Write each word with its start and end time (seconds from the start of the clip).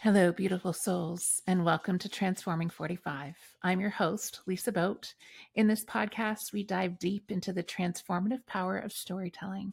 Hello, 0.00 0.30
beautiful 0.30 0.72
souls, 0.72 1.42
and 1.48 1.64
welcome 1.64 1.98
to 1.98 2.08
Transforming 2.08 2.70
45. 2.70 3.34
I'm 3.64 3.80
your 3.80 3.90
host, 3.90 4.42
Lisa 4.46 4.70
Boat. 4.70 5.12
In 5.56 5.66
this 5.66 5.84
podcast, 5.84 6.52
we 6.52 6.62
dive 6.62 7.00
deep 7.00 7.32
into 7.32 7.52
the 7.52 7.64
transformative 7.64 8.46
power 8.46 8.78
of 8.78 8.92
storytelling. 8.92 9.72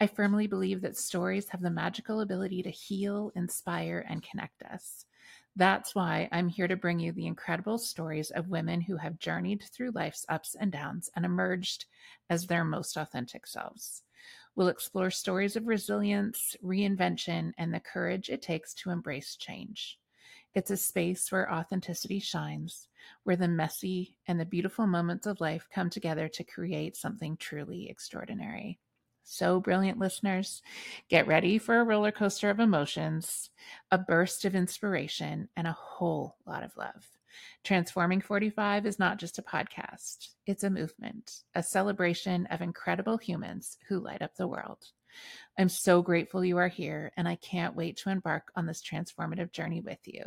I 0.00 0.08
firmly 0.08 0.48
believe 0.48 0.80
that 0.80 0.96
stories 0.96 1.48
have 1.50 1.60
the 1.60 1.70
magical 1.70 2.22
ability 2.22 2.64
to 2.64 2.70
heal, 2.70 3.30
inspire, 3.36 4.04
and 4.08 4.20
connect 4.20 4.64
us. 4.64 5.06
That's 5.54 5.94
why 5.94 6.28
I'm 6.32 6.48
here 6.48 6.66
to 6.66 6.74
bring 6.74 6.98
you 6.98 7.12
the 7.12 7.28
incredible 7.28 7.78
stories 7.78 8.32
of 8.32 8.48
women 8.48 8.80
who 8.80 8.96
have 8.96 9.20
journeyed 9.20 9.62
through 9.72 9.92
life's 9.92 10.26
ups 10.28 10.56
and 10.58 10.72
downs 10.72 11.08
and 11.14 11.24
emerged 11.24 11.84
as 12.28 12.48
their 12.48 12.64
most 12.64 12.96
authentic 12.96 13.46
selves. 13.46 14.02
We'll 14.54 14.68
explore 14.68 15.10
stories 15.10 15.56
of 15.56 15.66
resilience, 15.66 16.56
reinvention, 16.62 17.52
and 17.56 17.72
the 17.72 17.80
courage 17.80 18.28
it 18.28 18.42
takes 18.42 18.74
to 18.74 18.90
embrace 18.90 19.36
change. 19.36 19.98
It's 20.54 20.70
a 20.70 20.76
space 20.76 21.32
where 21.32 21.50
authenticity 21.50 22.18
shines, 22.18 22.88
where 23.24 23.36
the 23.36 23.48
messy 23.48 24.14
and 24.26 24.38
the 24.38 24.44
beautiful 24.44 24.86
moments 24.86 25.26
of 25.26 25.40
life 25.40 25.66
come 25.72 25.88
together 25.88 26.28
to 26.28 26.44
create 26.44 26.96
something 26.96 27.38
truly 27.38 27.88
extraordinary. 27.88 28.78
So, 29.24 29.60
brilliant 29.60 29.98
listeners, 29.98 30.62
get 31.08 31.26
ready 31.26 31.56
for 31.56 31.80
a 31.80 31.84
roller 31.84 32.12
coaster 32.12 32.50
of 32.50 32.60
emotions, 32.60 33.50
a 33.90 33.96
burst 33.96 34.44
of 34.44 34.54
inspiration, 34.54 35.48
and 35.56 35.66
a 35.66 35.72
whole 35.72 36.36
lot 36.44 36.62
of 36.64 36.76
love. 36.76 37.06
Transforming 37.64 38.20
45 38.20 38.86
is 38.86 38.98
not 38.98 39.18
just 39.18 39.38
a 39.38 39.42
podcast, 39.42 40.28
it's 40.46 40.64
a 40.64 40.70
movement, 40.70 41.42
a 41.54 41.62
celebration 41.62 42.46
of 42.46 42.60
incredible 42.60 43.16
humans 43.16 43.78
who 43.88 44.00
light 44.00 44.22
up 44.22 44.34
the 44.36 44.48
world. 44.48 44.78
I'm 45.58 45.68
so 45.68 46.02
grateful 46.02 46.44
you 46.44 46.58
are 46.58 46.68
here, 46.68 47.12
and 47.16 47.28
I 47.28 47.36
can't 47.36 47.76
wait 47.76 47.98
to 47.98 48.10
embark 48.10 48.50
on 48.56 48.66
this 48.66 48.82
transformative 48.82 49.52
journey 49.52 49.80
with 49.80 50.00
you. 50.04 50.22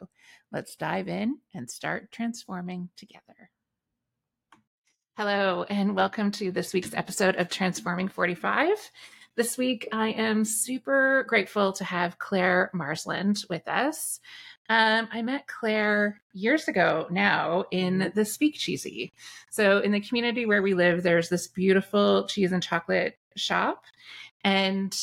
Let's 0.52 0.76
dive 0.76 1.08
in 1.08 1.40
and 1.54 1.70
start 1.70 2.12
transforming 2.12 2.90
together. 2.96 3.50
Hello, 5.18 5.64
and 5.64 5.96
welcome 5.96 6.32
to 6.32 6.52
this 6.52 6.74
week's 6.74 6.94
episode 6.94 7.38
of 7.38 7.50
Transforming 7.50 8.10
45. 8.10 8.78
This 9.38 9.58
week, 9.58 9.88
I 9.92 10.10
am 10.10 10.46
super 10.46 11.26
grateful 11.28 11.74
to 11.74 11.84
have 11.84 12.20
Claire 12.20 12.70
Marsland 12.74 13.44
with 13.50 13.68
us. 13.68 14.20
Um, 14.68 15.08
I 15.12 15.22
met 15.22 15.48
Claire 15.48 16.22
years 16.34 16.68
ago 16.68 17.08
now 17.12 17.66
in 17.72 18.12
the 18.16 18.26
Speak 18.26 18.56
Cheesy. 18.56 19.14
So, 19.52 19.80
in 19.80 19.92
the 19.92 20.00
community 20.00 20.46
where 20.46 20.64
we 20.64 20.74
live, 20.74 21.04
there's 21.04 21.30
this 21.30 21.48
beautiful 21.48 22.26
cheese 22.28 22.52
and 22.52 22.64
chocolate 22.64 23.18
shop, 23.36 23.84
and 24.44 24.96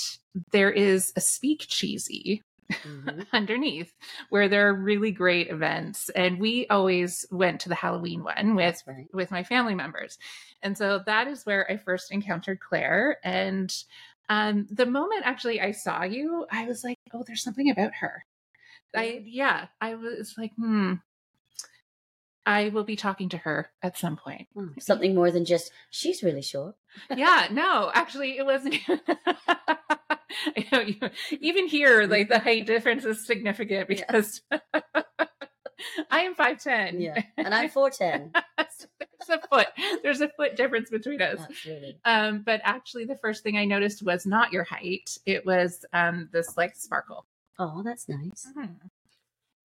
there 0.50 0.70
is 0.70 1.12
a 1.14 1.20
Speak 1.20 1.66
Cheesy 1.68 2.42
mm-hmm. 2.72 3.20
underneath 3.32 3.94
where 4.30 4.48
there 4.48 4.68
are 4.68 4.74
really 4.74 5.10
great 5.10 5.48
events 5.48 6.08
and 6.10 6.38
we 6.38 6.66
always 6.68 7.26
went 7.30 7.60
to 7.60 7.68
the 7.68 7.74
halloween 7.74 8.22
one 8.22 8.54
with 8.54 8.82
right. 8.86 9.08
with 9.12 9.30
my 9.30 9.42
family 9.42 9.74
members 9.74 10.18
and 10.62 10.76
so 10.76 11.00
that 11.06 11.28
is 11.28 11.44
where 11.44 11.70
i 11.70 11.76
first 11.76 12.12
encountered 12.12 12.60
claire 12.60 13.18
and 13.24 13.84
um, 14.28 14.66
the 14.70 14.86
moment 14.86 15.22
actually 15.24 15.60
i 15.60 15.70
saw 15.70 16.02
you 16.02 16.46
i 16.50 16.64
was 16.64 16.84
like 16.84 16.98
oh 17.12 17.22
there's 17.26 17.42
something 17.42 17.70
about 17.70 17.92
her 17.94 18.24
I 18.94 19.22
yeah, 19.26 19.66
I 19.80 19.94
was 19.94 20.34
like, 20.36 20.52
hmm. 20.56 20.94
I 22.44 22.70
will 22.70 22.84
be 22.84 22.96
talking 22.96 23.28
to 23.30 23.38
her 23.38 23.70
at 23.82 23.96
some 23.96 24.16
point. 24.16 24.48
Hmm, 24.54 24.78
something 24.80 25.14
more 25.14 25.30
than 25.30 25.44
just 25.44 25.70
she's 25.90 26.22
really 26.22 26.42
short. 26.42 26.74
yeah, 27.14 27.46
no, 27.50 27.90
actually, 27.94 28.36
it 28.36 28.44
wasn't. 28.44 28.76
I 28.88 30.66
know 30.72 30.80
you, 30.80 30.96
even 31.40 31.66
here, 31.68 32.06
like 32.06 32.28
the 32.28 32.38
height 32.38 32.66
difference 32.66 33.04
is 33.04 33.24
significant 33.24 33.88
because 33.88 34.40
yeah. 34.50 34.58
I 36.10 36.20
am 36.20 36.34
five 36.34 36.60
ten. 36.60 37.00
Yeah, 37.00 37.22
and 37.36 37.54
I'm 37.54 37.68
four 37.70 37.90
ten. 37.90 38.32
there's 38.58 39.28
a 39.30 39.40
foot. 39.48 39.68
There's 40.02 40.20
a 40.20 40.28
foot 40.28 40.56
difference 40.56 40.90
between 40.90 41.22
us. 41.22 41.40
Absolutely. 41.40 41.98
Um, 42.04 42.42
but 42.44 42.60
actually, 42.64 43.04
the 43.04 43.16
first 43.16 43.42
thing 43.42 43.56
I 43.56 43.64
noticed 43.64 44.02
was 44.02 44.26
not 44.26 44.52
your 44.52 44.64
height. 44.64 45.16
It 45.26 45.46
was 45.46 45.84
um 45.92 46.28
this 46.32 46.56
like 46.56 46.76
sparkle. 46.76 47.26
Oh, 47.58 47.82
that's 47.82 48.08
nice. 48.08 48.46
Mm-hmm. 48.56 48.86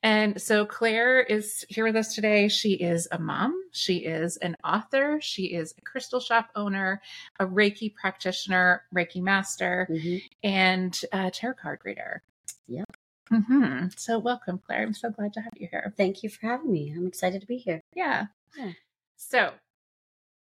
And 0.03 0.41
so 0.41 0.65
Claire 0.65 1.21
is 1.21 1.65
here 1.69 1.83
with 1.83 1.95
us 1.95 2.13
today. 2.13 2.47
She 2.47 2.73
is 2.73 3.07
a 3.11 3.19
mom, 3.19 3.59
she 3.71 3.97
is 3.97 4.37
an 4.37 4.55
author, 4.63 5.19
she 5.21 5.45
is 5.45 5.73
a 5.77 5.81
crystal 5.81 6.19
shop 6.19 6.49
owner, 6.55 7.01
a 7.39 7.45
Reiki 7.45 7.93
practitioner, 7.93 8.83
Reiki 8.95 9.21
master, 9.21 9.87
mm-hmm. 9.89 10.17
and 10.43 10.97
a 11.11 11.31
tarot 11.31 11.55
card 11.55 11.79
reader. 11.83 12.21
Yep. 12.67 12.85
Mm-hmm. 13.31 13.87
So 13.97 14.19
welcome, 14.19 14.59
Claire. 14.65 14.83
I'm 14.83 14.93
so 14.93 15.09
glad 15.09 15.33
to 15.33 15.41
have 15.41 15.53
you 15.57 15.67
here. 15.69 15.93
Thank 15.97 16.23
you 16.23 16.29
for 16.29 16.47
having 16.47 16.71
me. 16.71 16.93
I'm 16.95 17.07
excited 17.07 17.41
to 17.41 17.47
be 17.47 17.57
here. 17.57 17.81
Yeah. 17.93 18.27
yeah. 18.57 18.71
So 19.17 19.51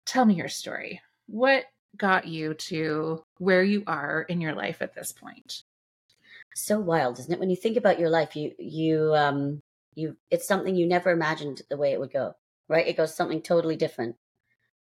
tell 0.05 0.25
me 0.25 0.35
your 0.35 0.47
story. 0.47 1.01
What 1.27 1.65
got 1.97 2.27
you 2.27 2.53
to 2.53 3.23
where 3.39 3.63
you 3.63 3.83
are 3.87 4.21
in 4.21 4.41
your 4.41 4.53
life 4.53 4.81
at 4.81 4.93
this 4.93 5.11
point? 5.11 5.63
So 6.61 6.79
wild, 6.79 7.19
isn't 7.19 7.31
it? 7.31 7.39
When 7.39 7.49
you 7.49 7.55
think 7.55 7.77
about 7.77 7.99
your 7.99 8.09
life, 8.09 8.35
you 8.35 8.53
you 8.57 9.13
um 9.15 9.61
you 9.95 10.17
it's 10.29 10.47
something 10.47 10.75
you 10.75 10.87
never 10.87 11.11
imagined 11.11 11.61
the 11.69 11.77
way 11.77 11.91
it 11.91 11.99
would 11.99 12.13
go, 12.13 12.33
right? 12.67 12.87
It 12.87 12.97
goes 12.97 13.15
something 13.15 13.41
totally 13.41 13.75
different. 13.75 14.15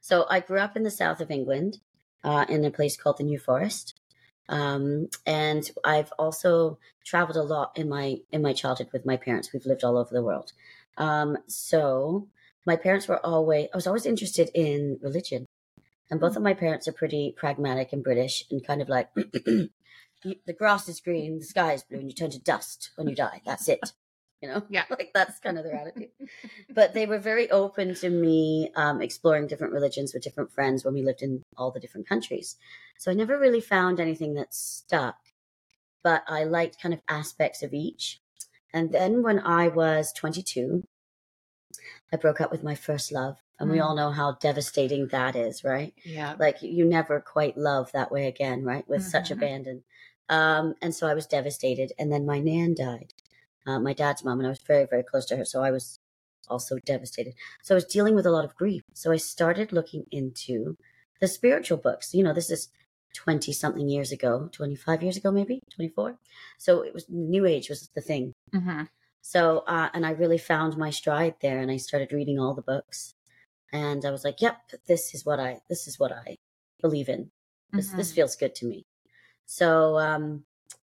So 0.01 0.25
I 0.29 0.39
grew 0.39 0.59
up 0.59 0.77
in 0.77 0.83
the 0.83 0.91
south 0.91 1.19
of 1.21 1.31
England, 1.31 1.79
uh, 2.23 2.45
in 2.47 2.63
a 2.63 2.71
place 2.71 2.95
called 2.97 3.17
the 3.17 3.23
New 3.23 3.39
Forest, 3.39 3.99
um, 4.47 5.09
and 5.25 5.69
I've 5.83 6.11
also 6.17 6.79
traveled 7.05 7.37
a 7.37 7.43
lot 7.43 7.77
in 7.77 7.87
my 7.89 8.17
in 8.31 8.41
my 8.41 8.53
childhood 8.53 8.89
with 8.91 9.05
my 9.05 9.17
parents. 9.17 9.53
We've 9.53 9.65
lived 9.65 9.83
all 9.83 9.97
over 9.97 10.13
the 10.13 10.23
world. 10.23 10.53
Um, 10.97 11.37
so 11.47 12.27
my 12.65 12.75
parents 12.75 13.07
were 13.07 13.23
always 13.25 13.67
I 13.73 13.77
was 13.77 13.87
always 13.87 14.05
interested 14.05 14.49
in 14.53 14.99
religion, 15.01 15.45
and 16.09 16.19
both 16.19 16.35
of 16.35 16.43
my 16.43 16.53
parents 16.53 16.87
are 16.87 16.93
pretty 16.93 17.33
pragmatic 17.37 17.93
and 17.93 18.03
British 18.03 18.45
and 18.49 18.65
kind 18.65 18.81
of 18.81 18.89
like 18.89 19.09
the 20.23 20.53
grass 20.53 20.87
is 20.89 20.99
green, 20.99 21.39
the 21.39 21.45
sky 21.45 21.73
is 21.73 21.83
blue, 21.83 21.99
and 21.99 22.09
you 22.09 22.15
turn 22.15 22.31
to 22.31 22.39
dust 22.39 22.91
when 22.95 23.07
you 23.07 23.15
die. 23.15 23.41
That's 23.45 23.67
it. 23.69 23.93
You 24.41 24.49
know, 24.49 24.63
yeah, 24.69 24.85
like 24.89 25.11
that's 25.13 25.39
kind 25.39 25.57
of 25.57 25.63
their 25.63 25.75
attitude. 25.75 26.09
but 26.69 26.93
they 26.93 27.05
were 27.05 27.19
very 27.19 27.49
open 27.51 27.95
to 27.95 28.09
me 28.09 28.71
um, 28.75 29.01
exploring 29.01 29.47
different 29.47 29.73
religions 29.73 30.13
with 30.13 30.23
different 30.23 30.51
friends 30.51 30.83
when 30.83 30.93
we 30.93 31.03
lived 31.03 31.21
in 31.21 31.43
all 31.57 31.71
the 31.71 31.79
different 31.79 32.07
countries. 32.07 32.55
So 32.97 33.11
I 33.11 33.13
never 33.13 33.39
really 33.39 33.61
found 33.61 33.99
anything 33.99 34.33
that 34.35 34.53
stuck, 34.53 35.17
but 36.03 36.23
I 36.27 36.43
liked 36.43 36.81
kind 36.81 36.93
of 36.93 37.01
aspects 37.07 37.63
of 37.63 37.73
each. 37.73 38.19
And 38.73 38.91
then 38.91 39.23
when 39.23 39.39
I 39.39 39.67
was 39.67 40.13
22, 40.13 40.83
I 42.13 42.17
broke 42.17 42.41
up 42.41 42.51
with 42.51 42.63
my 42.63 42.75
first 42.75 43.11
love. 43.11 43.37
And 43.59 43.69
mm. 43.69 43.73
we 43.73 43.79
all 43.79 43.95
know 43.95 44.11
how 44.11 44.33
devastating 44.33 45.07
that 45.07 45.35
is, 45.35 45.63
right? 45.63 45.93
Yeah. 46.05 46.35
Like 46.39 46.61
you 46.61 46.85
never 46.85 47.19
quite 47.19 47.57
love 47.57 47.91
that 47.91 48.11
way 48.11 48.27
again, 48.27 48.63
right? 48.63 48.87
With 48.87 49.01
mm-hmm. 49.01 49.09
such 49.09 49.31
abandon. 49.31 49.83
Um, 50.29 50.75
and 50.81 50.93
so 50.93 51.07
I 51.07 51.13
was 51.13 51.25
devastated. 51.25 51.91
And 51.97 52.11
then 52.11 52.25
my 52.25 52.39
nan 52.39 52.75
died, 52.75 53.13
uh, 53.67 53.79
my 53.79 53.93
dad's 53.93 54.23
mom, 54.23 54.39
and 54.39 54.47
I 54.47 54.51
was 54.51 54.61
very, 54.61 54.85
very 54.85 55.03
close 55.03 55.25
to 55.27 55.37
her. 55.37 55.45
So 55.45 55.63
I 55.63 55.71
was 55.71 55.99
also 56.47 56.77
devastated. 56.85 57.33
So 57.63 57.73
I 57.73 57.77
was 57.77 57.85
dealing 57.85 58.15
with 58.15 58.25
a 58.25 58.31
lot 58.31 58.45
of 58.45 58.55
grief. 58.55 58.83
So 58.93 59.11
I 59.11 59.17
started 59.17 59.71
looking 59.71 60.05
into 60.11 60.77
the 61.19 61.27
spiritual 61.27 61.77
books. 61.77 62.13
You 62.13 62.23
know, 62.23 62.33
this 62.33 62.49
is 62.49 62.69
20 63.15 63.51
something 63.53 63.89
years 63.89 64.11
ago, 64.11 64.49
25 64.51 65.03
years 65.03 65.17
ago, 65.17 65.31
maybe 65.31 65.61
24. 65.75 66.17
So 66.57 66.81
it 66.81 66.93
was 66.93 67.05
New 67.09 67.45
Age 67.45 67.69
was 67.69 67.89
the 67.95 68.01
thing. 68.01 68.33
Mm-hmm. 68.53 68.83
So, 69.21 69.63
uh, 69.67 69.89
and 69.93 70.05
I 70.05 70.11
really 70.11 70.37
found 70.37 70.77
my 70.77 70.89
stride 70.89 71.35
there 71.41 71.59
and 71.59 71.69
I 71.69 71.77
started 71.77 72.13
reading 72.13 72.39
all 72.39 72.53
the 72.53 72.61
books 72.61 73.13
and 73.71 74.05
I 74.05 74.11
was 74.11 74.23
like, 74.23 74.41
yep, 74.41 74.57
this 74.87 75.13
is 75.13 75.25
what 75.25 75.39
I, 75.39 75.59
this 75.69 75.87
is 75.87 75.99
what 75.99 76.11
I 76.11 76.37
believe 76.81 77.09
in. 77.09 77.29
This, 77.71 77.89
mm-hmm. 77.89 77.97
this 77.97 78.11
feels 78.11 78.35
good 78.35 78.55
to 78.55 78.65
me. 78.65 78.85
So 79.51 79.97
um, 79.97 80.43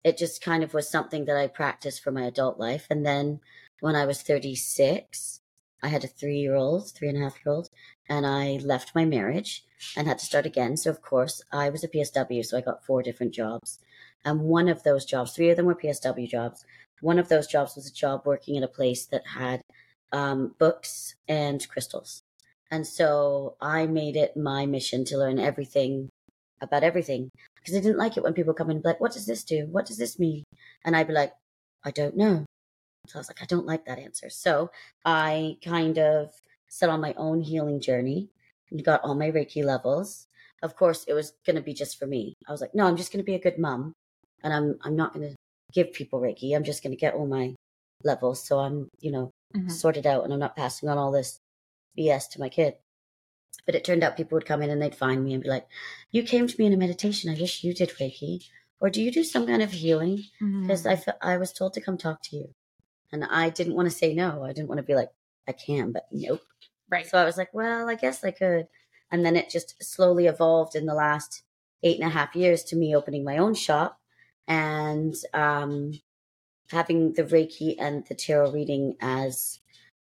it 0.02 0.18
just 0.18 0.42
kind 0.42 0.64
of 0.64 0.74
was 0.74 0.90
something 0.90 1.26
that 1.26 1.36
I 1.36 1.46
practiced 1.46 2.02
for 2.02 2.10
my 2.10 2.24
adult 2.24 2.58
life. 2.58 2.88
And 2.90 3.06
then 3.06 3.38
when 3.78 3.94
I 3.94 4.06
was 4.06 4.22
36, 4.22 5.40
I 5.84 5.86
had 5.86 6.02
a 6.02 6.08
three 6.08 6.38
year 6.38 6.56
old, 6.56 6.90
three 6.90 7.08
and 7.08 7.16
a 7.16 7.20
half 7.20 7.36
year 7.44 7.54
old, 7.54 7.68
and 8.08 8.26
I 8.26 8.58
left 8.64 8.92
my 8.92 9.04
marriage 9.04 9.64
and 9.96 10.08
had 10.08 10.18
to 10.18 10.24
start 10.26 10.46
again. 10.46 10.76
So, 10.76 10.90
of 10.90 11.00
course, 11.00 11.40
I 11.52 11.70
was 11.70 11.84
a 11.84 11.88
PSW, 11.88 12.44
so 12.44 12.58
I 12.58 12.60
got 12.60 12.84
four 12.84 13.04
different 13.04 13.32
jobs. 13.32 13.78
And 14.24 14.40
one 14.40 14.68
of 14.68 14.82
those 14.82 15.04
jobs, 15.04 15.30
three 15.32 15.50
of 15.50 15.56
them 15.56 15.66
were 15.66 15.76
PSW 15.76 16.28
jobs. 16.28 16.66
One 17.00 17.20
of 17.20 17.28
those 17.28 17.46
jobs 17.46 17.76
was 17.76 17.88
a 17.88 17.94
job 17.94 18.22
working 18.24 18.56
at 18.56 18.64
a 18.64 18.68
place 18.68 19.06
that 19.06 19.28
had 19.28 19.62
um, 20.10 20.56
books 20.58 21.14
and 21.28 21.66
crystals. 21.68 22.24
And 22.68 22.84
so 22.84 23.54
I 23.60 23.86
made 23.86 24.16
it 24.16 24.36
my 24.36 24.66
mission 24.66 25.04
to 25.04 25.18
learn 25.18 25.38
everything 25.38 26.08
about 26.60 26.82
everything 26.82 27.30
because 27.60 27.74
I 27.76 27.80
didn't 27.80 27.98
like 27.98 28.16
it 28.16 28.22
when 28.22 28.34
people 28.34 28.54
come 28.54 28.70
in 28.70 28.76
and 28.76 28.82
be 28.82 28.88
like, 28.88 29.00
what 29.00 29.12
does 29.12 29.26
this 29.26 29.44
do? 29.44 29.66
What 29.70 29.86
does 29.86 29.98
this 29.98 30.18
mean? 30.18 30.44
And 30.84 30.96
I'd 30.96 31.06
be 31.06 31.12
like, 31.12 31.32
I 31.84 31.90
don't 31.90 32.16
know. 32.16 32.44
So 33.06 33.18
I 33.18 33.20
was 33.20 33.28
like, 33.28 33.42
I 33.42 33.46
don't 33.46 33.66
like 33.66 33.86
that 33.86 33.98
answer. 33.98 34.30
So 34.30 34.70
I 35.04 35.56
kind 35.64 35.98
of 35.98 36.32
set 36.68 36.90
on 36.90 37.00
my 37.00 37.14
own 37.16 37.40
healing 37.40 37.80
journey 37.80 38.28
and 38.70 38.84
got 38.84 39.02
all 39.02 39.14
my 39.14 39.30
Reiki 39.30 39.64
levels. 39.64 40.26
Of 40.62 40.76
course, 40.76 41.04
it 41.08 41.14
was 41.14 41.32
going 41.46 41.56
to 41.56 41.62
be 41.62 41.72
just 41.74 41.98
for 41.98 42.06
me. 42.06 42.34
I 42.46 42.52
was 42.52 42.60
like, 42.60 42.74
no, 42.74 42.86
I'm 42.86 42.96
just 42.96 43.12
going 43.12 43.22
to 43.24 43.30
be 43.30 43.34
a 43.34 43.40
good 43.40 43.58
mom 43.58 43.92
and 44.42 44.52
I'm, 44.52 44.78
I'm 44.82 44.96
not 44.96 45.14
going 45.14 45.28
to 45.30 45.34
give 45.72 45.92
people 45.92 46.20
Reiki. 46.20 46.54
I'm 46.54 46.64
just 46.64 46.82
going 46.82 46.92
to 46.92 47.00
get 47.00 47.14
all 47.14 47.26
my 47.26 47.54
levels. 48.04 48.46
So 48.46 48.58
I'm, 48.58 48.88
you 49.00 49.10
know, 49.10 49.30
Mhm. 49.56 49.70
sorted 49.70 50.06
out 50.06 50.22
and 50.22 50.32
I'm 50.32 50.38
not 50.38 50.54
passing 50.54 50.88
on 50.88 50.96
all 50.96 51.10
this 51.10 51.38
BS 51.98 52.28
to 52.30 52.40
my 52.40 52.48
kid. 52.48 52.74
But 53.66 53.74
it 53.74 53.84
turned 53.84 54.02
out 54.02 54.16
people 54.16 54.36
would 54.36 54.46
come 54.46 54.62
in 54.62 54.70
and 54.70 54.80
they'd 54.80 54.94
find 54.94 55.22
me 55.24 55.34
and 55.34 55.42
be 55.42 55.48
like, 55.48 55.66
You 56.10 56.22
came 56.22 56.46
to 56.46 56.56
me 56.58 56.66
in 56.66 56.72
a 56.72 56.76
meditation. 56.76 57.30
I 57.30 57.40
wish 57.40 57.62
you 57.64 57.74
did 57.74 57.90
Reiki. 57.90 58.44
Or 58.80 58.88
do 58.90 59.02
you 59.02 59.12
do 59.12 59.22
some 59.24 59.46
kind 59.46 59.62
of 59.62 59.72
healing? 59.72 60.24
Because 60.62 60.84
Mhm. 60.84 60.90
I, 60.90 60.96
fe- 60.96 61.18
I 61.20 61.36
was 61.36 61.52
told 61.52 61.74
to 61.74 61.80
come 61.80 61.98
talk 61.98 62.22
to 62.24 62.36
you. 62.36 62.54
And 63.12 63.24
I 63.24 63.50
didn't 63.50 63.74
want 63.74 63.90
to 63.90 63.94
say 63.96 64.14
no. 64.14 64.44
I 64.44 64.52
didn't 64.52 64.68
want 64.68 64.78
to 64.78 64.84
be 64.86 64.94
like, 64.94 65.10
I 65.48 65.52
can, 65.52 65.92
but 65.92 66.06
nope. 66.12 66.40
right. 66.88 67.06
So 67.06 67.18
I 67.18 67.24
was 67.24 67.36
like, 67.36 67.52
Well, 67.52 67.88
I 67.88 67.94
guess 67.94 68.24
I 68.24 68.30
could. 68.30 68.66
And 69.12 69.24
then 69.24 69.36
it 69.36 69.50
just 69.50 69.82
slowly 69.82 70.26
evolved 70.26 70.74
in 70.76 70.86
the 70.86 70.94
last 70.94 71.42
eight 71.82 71.98
and 72.00 72.06
a 72.08 72.12
half 72.12 72.34
years 72.36 72.62
to 72.64 72.76
me 72.76 72.94
opening 72.96 73.24
my 73.24 73.38
own 73.38 73.54
shop 73.54 73.98
and 74.48 75.14
um, 75.34 75.92
having 76.70 77.12
the 77.14 77.24
Reiki 77.24 77.74
and 77.78 78.06
the 78.06 78.14
tarot 78.14 78.52
reading 78.52 78.96
as 79.00 79.60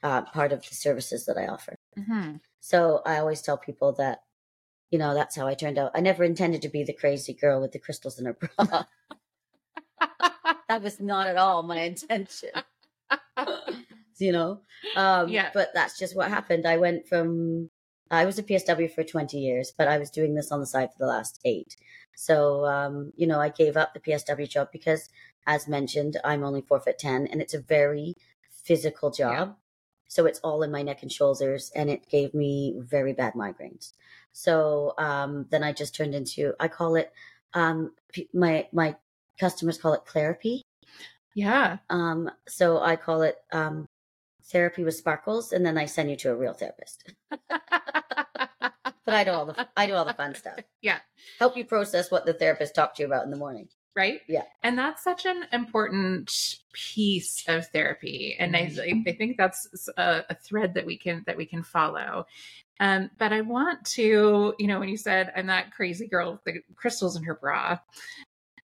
uh, 0.02 0.22
part 0.22 0.52
of 0.52 0.60
the 0.68 0.74
services 0.74 1.26
that 1.26 1.36
I 1.38 1.46
offer. 1.46 1.74
Mhm. 1.98 2.40
So 2.64 3.02
I 3.04 3.18
always 3.18 3.42
tell 3.42 3.58
people 3.58 3.90
that, 3.94 4.22
you 4.92 4.98
know, 4.98 5.14
that's 5.14 5.34
how 5.34 5.48
I 5.48 5.54
turned 5.54 5.78
out. 5.78 5.90
I 5.96 6.00
never 6.00 6.22
intended 6.22 6.62
to 6.62 6.68
be 6.68 6.84
the 6.84 6.92
crazy 6.92 7.34
girl 7.34 7.60
with 7.60 7.72
the 7.72 7.80
crystals 7.80 8.20
in 8.20 8.26
her 8.26 8.34
bra. 8.34 8.84
that 10.68 10.80
was 10.80 11.00
not 11.00 11.26
at 11.26 11.36
all 11.36 11.64
my 11.64 11.80
intention. 11.80 12.50
you 14.18 14.30
know? 14.30 14.60
Um, 14.94 15.28
Yeah. 15.28 15.50
But 15.52 15.70
that's 15.74 15.98
just 15.98 16.14
what 16.14 16.28
happened. 16.28 16.64
I 16.64 16.76
went 16.76 17.08
from, 17.08 17.68
I 18.12 18.24
was 18.24 18.38
a 18.38 18.44
PSW 18.44 18.94
for 18.94 19.02
20 19.02 19.38
years, 19.38 19.72
but 19.76 19.88
I 19.88 19.98
was 19.98 20.10
doing 20.10 20.36
this 20.36 20.52
on 20.52 20.60
the 20.60 20.66
side 20.66 20.92
for 20.92 20.98
the 21.00 21.06
last 21.06 21.40
eight. 21.44 21.74
So, 22.14 22.64
um, 22.66 23.12
you 23.16 23.26
know, 23.26 23.40
I 23.40 23.48
gave 23.48 23.76
up 23.76 23.92
the 23.92 23.98
PSW 24.00 24.48
job 24.48 24.68
because, 24.72 25.08
as 25.48 25.66
mentioned, 25.66 26.16
I'm 26.22 26.44
only 26.44 26.60
four 26.60 26.78
foot 26.78 27.00
10 27.00 27.26
and 27.26 27.42
it's 27.42 27.54
a 27.54 27.60
very 27.60 28.14
physical 28.48 29.10
job. 29.10 29.56
So 30.12 30.26
it's 30.26 30.40
all 30.40 30.62
in 30.62 30.70
my 30.70 30.82
neck 30.82 31.00
and 31.00 31.10
shoulders 31.10 31.72
and 31.74 31.88
it 31.88 32.06
gave 32.10 32.34
me 32.34 32.74
very 32.76 33.14
bad 33.14 33.32
migraines. 33.32 33.94
So 34.32 34.92
um, 34.98 35.46
then 35.50 35.64
I 35.64 35.72
just 35.72 35.94
turned 35.94 36.14
into, 36.14 36.52
I 36.60 36.68
call 36.68 36.96
it, 36.96 37.10
um, 37.54 37.92
my, 38.34 38.68
my 38.74 38.94
customers 39.40 39.78
call 39.78 39.94
it 39.94 40.02
therapy. 40.06 40.60
yeah. 41.34 41.78
Um, 41.88 42.30
so 42.46 42.78
I 42.78 42.96
call 42.96 43.22
it 43.22 43.36
um, 43.52 43.86
therapy 44.44 44.84
with 44.84 44.96
sparkles, 44.96 45.52
and 45.52 45.64
then 45.64 45.78
I 45.78 45.86
send 45.86 46.10
you 46.10 46.16
to 46.16 46.30
a 46.32 46.36
real 46.36 46.52
therapist. 46.52 47.10
But 49.04 49.14
I 49.14 49.24
do 49.24 49.30
all 49.32 49.46
the 49.46 49.68
I 49.76 49.86
do 49.86 49.94
all 49.94 50.04
the 50.04 50.14
fun 50.14 50.34
stuff. 50.34 50.60
Yeah. 50.80 50.98
Help 51.40 51.56
you 51.56 51.64
process 51.64 52.10
what 52.10 52.24
the 52.24 52.32
therapist 52.32 52.74
talked 52.74 52.98
to 52.98 53.02
you 53.02 53.06
about 53.08 53.24
in 53.24 53.30
the 53.30 53.36
morning. 53.36 53.68
Right? 53.94 54.20
Yeah. 54.28 54.44
And 54.62 54.78
that's 54.78 55.04
such 55.04 55.26
an 55.26 55.44
important 55.52 56.56
piece 56.72 57.44
of 57.48 57.66
therapy. 57.68 58.36
And 58.38 58.56
I, 58.56 58.66
Mhm. 58.66 59.08
I 59.08 59.12
think 59.12 59.36
that's 59.36 59.88
a, 59.96 60.24
a 60.30 60.34
thread 60.34 60.74
that 60.74 60.86
we 60.86 60.96
can 60.96 61.22
that 61.26 61.36
we 61.36 61.46
can 61.46 61.62
follow. 61.62 62.26
Um, 62.80 63.10
but 63.18 63.32
I 63.32 63.42
want 63.42 63.84
to, 63.86 64.54
you 64.58 64.66
know, 64.66 64.80
when 64.80 64.88
you 64.88 64.96
said 64.96 65.32
I'm 65.36 65.46
that 65.48 65.72
crazy 65.72 66.08
girl 66.08 66.32
with 66.32 66.44
the 66.44 66.62
crystals 66.74 67.16
in 67.16 67.22
her 67.24 67.34
bra, 67.34 67.78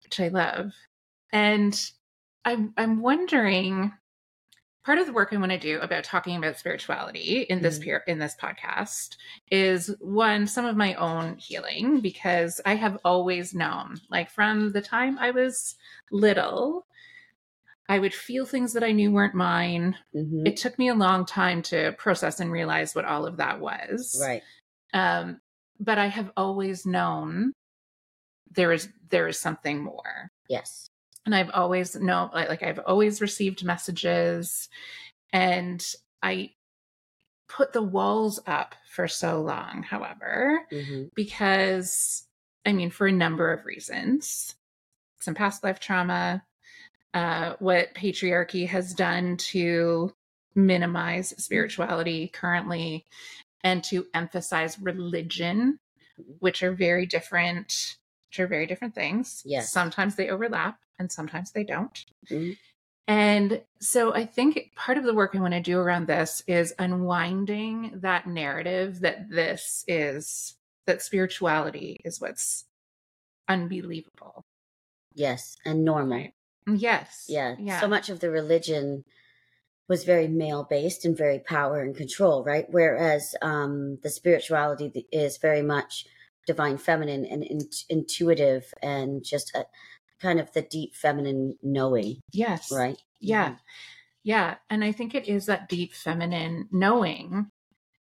which 0.03 0.19
I 0.19 0.29
love, 0.29 0.71
and 1.31 1.79
I'm 2.45 2.73
I'm 2.77 3.01
wondering 3.01 3.93
part 4.83 4.97
of 4.97 5.05
the 5.05 5.13
work 5.13 5.29
I 5.31 5.37
want 5.37 5.51
to 5.51 5.57
do 5.59 5.79
about 5.79 6.03
talking 6.03 6.35
about 6.37 6.57
spirituality 6.57 7.45
in 7.49 7.61
this 7.61 7.79
peer 7.79 8.03
in 8.07 8.19
this 8.19 8.35
podcast 8.41 9.15
is 9.51 9.95
one 9.99 10.47
some 10.47 10.65
of 10.65 10.75
my 10.75 10.95
own 10.95 11.37
healing 11.37 11.99
because 11.99 12.59
I 12.65 12.75
have 12.75 12.97
always 13.05 13.53
known 13.53 13.97
like 14.09 14.29
from 14.29 14.71
the 14.71 14.81
time 14.81 15.17
I 15.19 15.31
was 15.31 15.75
little 16.11 16.85
I 17.89 17.99
would 17.99 18.13
feel 18.13 18.45
things 18.45 18.71
that 18.73 18.83
I 18.85 18.93
knew 18.93 19.11
weren't 19.11 19.35
mine. 19.35 19.97
hmm 20.13 20.47
It 20.47 20.55
took 20.55 20.79
me 20.79 20.87
a 20.87 20.95
long 20.95 21.25
time 21.25 21.61
to 21.63 21.91
process 21.97 22.39
and 22.39 22.49
realize 22.51 22.95
what 22.95 23.03
all 23.03 23.25
of 23.25 23.37
that 23.37 23.59
was. 23.59 24.17
Right. 24.21 24.41
Um, 24.93 25.41
but 25.77 25.97
I 25.97 26.07
have 26.07 26.31
always 26.37 26.85
known 26.85 27.51
there 28.51 28.71
is 28.71 28.87
there 29.09 29.27
is 29.27 29.37
something 29.39 29.83
more 29.83 30.31
Yes. 30.47 30.90
And 31.25 31.35
I've 31.35 31.51
always 31.53 31.95
known 31.95 32.29
like, 32.33 32.49
like 32.49 32.63
I've 32.63 32.79
always 32.79 33.21
received 33.21 33.63
messages 33.63 34.69
and 35.33 35.85
I 36.23 36.51
put 37.47 37.73
the 37.73 37.81
walls 37.81 38.39
up 38.47 38.75
for 38.89 39.07
so 39.07 39.41
long, 39.41 39.83
however, 39.83 40.65
hmm 40.71 41.05
because 41.15 42.27
I 42.65 42.73
mean, 42.73 42.91
for 42.91 43.07
a 43.07 43.11
number 43.11 43.51
of 43.51 43.65
reasons, 43.65 44.55
some 45.19 45.35
past 45.35 45.63
life 45.63 45.79
trauma, 45.79 46.43
uh, 47.13 47.55
what 47.59 47.93
patriarchy 47.95 48.67
has 48.67 48.93
done 48.93 49.37
to 49.37 50.13
minimize 50.55 51.29
spirituality 51.43 52.29
currently, 52.29 53.05
and 53.63 53.83
to 53.85 54.07
emphasize 54.13 54.79
religion, 54.79 55.79
Mhm. 56.17 56.37
which 56.39 56.63
are 56.63 56.73
very 56.73 57.05
different, 57.05 57.97
which 58.29 58.39
are 58.39 58.47
very 58.47 58.67
different 58.67 58.95
things. 58.95 59.41
Yes. 59.45 59.71
Sometimes 59.71 60.15
they 60.15 60.29
overlap 60.29 60.79
and 61.01 61.11
sometimes 61.11 61.51
they 61.51 61.65
don't. 61.65 62.05
Mhm. 62.29 62.57
And 63.07 63.61
so 63.81 64.13
I 64.13 64.25
think 64.25 64.71
part 64.75 64.97
of 64.97 65.03
the 65.03 65.13
work 65.13 65.35
I 65.35 65.39
want 65.41 65.53
to 65.53 65.59
do 65.59 65.77
around 65.77 66.07
this 66.07 66.41
is 66.47 66.73
unwinding 66.79 67.99
that 68.01 68.27
narrative 68.27 69.01
that 69.01 69.29
this 69.29 69.83
is 69.87 70.55
that 70.85 71.01
spirituality 71.01 71.99
is 72.05 72.21
what's 72.21 72.65
unbelievable. 73.49 74.45
Yes. 75.13 75.57
And 75.65 75.83
normal. 75.83 76.17
Right. 76.17 76.33
Yes. 76.67 77.25
Yeah. 77.27 77.55
Yeah. 77.59 77.81
So 77.81 77.87
much 77.87 78.09
of 78.09 78.19
the 78.21 78.29
religion 78.29 79.03
was 79.89 80.05
very 80.05 80.27
male 80.29 80.63
based 80.63 81.03
and 81.03 81.17
very 81.17 81.39
power 81.39 81.81
and 81.81 81.95
control, 81.95 82.45
right? 82.45 82.65
Whereas 82.69 83.35
um, 83.41 83.97
the 84.03 84.09
spirituality 84.09 85.05
is 85.11 85.37
very 85.37 85.61
much 85.61 86.05
divine 86.47 86.77
feminine 86.77 87.25
and 87.25 87.43
in- 87.43 87.69
intuitive 87.89 88.73
and 88.81 89.23
just 89.23 89.53
a 89.53 89.65
kind 90.21 90.39
of 90.39 90.51
the 90.53 90.61
deep 90.61 90.95
feminine 90.95 91.57
knowing, 91.63 92.21
yes. 92.31 92.71
right? 92.71 93.01
Yeah. 93.19 93.45
Mm-hmm. 93.45 93.55
Yeah. 94.23 94.55
And 94.69 94.83
I 94.83 94.91
think 94.91 95.15
it 95.15 95.27
is 95.27 95.47
that 95.47 95.67
deep 95.67 95.93
feminine 95.93 96.67
knowing 96.71 97.49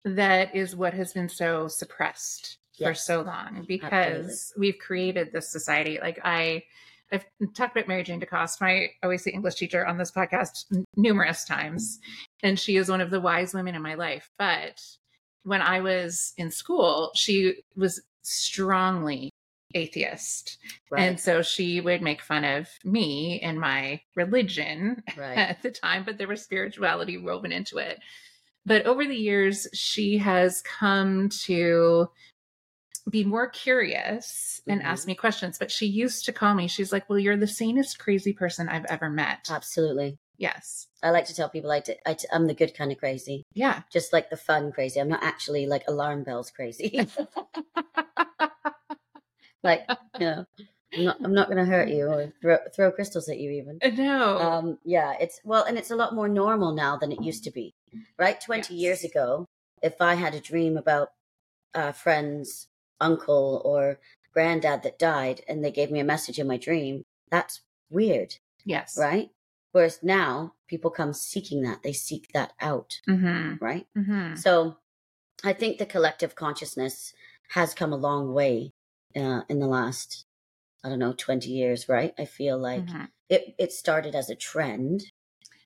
that 0.03 0.55
is 0.55 0.75
what 0.75 0.93
has 0.93 1.13
been 1.13 1.29
so 1.29 1.67
suppressed 1.67 2.57
for 2.77 2.93
so 2.93 3.21
long 3.21 3.65
because 3.67 4.53
we've 4.57 4.77
created 4.79 5.31
this 5.31 5.51
society. 5.51 5.99
Like 6.01 6.19
I, 6.23 6.63
I've 7.11 7.25
talked 7.53 7.75
about 7.75 7.87
Mary 7.87 8.03
Jane 8.03 8.21
DeCoste, 8.21 8.61
my 8.61 8.87
OAC 9.03 9.33
English 9.33 9.55
teacher 9.55 9.85
on 9.85 9.97
this 9.97 10.11
podcast 10.11 10.65
n- 10.73 10.85
numerous 10.95 11.43
times, 11.43 11.99
and 12.43 12.59
she 12.59 12.77
is 12.77 12.89
one 12.89 13.01
of 13.01 13.09
the 13.09 13.19
wise 13.19 13.53
women 13.53 13.75
in 13.75 13.81
my 13.81 13.95
life. 13.95 14.29
But 14.37 14.81
when 15.43 15.61
I 15.61 15.81
was 15.81 16.33
in 16.37 16.51
school, 16.51 17.11
she 17.15 17.63
was 17.75 18.01
strongly 18.21 19.28
atheist. 19.75 20.57
Right. 20.91 21.01
And 21.03 21.19
so 21.19 21.41
she 21.41 21.81
would 21.81 22.01
make 22.01 22.21
fun 22.21 22.43
of 22.43 22.67
me 22.83 23.39
and 23.41 23.59
my 23.59 24.01
religion 24.15 25.03
right. 25.17 25.37
at 25.37 25.61
the 25.61 25.71
time, 25.71 26.03
but 26.05 26.17
there 26.17 26.27
was 26.27 26.41
spirituality 26.41 27.17
woven 27.17 27.51
into 27.51 27.77
it. 27.77 27.99
But 28.65 28.85
over 28.85 29.05
the 29.05 29.15
years, 29.15 29.67
she 29.73 30.17
has 30.17 30.61
come 30.61 31.29
to 31.45 32.09
be 33.09 33.23
more 33.23 33.47
curious 33.49 34.61
and 34.67 34.81
Mhm. 34.81 34.85
ask 34.85 35.07
me 35.07 35.15
questions. 35.15 35.57
But 35.57 35.71
she 35.71 35.85
used 35.87 36.25
to 36.25 36.33
call 36.33 36.53
me, 36.53 36.67
she's 36.67 36.91
like, 36.91 37.09
Well, 37.09 37.17
you're 37.17 37.37
the 37.37 37.47
sanest 37.47 37.97
crazy 37.97 38.33
person 38.33 38.69
I've 38.69 38.85
ever 38.85 39.09
met. 39.09 39.47
Absolutely. 39.49 40.17
Yes. 40.37 40.87
I 41.01 41.09
like 41.09 41.25
to 41.25 41.35
tell 41.35 41.49
people 41.49 41.71
I 41.71 41.79
t- 41.79 41.95
I 42.05 42.13
t- 42.13 42.27
I'm 42.31 42.47
the 42.47 42.53
good 42.53 42.75
kind 42.75 42.91
of 42.91 42.97
crazy, 42.97 43.43
Yeah. 43.53 43.81
just 43.91 44.13
like 44.13 44.29
the 44.29 44.37
fun 44.37 44.71
crazy. 44.71 44.99
I'm 44.99 45.09
not 45.09 45.23
actually 45.23 45.65
like 45.65 45.83
alarm 45.87 46.23
bells 46.23 46.51
crazy. 46.51 46.99
like, 49.63 49.85
you 50.19 50.25
know, 50.25 50.45
I'm 50.93 51.03
not, 51.05 51.17
I'm 51.23 51.33
not 51.33 51.47
going 51.47 51.63
to 51.63 51.69
hurt 51.71 51.89
you 51.89 52.07
or 52.07 52.33
throw, 52.41 52.57
throw 52.75 52.91
crystals 52.91 53.29
at 53.29 53.37
you 53.39 53.51
even. 53.51 53.79
no. 53.95 54.37
Um, 54.39 54.77
yeah, 54.83 55.13
it's 55.19 55.39
well, 55.43 55.63
and 55.63 55.77
it's 55.77 55.91
a 55.91 55.95
lot 55.95 56.15
more 56.15 56.27
normal 56.27 56.73
now 56.73 56.97
than 56.97 57.11
it 57.11 57.21
used 57.21 57.43
to 57.43 57.51
be, 57.51 57.73
right? 58.17 58.39
20 58.41 58.73
years 58.73 59.03
ago, 59.03 59.45
if 59.83 60.01
I 60.01 60.15
had 60.15 60.33
a 60.33 60.39
dream 60.39 60.77
about 60.77 61.09
a 61.73 61.93
friend's 61.93 62.67
uncle 62.99 63.61
or 63.63 63.99
granddad 64.33 64.83
that 64.83 64.99
died 64.99 65.41
and 65.47 65.63
they 65.63 65.71
gave 65.71 65.91
me 65.91 65.99
a 65.99 66.03
message 66.03 66.39
in 66.39 66.47
my 66.47 66.57
dream, 66.57 67.03
that's 67.29 67.61
weird, 67.89 68.35
yes. 68.65 68.97
right? 68.99 69.29
Whereas 69.71 69.99
now 70.01 70.55
people 70.67 70.89
come 70.89 71.13
seeking 71.13 71.61
that, 71.61 71.83
they 71.83 71.93
seek 71.93 72.29
that 72.33 72.53
out, 72.59 72.99
Mm-hmm. 73.07 73.63
right? 73.63 73.85
Mm-hmm. 73.95 74.35
So 74.35 74.77
I 75.43 75.53
think 75.53 75.77
the 75.77 75.85
collective 75.85 76.35
consciousness 76.35 77.13
has 77.51 77.73
come 77.75 77.93
a 77.93 77.97
long 77.97 78.33
way 78.33 78.73
uh, 79.15 79.41
in 79.49 79.59
the 79.59 79.67
last, 79.67 80.25
I 80.83 80.89
don't 80.89 80.99
know, 80.99 81.13
20 81.13 81.49
years, 81.49 81.89
right? 81.89 82.13
I 82.17 82.25
feel 82.25 82.57
like 82.57 82.85
mm-hmm. 82.85 83.05
it, 83.29 83.55
it 83.57 83.71
started 83.71 84.15
as 84.15 84.29
a 84.29 84.35
trend 84.35 85.03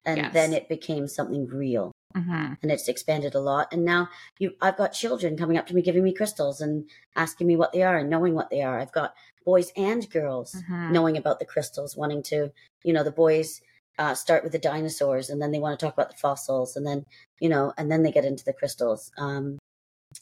and 0.06 0.18
Yes. 0.18 0.34
then 0.34 0.54
it 0.54 0.70
became 0.70 1.08
something 1.08 1.48
real 1.48 1.92
Mm-hmm. 2.16 2.54
and 2.62 2.72
it's 2.72 2.88
expanded 2.88 3.34
a 3.34 3.40
lot. 3.40 3.74
And 3.74 3.84
now 3.84 4.08
you, 4.38 4.52
I've 4.62 4.78
got 4.78 4.94
children 4.94 5.36
coming 5.36 5.58
up 5.58 5.66
to 5.68 5.74
me, 5.74 5.82
giving 5.82 6.04
me 6.04 6.14
crystals 6.14 6.62
and 6.62 6.88
asking 7.16 7.48
me 7.48 7.56
what 7.56 7.74
they 7.74 7.82
are 7.82 7.98
and 7.98 8.08
knowing 8.08 8.36
what 8.36 8.52
they 8.52 8.62
are. 8.62 8.80
I've 8.80 8.92
got 8.92 9.16
boys 9.44 9.72
and 9.76 10.08
girls 10.12 10.54
Mm-hmm. 10.54 10.94
knowing 10.94 11.18
about 11.18 11.40
the 11.40 11.46
crystals, 11.46 11.98
wanting 11.98 12.22
to, 12.24 12.52
you 12.84 12.94
know, 12.94 13.04
the 13.04 13.12
boys 13.12 13.62
uh, 13.98 14.14
start 14.16 14.44
with 14.44 14.52
the 14.52 14.60
dinosaurs 14.60 15.30
and 15.30 15.42
then 15.42 15.52
they 15.52 15.60
want 15.60 15.80
to 15.80 15.84
talk 15.84 15.94
about 15.94 16.10
the 16.10 16.18
fossils 16.18 16.76
and 16.76 16.86
then 16.86 17.06
you 17.40 17.50
know 17.50 17.74
and 17.78 17.92
then 17.92 18.04
they 18.04 18.12
get 18.12 18.26
into 18.26 18.44
the 18.44 18.54
crystals 18.54 19.12
um 19.18 19.60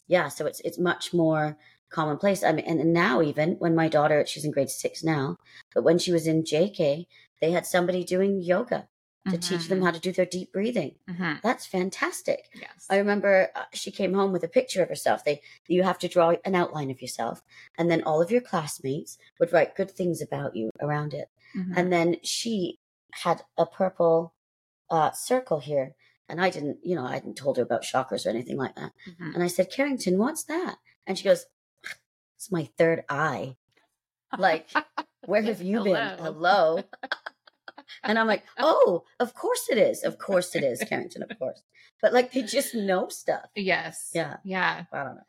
yeah 0.08 0.28
so 0.28 0.46
it's 0.46 0.60
it's 0.62 0.78
much 0.78 1.14
more 1.14 1.58
commonplace 1.92 2.44
i 2.44 2.52
mean 2.52 2.66
and, 2.66 2.94
now 2.94 3.22
even 3.22 3.52
when 3.60 3.76
my 3.76 3.88
daughter 3.88 4.26
she's 4.26 4.46
in 4.46 4.52
grade 4.52 4.70
six 4.70 5.04
now 5.04 5.38
but 5.74 5.84
when 5.84 5.98
she 6.00 6.12
was 6.12 6.26
in 6.28 6.44
jk 6.44 7.06
they 7.42 7.52
had 7.52 7.66
somebody 7.66 8.04
doing 8.04 8.42
yoga 8.42 8.88
to 9.30 9.38
teach 9.38 9.68
them 9.68 9.80
Mhm. 9.82 9.84
how 9.86 9.92
to 9.92 10.00
do 10.00 10.12
their 10.12 10.26
deep 10.26 10.52
breathing 10.52 10.96
Mhm. 11.08 11.42
that's 11.44 11.66
fantastic 11.68 12.50
Yes. 12.56 12.88
I 12.90 12.98
remember 12.98 13.50
uh, 13.56 13.66
she 13.74 13.92
came 13.92 14.14
home 14.16 14.32
with 14.32 14.44
a 14.44 14.48
picture 14.48 14.82
of 14.82 14.90
herself. 14.90 15.24
They 15.24 15.42
you 15.68 15.84
have 15.84 16.00
to 16.00 16.08
draw 16.08 16.34
an 16.44 16.56
outline 16.56 16.90
of 16.90 17.02
yourself, 17.04 17.44
and 17.78 17.90
then 17.92 18.02
all 18.02 18.20
of 18.22 18.32
your 18.32 18.42
classmates 18.42 19.20
would 19.40 19.54
write 19.54 19.76
good 19.76 19.92
things 19.92 20.22
about 20.24 20.56
you 20.56 20.72
around 20.82 21.14
it. 21.14 21.30
Mhm. 21.56 21.74
And 21.78 21.94
then 21.94 22.16
she 22.24 22.80
had 23.26 23.44
a 23.58 23.66
purple 23.68 24.34
uh, 24.90 25.12
circle 25.12 25.60
here, 25.60 25.94
and 26.28 26.42
I 26.42 26.50
didn't, 26.50 26.80
you 26.84 26.96
know, 26.96 27.06
I 27.06 27.14
hadn't 27.14 27.38
told 27.38 27.58
her 27.58 27.64
about 27.64 27.84
chakras 27.84 28.26
or 28.26 28.30
anything 28.30 28.58
like 28.58 28.76
that. 28.76 28.92
Mhm. 29.08 29.36
And 29.36 29.44
I 29.44 29.48
said, 29.48 29.70
Carrington, 29.72 30.18
what's 30.18 30.44
that? 30.46 30.78
And 31.06 31.18
she 31.18 31.24
goes, 31.24 31.46
It's 32.42 32.52
my 32.52 32.68
third 32.76 33.04
eye. 33.08 33.56
Like, 34.36 34.68
where 35.28 35.44
have 35.44 35.62
you 35.62 35.84
been? 35.84 35.96
Hello. 35.96 36.18
Hello. 36.18 36.84
And 38.04 38.18
I'm 38.18 38.26
like, 38.26 38.44
oh, 38.58 39.04
of 39.20 39.36
course 39.36 39.70
it 39.70 39.78
is. 39.78 40.04
Of 40.04 40.18
course 40.18 40.56
it 40.56 40.64
is, 40.64 40.84
Carrington, 40.84 41.22
of 41.22 41.38
course. 41.38 41.62
But 42.02 42.14
like 42.14 42.32
they 42.32 42.42
just 42.42 42.74
know 42.74 43.10
stuff. 43.10 43.46
Yes. 43.56 44.10
Yeah. 44.16 44.38
Yeah. 44.44 44.86
I 44.92 45.04
don't 45.04 45.16
know. 45.18 45.22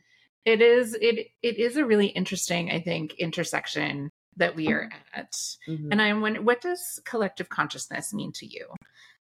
It 0.46 0.62
is 0.62 0.94
it 0.94 1.26
it 1.42 1.58
is 1.58 1.76
a 1.76 1.84
really 1.84 2.06
interesting, 2.06 2.70
I 2.70 2.80
think, 2.80 3.12
intersection 3.18 4.08
that 4.38 4.56
we 4.56 4.72
are 4.72 4.88
at. 5.12 5.32
Mhm. 5.68 5.88
And 5.92 6.00
I'm 6.00 6.22
wondering 6.22 6.46
what 6.46 6.62
does 6.62 6.98
collective 7.04 7.50
consciousness 7.50 8.14
mean 8.14 8.32
to 8.36 8.46
you? 8.46 8.68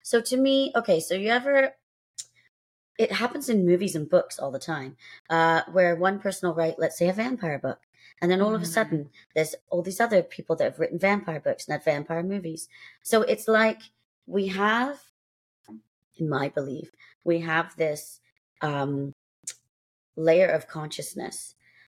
So 0.01 0.21
to 0.21 0.37
me, 0.37 0.71
okay, 0.77 1.01
so 1.01 1.13
you 1.13 1.27
ever 1.27 1.73
it 3.01 3.11
happens 3.13 3.49
in 3.49 3.65
movies 3.65 3.95
and 3.95 4.09
books 4.09 4.37
all 4.37 4.51
the 4.51 4.59
time, 4.59 4.95
uh, 5.29 5.61
where 5.71 5.95
one 5.95 6.19
person 6.19 6.47
will 6.47 6.55
write, 6.55 6.77
let's 6.77 6.97
say, 6.99 7.09
a 7.09 7.13
vampire 7.13 7.59
book. 7.59 7.79
And 8.21 8.29
then 8.29 8.41
all 8.41 8.53
of 8.53 8.61
a 8.61 8.65
Mhm. 8.65 8.75
sudden, 8.77 9.09
there's 9.33 9.55
all 9.69 9.81
these 9.81 9.99
other 9.99 10.21
people 10.21 10.55
that 10.57 10.65
have 10.65 10.79
written 10.79 10.99
vampire 10.99 11.39
books 11.39 11.67
and 11.67 11.73
had 11.73 11.83
vampire 11.83 12.21
movies. 12.21 12.69
So 13.01 13.23
it's 13.23 13.47
like 13.47 13.81
we 14.27 14.47
have, 14.49 15.01
in 16.19 16.29
my 16.29 16.49
belief, 16.49 16.91
we 17.23 17.39
have 17.39 17.75
this 17.77 18.19
um, 18.61 19.15
layer 20.15 20.47
of 20.47 20.67
consciousness 20.67 21.55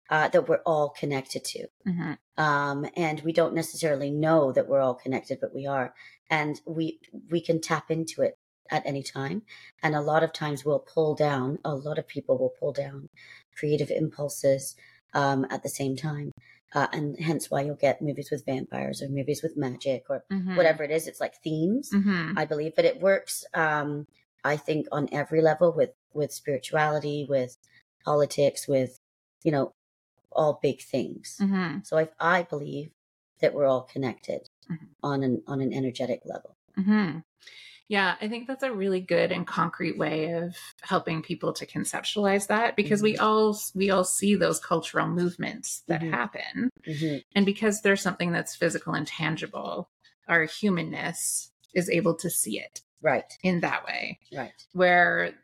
uh, 0.10 0.28
that 0.30 0.48
we're 0.48 0.62
all 0.66 0.90
connected 0.90 1.44
to. 1.44 1.68
Mhm. 1.86 2.18
um, 2.38 2.86
and 2.96 3.22
we 3.22 3.32
don't 3.32 3.54
necessarily 3.54 4.10
know 4.12 4.52
that 4.52 4.68
we're 4.68 4.82
all 4.82 4.96
connected, 4.96 5.40
but 5.40 5.54
we 5.54 5.66
are, 5.68 5.94
and 6.30 6.60
we 6.66 7.00
we 7.30 7.40
can 7.40 7.62
tap 7.62 7.92
into 7.92 8.22
it 8.24 8.38
at 8.70 8.86
any 8.86 9.04
time. 9.04 9.44
And 9.84 9.96
a 9.96 10.02
lot 10.02 10.24
of 10.24 10.34
times 10.34 10.66
we'll 10.66 10.80
pull 10.80 11.16
down. 11.16 11.60
A 11.64 11.76
lot 11.76 11.98
of 11.98 12.08
people 12.08 12.38
will 12.38 12.54
pull 12.60 12.74
down 12.74 13.10
creative 13.58 13.90
impulses 13.92 14.76
um, 15.14 15.46
at 15.50 15.64
the 15.64 15.70
same 15.70 15.96
time, 15.96 16.32
uh, 16.74 16.88
and 16.92 17.18
hence 17.20 17.50
why 17.50 17.62
you'll 17.62 17.76
get 17.76 18.02
movies 18.02 18.30
with 18.32 18.46
vampires 18.46 19.02
or 19.02 19.08
movies 19.08 19.42
with 19.42 19.56
magic 19.56 20.04
or 20.10 20.26
Mhm. 20.32 20.58
whatever 20.58 20.84
it 20.84 20.92
is. 20.92 21.08
It's 21.08 21.22
like 21.22 21.36
themes. 21.42 21.92
Mhm. 21.94 22.34
I 22.38 22.44
believe, 22.46 22.74
but 22.76 22.84
it 22.86 23.00
works. 23.00 23.46
Um, 23.54 24.08
I 24.44 24.58
think 24.58 24.88
on 24.92 25.08
every 25.12 25.42
level 25.42 25.72
with 25.72 25.94
with 26.14 26.32
spirituality, 26.34 27.26
with 27.30 27.58
politics, 28.04 28.68
with 28.68 29.00
you 29.44 29.52
know 29.52 29.72
all 30.32 30.60
big 30.62 30.82
things. 30.82 31.38
Mhm. 31.42 31.86
So 31.86 31.98
I, 31.98 32.10
I 32.20 32.44
believe 32.44 32.92
that 33.40 33.54
we're 33.54 33.66
all 33.66 33.84
connected 33.84 34.50
Mhm. 34.70 34.90
on 35.02 35.24
an 35.24 35.44
on 35.48 35.62
an 35.62 35.72
energetic 35.74 36.22
level. 36.26 36.56
hmm 36.76 37.20
Yeah, 37.88 38.16
I 38.20 38.28
think 38.28 38.48
that's 38.48 38.64
a 38.64 38.74
really 38.74 39.00
good 39.00 39.32
and 39.32 39.46
concrete 39.46 39.98
way 39.98 40.32
of 40.32 40.56
helping 40.82 41.22
people 41.22 41.54
to 41.54 41.68
conceptualize 41.68 42.48
that 42.48 42.76
because 42.76 43.04
we 43.04 43.16
all 43.18 43.58
we 43.76 43.92
all 43.92 44.04
see 44.04 44.36
those 44.36 44.60
cultural 44.60 45.08
movements 45.08 45.84
that 45.88 46.02
Mhm. 46.02 46.12
happen, 46.12 46.70
hmm 46.86 47.18
and 47.36 47.46
because 47.46 47.82
there's 47.82 48.02
something 48.02 48.32
that's 48.32 48.56
physical 48.56 48.94
and 48.96 49.06
tangible, 49.06 49.90
our 50.28 50.46
humanness 50.46 51.52
is 51.76 51.90
able 51.90 52.16
to 52.16 52.30
see 52.30 52.60
it 52.60 52.82
Right, 53.02 53.32
in 53.44 53.60
that 53.62 53.86
way. 53.86 54.20
right, 54.34 54.66
Where 54.74 55.36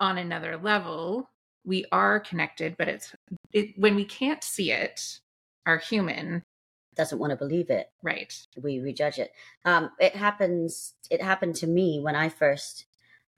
on 0.00 0.18
another 0.18 0.56
level, 0.56 1.30
we 1.64 1.84
are 1.92 2.20
connected, 2.20 2.76
but 2.78 2.88
it's 2.88 3.14
it 3.52 3.78
when 3.78 3.94
we 3.96 4.04
can't 4.06 4.42
see 4.44 4.72
it, 4.72 5.20
our 5.66 5.78
human, 5.78 6.42
doesn't 6.94 7.18
want 7.18 7.30
to 7.30 7.36
believe 7.36 7.70
it. 7.70 7.90
right? 8.02 8.32
We 8.60 8.80
rejudge 8.80 9.18
it. 9.18 9.32
Um, 9.64 9.90
it 9.98 10.14
happens. 10.16 10.94
It 11.10 11.22
happened 11.22 11.56
to 11.56 11.66
me 11.66 12.00
when 12.00 12.16
I 12.16 12.28
first 12.28 12.86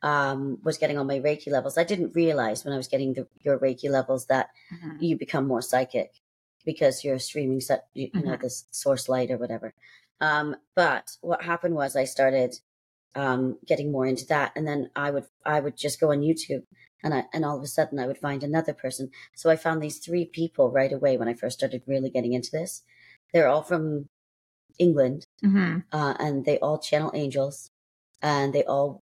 um, 0.03 0.59
was 0.63 0.79
getting 0.79 0.99
on 0.99 1.07
my 1.07 1.19
Reiki 1.21 1.51
levels. 1.51 1.79
I 1.79 1.85
didn't 1.85 2.15
realize 2.15 2.65
when 2.65 2.75
I 2.75 2.77
was 2.77 2.89
getting 2.89 3.15
the, 3.15 3.27
your 3.41 3.59
Reiki 3.59 3.89
levels 3.91 4.27
that 4.27 4.51
Mhm. 4.73 5.01
you 5.01 5.17
become 5.17 5.47
more 5.47 5.63
psychic 5.63 6.21
because 6.65 7.03
you're 7.05 7.19
streaming 7.19 7.61
set, 7.61 7.87
you, 7.95 8.11
you 8.13 8.23
know, 8.23 8.33
Mhm. 8.37 8.41
this 8.43 8.65
source 8.71 9.09
light 9.09 9.31
or 9.31 9.39
whatever. 9.39 9.73
Um, 10.21 10.57
but 10.75 11.17
what 11.23 11.43
happened 11.43 11.75
was 11.75 11.97
I 11.97 12.05
started 12.05 12.57
um, 13.15 13.59
getting 13.65 13.91
more 13.91 14.07
into 14.07 14.27
that, 14.27 14.53
and 14.55 14.69
then 14.69 14.91
I 14.95 15.11
would 15.11 15.25
I 15.45 15.59
would 15.61 15.75
just 15.79 15.99
go 15.99 16.11
on 16.13 16.21
YouTube, 16.21 16.65
and 17.03 17.15
I 17.15 17.25
and 17.33 17.47
all 17.47 17.57
of 17.57 17.63
a 17.63 17.67
sudden 17.67 17.99
I 17.99 18.07
would 18.07 18.19
find 18.19 18.43
another 18.45 18.75
person. 18.75 19.11
So 19.35 19.49
I 19.49 19.57
found 19.57 19.83
these 19.83 19.99
three 19.99 20.27
people 20.27 20.71
right 20.71 20.93
away 20.93 21.17
when 21.17 21.27
I 21.27 21.33
first 21.33 21.57
started 21.59 21.83
really 21.87 22.11
getting 22.11 22.35
into 22.35 22.51
this. 22.51 22.83
They're 23.33 23.49
all 23.49 23.63
from 23.63 24.09
England, 24.79 25.27
Mhm. 25.43 25.85
uh, 25.93 26.15
and 26.19 26.45
they 26.45 26.59
all 26.61 26.79
channel 26.79 27.11
angels, 27.15 27.71
and 28.23 28.53
they 28.53 28.65
all 28.65 29.01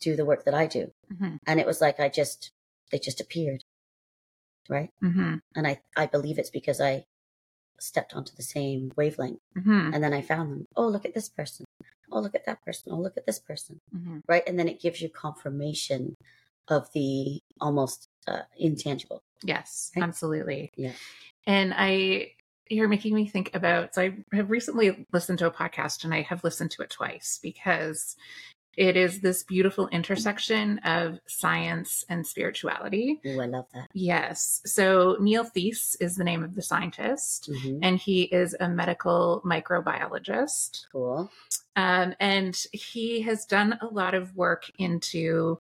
do 0.00 0.16
the 0.16 0.24
work 0.24 0.44
that 0.44 0.54
I 0.54 0.66
do. 0.66 0.92
Mhm. 1.12 1.38
And 1.46 1.60
it 1.60 1.66
was 1.66 1.80
like 1.80 2.00
I 2.00 2.08
just 2.08 2.50
they 2.90 2.98
just 2.98 3.20
appeared, 3.20 3.64
right? 4.68 4.90
Mhm. 5.02 5.40
and 5.54 5.66
I 5.66 5.80
I 5.96 6.06
believe 6.06 6.38
it's 6.38 6.50
because 6.50 6.80
I 6.80 7.04
stepped 7.78 8.14
onto 8.14 8.34
the 8.34 8.42
same 8.42 8.92
wavelength, 8.96 9.40
Mhm. 9.56 9.94
and 9.94 10.04
then 10.04 10.12
I 10.12 10.22
found 10.22 10.50
them. 10.52 10.68
Oh, 10.76 10.88
look 10.88 11.04
at 11.04 11.14
this 11.14 11.28
person. 11.28 11.64
Oh, 12.10 12.20
look 12.20 12.34
at 12.34 12.44
that 12.46 12.62
person. 12.64 12.92
Oh, 12.92 12.98
look 12.98 13.16
at 13.16 13.26
this 13.26 13.38
person. 13.40 13.80
Mhm. 13.94 14.22
Right, 14.28 14.44
and 14.46 14.58
then 14.58 14.68
it 14.68 14.80
gives 14.80 15.00
you 15.00 15.08
confirmation 15.08 16.16
of 16.68 16.92
the 16.92 17.40
almost 17.60 18.08
uh, 18.28 18.42
intangible. 18.56 19.20
Yes, 19.42 19.90
Right? 19.96 20.04
absolutely. 20.04 20.70
Yeah. 20.76 20.92
And 21.44 21.74
I, 21.76 22.36
you're 22.72 22.88
making 22.88 23.14
me 23.14 23.26
think 23.26 23.50
about, 23.54 23.94
so 23.94 24.02
I 24.02 24.16
have 24.32 24.50
recently 24.50 25.06
listened 25.12 25.38
to 25.40 25.46
a 25.46 25.50
podcast 25.50 26.04
and 26.04 26.14
I 26.14 26.22
have 26.22 26.44
listened 26.44 26.70
to 26.72 26.82
it 26.82 26.90
twice 26.90 27.38
because 27.42 28.16
it 28.76 28.96
is 28.96 29.20
this 29.20 29.42
beautiful 29.42 29.88
intersection 29.88 30.78
of 30.78 31.20
science 31.26 32.04
and 32.08 32.26
spirituality. 32.26 33.20
Oh, 33.26 33.40
I 33.40 33.46
love 33.46 33.66
that. 33.74 33.88
Yes. 33.92 34.62
So 34.64 35.16
Neil 35.20 35.44
Theise 35.44 35.96
is 36.00 36.16
the 36.16 36.24
name 36.24 36.42
of 36.42 36.54
the 36.54 36.62
scientist. 36.62 37.50
hmm 37.52 37.78
And 37.82 37.98
he 37.98 38.22
is 38.22 38.56
a 38.58 38.68
medical 38.68 39.42
microbiologist. 39.44 40.86
Cool. 40.90 41.30
Um, 41.76 42.14
and 42.18 42.58
he 42.72 43.22
has 43.22 43.44
done 43.44 43.78
a 43.82 43.86
lot 43.86 44.14
of 44.14 44.34
work 44.34 44.70
into 44.78 45.58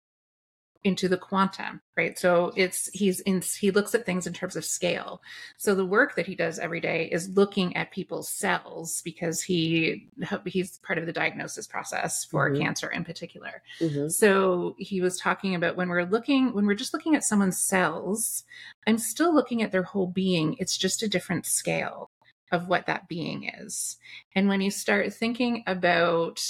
into 0.84 1.08
the 1.08 1.18
quantum 1.18 1.82
right? 1.98 2.18
So 2.18 2.52
it's 2.56 2.90
he's 2.94 3.20
in 3.20 3.42
he 3.60 3.70
looks 3.70 3.94
at 3.94 4.06
things 4.06 4.26
in 4.26 4.34
terms 4.34 4.56
of 4.56 4.66
scale. 4.66 5.22
So 5.58 5.76
the 5.76 5.86
work 5.86 6.16
that 6.16 6.26
he 6.26 6.34
does 6.34 6.58
every 6.58 6.80
day 6.80 7.08
is 7.12 7.30
looking 7.30 7.76
at 7.76 7.92
people's 7.92 8.28
cells 8.30 9.02
because 9.04 9.42
he 9.44 10.10
he's 10.46 10.80
part 10.80 10.98
of 10.98 11.06
the 11.06 11.14
diagnosis 11.14 11.68
process 11.68 12.26
for 12.26 12.50
Mhm. 12.50 12.60
cancer 12.60 12.88
in 12.90 13.04
particular. 13.04 13.62
Hmm 13.80 14.08
so 14.10 14.76
he 14.80 15.02
was 15.02 15.20
talking 15.20 15.54
about 15.56 15.76
when 15.76 15.90
we're 15.90 16.06
looking 16.06 16.54
when 16.54 16.66
we're 16.66 16.74
just 16.74 16.94
looking 16.94 17.16
at 17.16 17.24
someone's 17.24 17.58
cells 17.60 18.44
i'm 18.88 18.98
still 18.98 19.34
looking 19.34 19.62
at 19.62 19.72
their 19.72 19.84
whole 19.84 20.08
being. 20.08 20.56
It's 20.60 20.78
just 20.78 21.04
a 21.04 21.08
different 21.10 21.46
scale 21.46 22.10
of 22.52 22.68
what 22.68 22.86
that 22.88 23.08
being 23.08 23.44
is. 23.60 23.98
And 24.36 24.48
when 24.50 24.60
you 24.62 24.72
start 24.72 25.14
thinking 25.14 25.64
about 25.68 26.42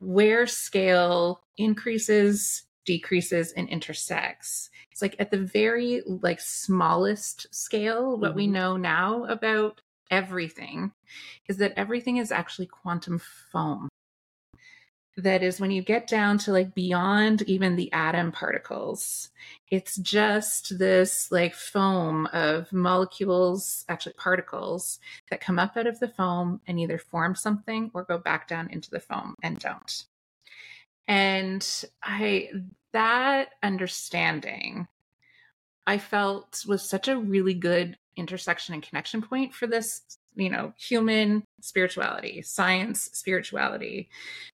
where 0.00 0.46
scale 0.46 1.42
increases 1.56 2.62
decreases 2.88 3.52
and 3.52 3.68
intersects. 3.68 4.70
It's 4.90 5.02
like 5.02 5.14
at 5.18 5.30
the 5.30 5.36
very 5.36 6.00
like 6.06 6.40
smallest 6.40 7.54
scale 7.54 8.16
what 8.16 8.34
we 8.34 8.48
Mhm. 8.48 8.52
know 8.52 8.76
now 8.78 9.24
about 9.24 9.82
everything 10.10 10.92
is 11.48 11.58
that 11.58 11.74
everything 11.76 12.16
is 12.16 12.32
actually 12.32 12.64
quantum 12.64 13.18
foam. 13.18 13.90
That 15.18 15.42
is 15.42 15.60
when 15.60 15.70
you 15.70 15.82
get 15.82 16.06
down 16.06 16.38
to 16.38 16.52
like 16.52 16.74
beyond 16.74 17.42
even 17.42 17.76
the 17.76 17.92
atom 17.92 18.32
particles 18.32 19.28
it's 19.70 19.96
just 19.96 20.78
this 20.78 21.30
like 21.30 21.54
foam 21.54 22.26
of 22.32 22.72
molecules 22.72 23.84
actually 23.90 24.14
particles 24.14 24.98
that 25.28 25.42
come 25.42 25.58
up 25.58 25.76
out 25.76 25.86
of 25.86 26.00
the 26.00 26.08
foam 26.08 26.62
and 26.66 26.80
either 26.80 26.96
form 26.96 27.34
something 27.34 27.90
or 27.92 28.04
go 28.04 28.16
back 28.16 28.48
down 28.48 28.70
into 28.70 28.88
the 28.88 29.00
foam 29.00 29.34
and 29.42 29.58
don't 29.58 30.06
and 31.08 31.84
i 32.04 32.48
that 32.92 33.48
understanding 33.62 34.86
i 35.86 35.98
felt 35.98 36.64
was 36.68 36.88
such 36.88 37.08
a 37.08 37.18
really 37.18 37.54
good 37.54 37.98
intersection 38.16 38.74
and 38.74 38.82
connection 38.82 39.20
point 39.20 39.52
for 39.52 39.66
this 39.66 40.18
you 40.38 40.48
know, 40.48 40.72
human 40.78 41.44
spirituality, 41.60 42.42
science 42.42 43.10
spirituality. 43.12 44.08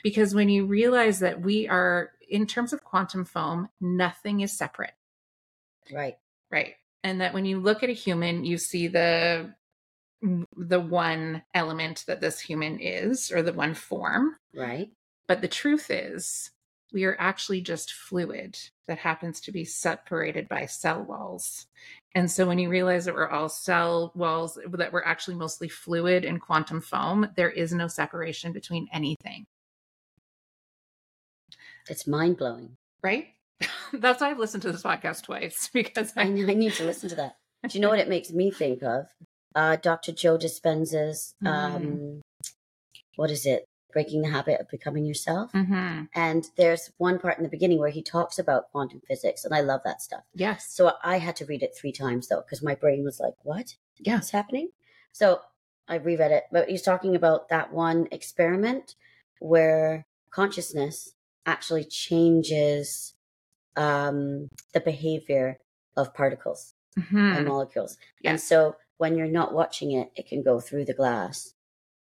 Because 0.03 0.35
when 0.35 0.47
you 0.47 0.65
realize 0.65 1.19
that 1.19 1.41
we 1.41 1.67
are, 1.67 2.11
in 2.29 2.45
terms 2.45 2.71
of 2.71 2.83
quantum 2.83 3.25
foam, 3.25 3.67
nothing 3.81 4.41
is 4.41 4.55
separate. 4.55 4.93
Right. 5.91 6.17
Right. 6.51 6.75
And 7.03 7.19
that 7.19 7.33
when 7.33 7.45
you 7.45 7.59
look 7.59 7.81
at 7.81 7.89
a 7.89 7.93
human, 7.93 8.45
you 8.45 8.57
see 8.57 8.87
the 8.87 9.55
the 10.55 10.79
one 10.79 11.41
element 11.55 12.03
that 12.05 12.21
this 12.21 12.39
human 12.39 12.79
is 12.79 13.31
or 13.31 13.41
the 13.41 13.53
one 13.53 13.73
form. 13.73 14.35
Right. 14.53 14.91
But 15.31 15.39
the 15.39 15.47
truth 15.47 15.89
is 15.89 16.51
we 16.91 17.05
are 17.05 17.15
actually 17.17 17.61
just 17.61 17.93
fluid 17.93 18.59
that 18.89 18.97
happens 18.97 19.39
to 19.39 19.53
be 19.53 19.63
separated 19.63 20.49
by 20.49 20.65
cell 20.65 21.03
walls. 21.03 21.67
And 22.13 22.29
so 22.29 22.45
when 22.45 22.59
you 22.59 22.67
realize 22.67 23.05
that 23.05 23.15
we're 23.15 23.29
all 23.29 23.47
cell 23.47 24.11
walls, 24.13 24.59
that 24.69 24.91
we're 24.91 25.05
actually 25.05 25.35
mostly 25.37 25.69
fluid 25.69 26.25
and 26.25 26.41
quantum 26.41 26.81
foam, 26.81 27.29
there 27.37 27.49
is 27.49 27.71
no 27.71 27.87
separation 27.87 28.51
between 28.51 28.89
anything. 28.91 29.45
It's 31.89 32.05
mind 32.05 32.35
blowing. 32.35 32.75
Right? 33.01 33.27
That's 33.93 34.19
why 34.19 34.31
I've 34.31 34.37
listened 34.37 34.63
to 34.63 34.71
this 34.73 34.83
podcast 34.83 35.23
twice 35.23 35.69
because 35.73 36.11
I, 36.17 36.23
I, 36.23 36.25
I 36.25 36.55
need 36.55 36.73
to 36.73 36.83
listen 36.83 37.07
to 37.07 37.15
that. 37.15 37.37
Do 37.69 37.77
you 37.77 37.81
know 37.81 37.89
what 37.89 37.99
it 37.99 38.09
makes 38.09 38.33
me 38.33 38.51
think 38.51 38.83
of? 38.83 39.05
Uh, 39.55 39.77
Dr. 39.77 40.11
Joe 40.11 40.37
Dispenza's, 40.37 41.35
mm. 41.41 41.47
um, 41.47 42.21
what 43.15 43.31
is 43.31 43.45
it? 43.45 43.63
Breaking 43.91 44.21
the 44.21 44.29
habit 44.29 44.59
of 44.59 44.69
becoming 44.69 45.05
yourself. 45.05 45.51
Mm-hmm. 45.51 46.03
And 46.13 46.47
there's 46.57 46.91
one 46.97 47.19
part 47.19 47.37
in 47.37 47.43
the 47.43 47.49
beginning 47.49 47.79
where 47.79 47.89
he 47.89 48.01
talks 48.01 48.39
about 48.39 48.71
quantum 48.71 49.01
physics, 49.07 49.45
and 49.45 49.53
I 49.53 49.61
love 49.61 49.81
that 49.85 50.01
stuff. 50.01 50.23
Yes. 50.33 50.67
So 50.73 50.93
I 51.03 51.17
had 51.19 51.35
to 51.37 51.45
read 51.45 51.63
it 51.63 51.75
three 51.75 51.91
times 51.91 52.27
though, 52.27 52.41
because 52.41 52.63
my 52.63 52.75
brain 52.75 53.03
was 53.03 53.19
like, 53.19 53.35
"What? 53.43 53.75
Yeah. 53.99 54.15
What's 54.15 54.31
happening?" 54.31 54.69
So 55.11 55.41
I 55.87 55.95
reread 55.95 56.31
it, 56.31 56.45
but 56.51 56.69
he's 56.69 56.81
talking 56.81 57.15
about 57.15 57.49
that 57.49 57.73
one 57.73 58.07
experiment 58.11 58.95
where 59.39 60.05
consciousness 60.29 61.13
actually 61.45 61.83
changes 61.83 63.13
um, 63.75 64.49
the 64.73 64.79
behavior 64.79 65.59
of 65.97 66.13
particles 66.13 66.75
mm-hmm. 66.97 67.17
and 67.17 67.47
molecules. 67.47 67.97
Yes. 68.21 68.31
And 68.31 68.41
so 68.41 68.75
when 68.97 69.17
you're 69.17 69.27
not 69.27 69.53
watching 69.53 69.91
it, 69.91 70.11
it 70.15 70.27
can 70.27 70.43
go 70.43 70.59
through 70.59 70.85
the 70.85 70.93
glass 70.93 71.53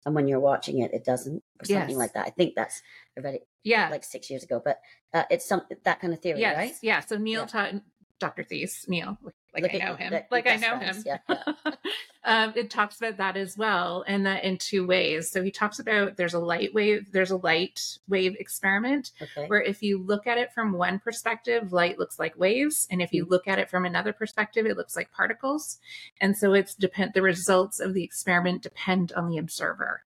and 0.08 0.14
when 0.14 0.26
you're 0.26 0.40
watching 0.40 0.78
it, 0.78 0.92
it 0.94 1.04
doesn't, 1.04 1.42
or 1.60 1.64
something 1.64 1.90
Yes. 1.90 1.98
like 1.98 2.12
that. 2.14 2.26
I 2.26 2.30
think 2.30 2.54
that's 2.54 2.82
I 3.16 3.20
read 3.20 3.34
it 3.34 3.48
Yeah. 3.64 3.88
like 3.88 4.04
six 4.04 4.30
years 4.30 4.42
ago, 4.44 4.60
but 4.64 4.80
uh, 5.12 5.24
it's 5.30 5.46
some 5.46 5.62
that 5.84 6.00
kind 6.00 6.12
of 6.12 6.20
theory, 6.20 6.40
yes. 6.40 6.56
right? 6.56 6.74
Yeah. 6.82 7.00
So 7.00 7.16
Neil 7.18 7.42
Yeah. 7.42 7.46
taught 7.46 7.74
Dr. 8.20 8.42
Theise, 8.42 8.84
Neil, 8.88 9.16
like 9.54 9.62
Look 9.62 9.74
I 9.74 9.78
know 9.78 9.94
him. 9.94 10.10
that- 10.10 10.26
like 10.32 10.48
I 10.48 10.56
know 10.56 10.76
friends, 10.78 11.04
him. 11.04 11.18
yeah, 11.28 11.52
um, 12.24 12.52
it 12.56 12.68
talks 12.68 12.98
about 12.98 13.16
that 13.18 13.36
as 13.36 13.56
well, 13.56 14.04
and 14.08 14.26
that 14.26 14.42
in 14.42 14.58
two 14.58 14.84
ways. 14.86 15.30
So 15.30 15.40
he 15.40 15.52
talks 15.52 15.78
about 15.78 16.16
there's 16.16 16.34
a 16.34 16.40
light 16.40 16.74
wave, 16.74 17.12
there's 17.12 17.30
a 17.30 17.36
light 17.36 17.80
wave 18.08 18.34
experiment 18.40 19.12
Okay. 19.22 19.46
where 19.46 19.62
if 19.62 19.82
you 19.84 20.02
look 20.02 20.26
at 20.26 20.36
it 20.36 20.52
from 20.52 20.72
one 20.72 20.98
perspective, 20.98 21.72
light 21.72 21.96
looks 21.96 22.18
like 22.18 22.36
waves, 22.36 22.88
and 22.90 23.00
if 23.00 23.12
you 23.12 23.24
Mm. 23.24 23.30
look 23.30 23.46
at 23.46 23.60
it 23.60 23.70
from 23.70 23.84
another 23.84 24.12
perspective, 24.12 24.66
it 24.66 24.76
looks 24.76 24.96
like 24.96 25.12
particles. 25.12 25.78
And 26.20 26.36
so 26.36 26.54
it's 26.54 26.74
depend 26.74 27.12
the 27.14 27.22
results 27.22 27.78
of 27.78 27.94
the 27.94 28.02
experiment 28.02 28.62
depend 28.62 29.12
on 29.12 29.28
the 29.28 29.38
observer, 29.38 30.02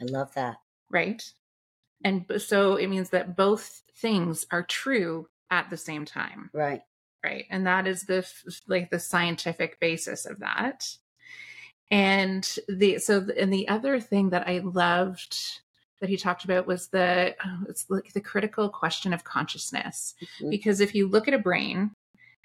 I 0.00 0.04
love 0.04 0.32
that. 0.34 0.56
right? 0.90 1.22
And 2.04 2.24
so 2.38 2.76
it 2.76 2.88
means 2.88 3.10
that 3.10 3.36
both 3.36 3.82
things 3.96 4.46
are 4.50 4.62
true 4.62 5.28
at 5.50 5.68
the 5.68 5.76
same 5.76 6.04
time, 6.06 6.48
Right. 6.54 6.80
right? 7.22 7.44
And 7.50 7.66
that 7.66 7.86
is 7.86 8.02
the 8.04 8.26
like 8.66 8.90
the 8.90 8.98
scientific 8.98 9.78
basis 9.80 10.24
of 10.24 10.38
that. 10.40 10.88
And 11.90 12.48
the 12.68 12.98
so 12.98 13.26
and 13.38 13.52
the 13.52 13.68
other 13.68 14.00
thing 14.00 14.30
that 14.30 14.48
I 14.48 14.58
loved 14.60 15.36
that 16.00 16.08
he 16.08 16.16
talked 16.16 16.44
about 16.44 16.66
was 16.66 16.88
the 16.88 17.34
oh, 17.44 17.58
it's 17.68 17.86
like 17.90 18.12
the 18.12 18.20
critical 18.20 18.68
question 18.68 19.12
of 19.12 19.24
consciousness 19.24 20.14
Mhm. 20.40 20.50
because 20.50 20.80
if 20.80 20.94
you 20.94 21.08
look 21.08 21.28
at 21.28 21.34
a 21.34 21.38
brain 21.38 21.90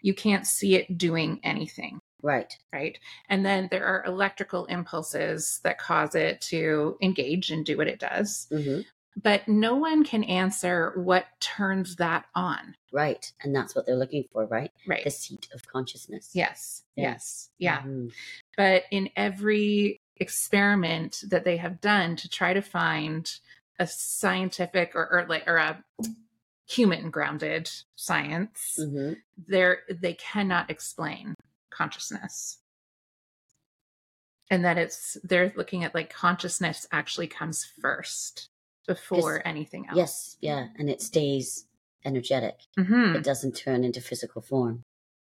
you 0.01 0.13
can't 0.13 0.45
see 0.45 0.75
it 0.75 0.97
doing 0.97 1.39
anything 1.43 1.99
Right. 2.25 2.51
right 2.73 2.97
and 3.29 3.45
then 3.45 3.67
there 3.69 3.85
are 3.85 4.03
electrical 4.05 4.65
impulses 4.65 5.59
that 5.63 5.77
cause 5.77 6.15
it 6.15 6.41
to 6.51 6.97
engage 7.01 7.51
and 7.51 7.65
do 7.65 7.77
what 7.77 7.87
it 7.87 7.99
does 7.99 8.47
hmm 8.51 8.79
but 9.23 9.47
no 9.47 9.75
one 9.75 10.03
can 10.03 10.25
answer 10.25 10.91
what 10.95 11.27
turns 11.39 11.95
that 11.97 12.25
on 12.35 12.75
Right. 12.91 13.31
And 13.41 13.55
that's 13.55 13.73
what 13.75 13.85
they're 13.85 13.95
looking 13.95 14.25
for, 14.31 14.45
right? 14.45 14.71
right 14.87 15.03
The 15.05 15.09
seat 15.09 15.47
of 15.53 15.65
consciousness. 15.67 16.31
yes 16.33 16.83
Yeah. 16.95 17.11
yes 17.11 17.49
yeah 17.59 17.81
Mhm. 17.83 18.11
but 18.57 18.83
in 18.91 19.09
every 19.15 20.01
experiment 20.17 21.23
that 21.29 21.43
they 21.45 21.57
have 21.57 21.79
done 21.79 22.15
to 22.17 22.27
try 22.29 22.53
to 22.53 22.61
find 22.61 23.31
a 23.79 23.85
scientific 23.87 24.95
or, 24.95 25.07
or 25.11 25.25
like 25.29 25.43
or 25.47 25.57
a 25.57 25.83
human 26.67 27.09
grounded 27.11 27.69
science 27.95 28.79
Mhm. 28.81 29.17
they're 29.47 29.79
they 29.89 30.13
cannot 30.15 30.69
explain 30.71 31.34
consciousness 31.75 32.59
and 34.51 34.63
that 34.63 34.77
it's 34.77 35.17
they're 35.23 35.53
looking 35.55 35.83
at 35.83 35.95
like 35.95 36.13
consciousness 36.13 36.87
actually 36.91 37.27
comes 37.27 37.65
first 37.81 38.49
before 38.87 39.41
anything 39.45 39.85
else 39.87 39.97
Yes. 39.97 40.37
Yeah. 40.41 40.67
And 40.77 40.89
it 40.89 41.01
stays 41.01 41.65
energetic. 42.05 42.59
Mhm. 42.77 43.15
It 43.15 43.23
doesn't 43.23 43.53
turn 43.53 43.83
into 43.83 43.99
physical 43.99 44.41
form. 44.41 44.83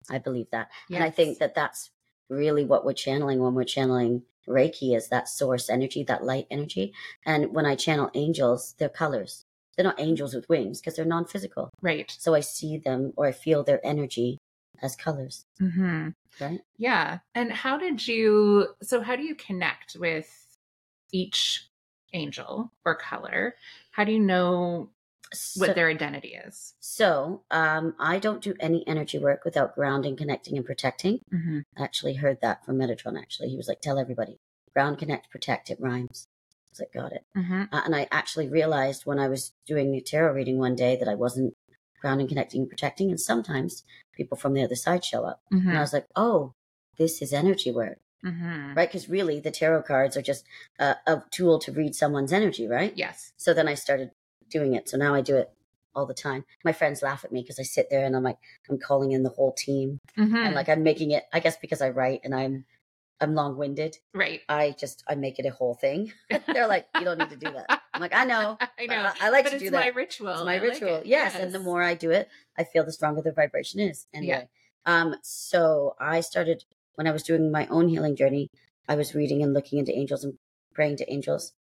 I 0.10 0.18
believe 0.18 0.48
that. 0.52 0.70
And 0.90 1.04
I 1.04 1.12
think 1.12 1.38
that 1.38 1.54
that's 1.54 1.92
really 2.30 2.66
what 2.66 2.84
we're 2.84 2.94
channeling 2.94 3.40
when 3.40 3.54
we're 3.54 3.64
channeling 3.64 4.24
Reiki 4.48 4.96
is 4.96 5.08
that 5.10 5.30
source 5.30 5.70
energy, 5.70 6.04
that 6.04 6.24
light 6.24 6.48
energy. 6.50 6.94
And 7.26 7.54
when 7.54 7.66
I 7.66 7.76
channel 7.76 8.10
angels, 8.14 8.74
they're 8.78 8.90
colors. 8.90 9.46
They're 9.76 9.86
not 9.86 10.00
angels 10.00 10.34
with 10.34 10.50
wings 10.50 10.82
because 10.82 10.96
they're 10.96 11.06
non 11.06 11.26
physical. 11.26 11.70
right 11.82 12.10
So 12.20 12.34
I 12.34 12.42
see 12.42 12.78
them 12.78 13.14
or 13.16 13.28
I 13.28 13.32
feel 13.32 13.64
their 13.64 13.86
energy 13.86 14.40
as 14.82 14.96
colors, 14.96 15.46
hmm 15.60 16.10
right? 16.42 16.62
Yeah. 16.78 17.20
And 17.36 17.52
how 17.52 17.78
did 17.78 18.08
you, 18.08 18.70
so 18.82 19.02
how 19.02 19.16
do 19.16 19.24
you 19.24 19.36
connect 19.36 19.96
with 20.00 20.58
each 21.12 21.68
angel 22.14 22.72
or 22.86 22.96
color? 22.96 23.56
How 23.92 24.04
do 24.04 24.12
you 24.12 24.20
know 24.20 24.90
what 25.56 25.68
So, 25.68 25.74
their 25.74 25.90
identity 25.90 26.36
is? 26.36 26.74
so 26.80 27.44
um, 27.52 27.96
I 28.00 28.20
don't 28.20 28.42
do 28.42 28.54
any 28.60 28.86
energy 28.88 29.20
work 29.20 29.46
without 29.46 29.76
grounding, 29.76 30.16
connecting, 30.16 30.58
and 30.58 30.66
protecting. 30.66 31.20
Mm-hmm. 31.34 31.60
I 31.78 31.84
actually 31.84 32.16
heard 32.16 32.40
that 32.42 32.66
from 32.66 32.78
Metatron, 32.78 33.18
actually. 33.20 33.50
He 33.50 33.58
was 33.58 33.68
like, 33.68 33.82
tell 33.82 34.00
everybody 34.00 34.40
ground, 34.74 34.98
connect, 34.98 35.30
protect, 35.30 35.70
it 35.70 35.80
rhymes. 35.80 36.28
I 36.50 36.70
was 36.72 36.80
like, 36.80 36.94
got 36.94 37.12
it. 37.14 37.24
Mm-hmm. 37.38 37.64
Uh, 37.72 37.82
and 37.86 37.96
I 37.96 38.08
actually 38.12 38.48
realized 38.48 39.06
when 39.06 39.20
I 39.20 39.28
was 39.28 39.54
doing 39.68 39.94
a 39.96 40.02
tarot 40.02 40.34
reading 40.34 40.58
one 40.58 40.76
day 40.76 40.96
that 40.96 41.08
I 41.08 41.14
wasn't 41.14 41.56
grounding, 42.04 42.28
connecting, 42.28 42.62
and 42.62 42.70
protecting. 42.70 43.10
And 43.10 43.20
sometimes 43.20 43.84
people 44.12 44.36
from 44.38 44.54
the 44.54 44.64
other 44.64 44.76
side 44.76 45.04
show 45.06 45.24
up. 45.24 45.42
And 45.50 45.62
I 45.62 45.72
Mm-hmm. 45.72 45.80
was 45.80 45.94
like, 45.94 46.06
oh, 46.18 46.54
this 46.98 47.22
is 47.22 47.32
energy 47.34 47.72
work, 47.72 47.98
Mm-hmm. 48.26 48.74
right? 48.76 48.88
Because 48.90 49.08
really, 49.10 49.40
the 49.40 49.52
tarot 49.52 49.84
cards 49.84 50.16
are 50.18 50.22
just 50.22 50.44
a, 50.80 50.96
a 51.08 51.24
tool 51.32 51.58
to 51.60 51.72
read 51.72 51.96
someone's 51.96 52.34
energy, 52.34 52.68
right? 52.68 52.94
Yes. 52.96 53.32
So 53.38 53.54
then 53.54 53.68
I 53.70 53.74
started 53.76 54.12
doing 54.50 54.74
it. 54.76 54.90
So 54.90 54.98
now 54.98 55.14
I 55.16 55.22
do 55.22 55.38
it 55.38 55.50
all 55.96 56.06
the 56.06 56.14
time. 56.14 56.44
My 56.66 56.74
friends 56.74 57.02
laugh 57.02 57.24
at 57.24 57.32
me 57.32 57.42
because 57.42 57.58
I 57.60 57.64
sit 57.64 57.88
there 57.90 58.04
and 58.06 58.16
I'm 58.18 58.24
like, 58.24 58.38
I'm 58.70 58.80
calling 58.80 59.12
in 59.14 59.24
the 59.24 59.30
whole 59.30 59.54
team. 59.54 60.00
Mm-hmm. 60.18 60.36
And 60.36 60.56
like, 60.56 60.68
I'm 60.70 60.84
making 60.84 61.12
it, 61.12 61.24
I 61.32 61.40
guess 61.40 61.56
because 61.58 61.82
I 61.82 61.90
write 61.90 62.22
and 62.26 62.36
I'm, 62.36 62.66
I'm 63.22 63.34
long 63.36 63.56
winded. 63.58 63.98
right. 64.14 64.42
I 64.50 64.76
just, 64.78 65.04
I 65.08 65.16
make 65.16 65.40
it 65.40 65.46
a 65.46 65.52
whole 65.52 65.76
thing. 65.76 66.12
They're 66.54 66.68
like, 66.68 66.88
you 67.00 67.06
don't 67.06 67.18
need 67.20 67.30
to 67.30 67.38
do 67.38 67.52
that. 67.54 67.83
I'm 67.94 68.02
like, 68.02 68.14
I 68.14 68.26
know. 68.26 68.58
I 68.80 68.86
know. 68.88 69.12
I, 69.22 69.28
I 69.28 69.30
like 69.30 69.46
but 69.46 69.50
to 69.52 69.56
it's 69.58 69.64
do 69.66 69.72
my 69.72 69.84
that. 69.86 69.96
ritual. 69.96 70.30
It's 70.30 70.44
my 70.44 70.56
I 70.56 70.60
like 70.60 70.64
ritual. 70.74 70.96
it. 70.98 71.06
yes. 71.06 71.36
And 71.36 71.52
the 71.54 71.60
more 71.60 71.84
I 71.84 71.94
do 71.94 72.12
it, 72.12 72.28
I 72.58 72.64
feel 72.64 72.84
the 72.84 72.92
stronger 72.92 73.22
the 73.22 73.32
vibration 73.32 73.80
is. 73.80 74.08
Anyway. 74.14 74.48
Um, 74.86 75.16
so 75.22 75.96
I 76.00 76.22
started 76.22 76.66
when 76.96 77.08
I 77.08 77.12
was 77.12 77.24
doing 77.24 77.52
my 77.52 77.68
own 77.68 77.88
healing 77.90 78.16
journey, 78.16 78.50
I 78.88 78.96
was 78.96 79.16
reading 79.16 79.42
and 79.42 79.54
looking 79.54 79.80
into 79.80 79.98
angels 79.98 80.24
and 80.24 80.38
praying 80.74 80.98
to 80.98 81.12
angels. 81.12 81.54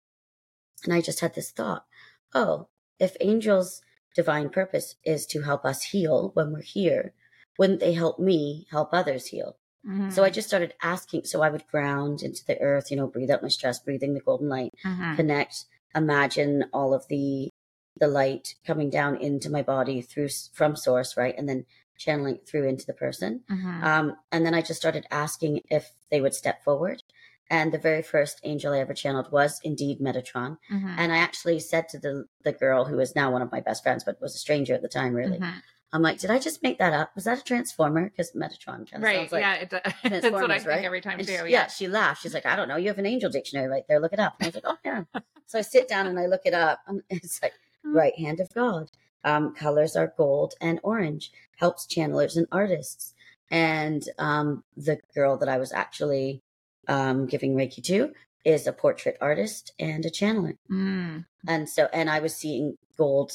And 0.83 0.93
I 0.93 1.01
just 1.01 1.21
had 1.21 1.33
this 1.35 1.51
thought, 1.51 1.85
oh, 2.33 2.67
if 2.99 3.15
angels 3.21 3.81
divine 4.15 4.49
purpose 4.49 4.95
is 5.03 5.25
to 5.27 5.41
help 5.43 5.65
us 5.65 5.81
heal 5.83 6.31
when 6.33 6.51
we're 6.51 6.61
here, 6.61 7.13
wouldn't 7.57 7.79
they 7.79 7.93
help 7.93 8.19
me 8.19 8.67
help 8.71 8.89
others 8.93 9.27
heal? 9.27 9.55
Mhm. 9.87 10.11
So 10.11 10.23
I 10.23 10.29
just 10.29 10.47
started 10.47 10.73
asking. 10.83 11.25
So 11.25 11.41
I 11.41 11.49
would 11.49 11.67
ground 11.67 12.21
into 12.21 12.43
the 12.45 12.59
earth, 12.61 12.91
you 12.91 12.97
know, 12.97 13.07
breathe 13.07 13.31
out 13.31 13.41
my 13.41 13.49
stress, 13.49 13.79
breathing 13.79 14.13
the 14.13 14.19
golden 14.21 14.49
light, 14.49 14.73
Mhm. 14.85 15.15
connect, 15.15 15.65
imagine 15.95 16.65
all 16.73 16.93
of 16.93 17.07
the 17.07 17.49
the 17.97 18.07
light 18.07 18.55
coming 18.65 18.89
down 18.89 19.15
into 19.17 19.51
my 19.51 19.61
body 19.61 20.01
through 20.01 20.27
from 20.51 20.75
source, 20.75 21.15
right, 21.15 21.35
and 21.37 21.47
then 21.47 21.65
channeling 21.95 22.39
through 22.47 22.67
into 22.67 22.85
the 22.87 22.93
person. 22.93 23.41
Mhm. 23.49 23.83
Um, 23.83 24.17
and 24.31 24.43
then 24.43 24.55
I 24.55 24.63
just 24.63 24.79
started 24.79 25.05
asking 25.11 25.61
if 25.69 25.91
they 26.09 26.19
would 26.19 26.33
step 26.33 26.63
forward. 26.63 27.03
And 27.51 27.71
the 27.71 27.77
very 27.77 28.01
first 28.01 28.39
angel 28.43 28.73
I 28.73 28.79
ever 28.79 28.95
channeled 28.95 29.31
was 29.31 29.59
indeed 29.63 29.99
Metatron. 29.99 30.57
Mhm. 30.71 30.95
And 30.97 31.11
I 31.11 31.17
actually 31.17 31.59
said 31.59 31.87
to 31.89 31.99
the 31.99 32.25
the 32.43 32.51
girl 32.51 32.85
who 32.85 32.99
is 32.99 33.15
now 33.15 33.31
one 33.31 33.43
of 33.43 33.51
my 33.51 33.59
best 33.61 33.83
friends, 33.83 34.03
but 34.03 34.19
was 34.19 34.33
a 34.33 34.39
stranger 34.39 34.73
at 34.73 34.81
the 34.81 34.87
time, 34.87 35.13
really. 35.13 35.37
Mhm. 35.39 35.61
I'm 35.93 36.01
like, 36.01 36.17
did 36.19 36.31
I 36.31 36.39
just 36.39 36.61
make 36.63 36.79
that 36.79 36.91
up? 36.91 37.11
Was 37.15 37.23
that 37.25 37.39
a 37.39 37.43
transformer? 37.43 38.09
Because 38.09 38.31
Metatron 38.33 38.89
kind 38.89 38.95
of 38.95 39.03
right. 39.03 39.17
sounds 39.19 39.31
like 39.31 39.41
yeah. 39.41 39.53
It, 39.55 39.69
does. 39.69 39.81
that's 40.03 40.31
what 40.31 40.51
I 40.51 40.57
think 40.57 40.67
right? 40.67 40.83
every 40.83 40.99
time 41.01 41.19
And 41.19 41.27
too. 41.27 41.37
she- 41.45 41.51
yeah. 41.51 41.67
she 41.67 41.87
laughed. 41.87 42.23
She's 42.23 42.33
like, 42.33 42.45
I 42.45 42.55
don't 42.55 42.67
know. 42.67 42.75
You 42.77 42.87
have 42.89 42.97
an 42.97 43.05
angel 43.05 43.29
dictionary 43.29 43.67
right 43.69 43.83
there. 43.87 43.99
Look 44.01 44.11
it 44.13 44.19
up. 44.19 44.35
And 44.39 44.45
I 44.45 44.47
was 44.49 44.55
like, 44.55 44.65
oh 44.67 44.77
yeah. 44.83 45.03
so 45.45 45.59
I 45.59 45.61
sit 45.61 45.87
down 45.87 46.07
and 46.07 46.19
I 46.19 46.25
look 46.25 46.41
it 46.45 46.53
up. 46.53 46.79
And 46.87 47.01
it's 47.09 47.41
like 47.41 47.53
Hmm. 47.85 47.95
right 47.95 48.17
hand 48.17 48.39
of 48.39 48.53
God. 48.53 48.89
Um, 49.23 49.53
colors 49.53 49.95
are 49.95 50.13
gold 50.17 50.53
and 50.59 50.79
orange. 50.83 51.31
Helps 51.57 51.85
channelers 51.85 52.35
and 52.37 52.47
artists. 52.51 53.13
And 53.51 54.03
um, 54.17 54.63
the 54.75 54.99
girl 55.13 55.37
that 55.37 55.47
I 55.49 55.57
was 55.57 55.71
actually 55.71 56.41
um, 56.87 57.27
giving 57.27 57.55
Reiki 57.55 57.83
to 57.83 58.13
is 58.43 58.65
a 58.67 58.73
portrait 58.73 59.15
artist 59.21 59.73
and 59.79 60.05
a 60.05 60.09
channeler. 60.09 60.57
Mm, 60.71 61.25
And 61.47 61.69
so, 61.69 61.87
and 61.93 62.09
I 62.09 62.19
was 62.19 62.35
seeing 62.35 62.77
gold 62.97 63.31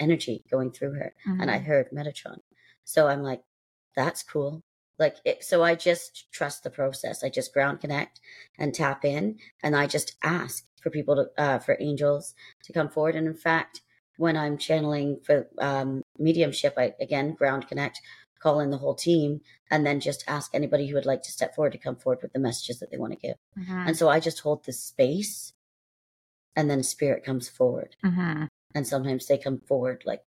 energy 0.00 0.44
going 0.50 0.72
through 0.72 0.94
her 0.94 1.14
and 1.26 1.50
I 1.50 1.58
mhm. 1.58 1.64
heard 1.64 1.90
Metatron. 1.92 2.38
So 2.84 3.06
I'm 3.06 3.22
like, 3.22 3.42
that's 3.94 4.22
cool. 4.22 4.62
Like, 4.98 5.16
it, 5.24 5.44
so 5.44 5.62
I 5.62 5.74
just 5.76 6.30
trust 6.32 6.62
the 6.62 6.70
process. 6.70 7.22
I 7.24 7.30
just 7.30 7.54
ground 7.54 7.80
connect 7.80 8.20
and 8.58 8.74
tap 8.74 9.04
in, 9.04 9.38
and 9.62 9.74
I 9.74 9.86
just 9.86 10.16
ask 10.22 10.66
for 10.82 10.90
people 10.90 11.16
to, 11.16 11.42
uh, 11.42 11.58
for 11.58 11.76
angels 11.80 12.34
to 12.64 12.72
come 12.72 12.88
forward. 12.90 13.16
And 13.16 13.26
in 13.26 13.34
fact, 13.34 13.80
when 14.18 14.36
I'm 14.36 14.58
channeling 14.58 15.20
for 15.24 15.48
um, 15.58 16.02
mediumship, 16.18 16.74
I 16.76 16.94
again 17.00 17.34
ground 17.34 17.66
connect, 17.68 18.02
call 18.42 18.60
in 18.60 18.70
the 18.70 18.78
whole 18.78 18.94
team, 18.94 19.40
and 19.70 19.86
then 19.86 20.00
just 20.00 20.24
ask 20.28 20.54
anybody 20.54 20.86
who 20.86 20.94
would 20.96 21.06
like 21.06 21.22
to 21.22 21.32
step 21.32 21.54
forward 21.54 21.72
to 21.72 21.78
come 21.78 21.96
forward 21.96 22.20
with 22.22 22.32
the 22.34 22.38
messages 22.38 22.78
that 22.80 22.90
they 22.90 22.98
want 22.98 23.12
to 23.14 23.18
give. 23.18 23.36
Mhm. 23.58 23.86
And 23.86 23.96
so 23.96 24.10
I 24.10 24.20
just 24.20 24.40
hold 24.40 24.64
this 24.64 24.80
space, 24.84 25.54
and 26.54 26.68
then 26.70 26.82
spirit 26.82 27.24
comes 27.24 27.48
forward 27.48 27.96
Mhm. 28.04 28.48
And 28.74 28.86
sometimes 28.86 29.26
they 29.26 29.38
come 29.38 29.58
forward 29.58 30.02
like 30.04 30.22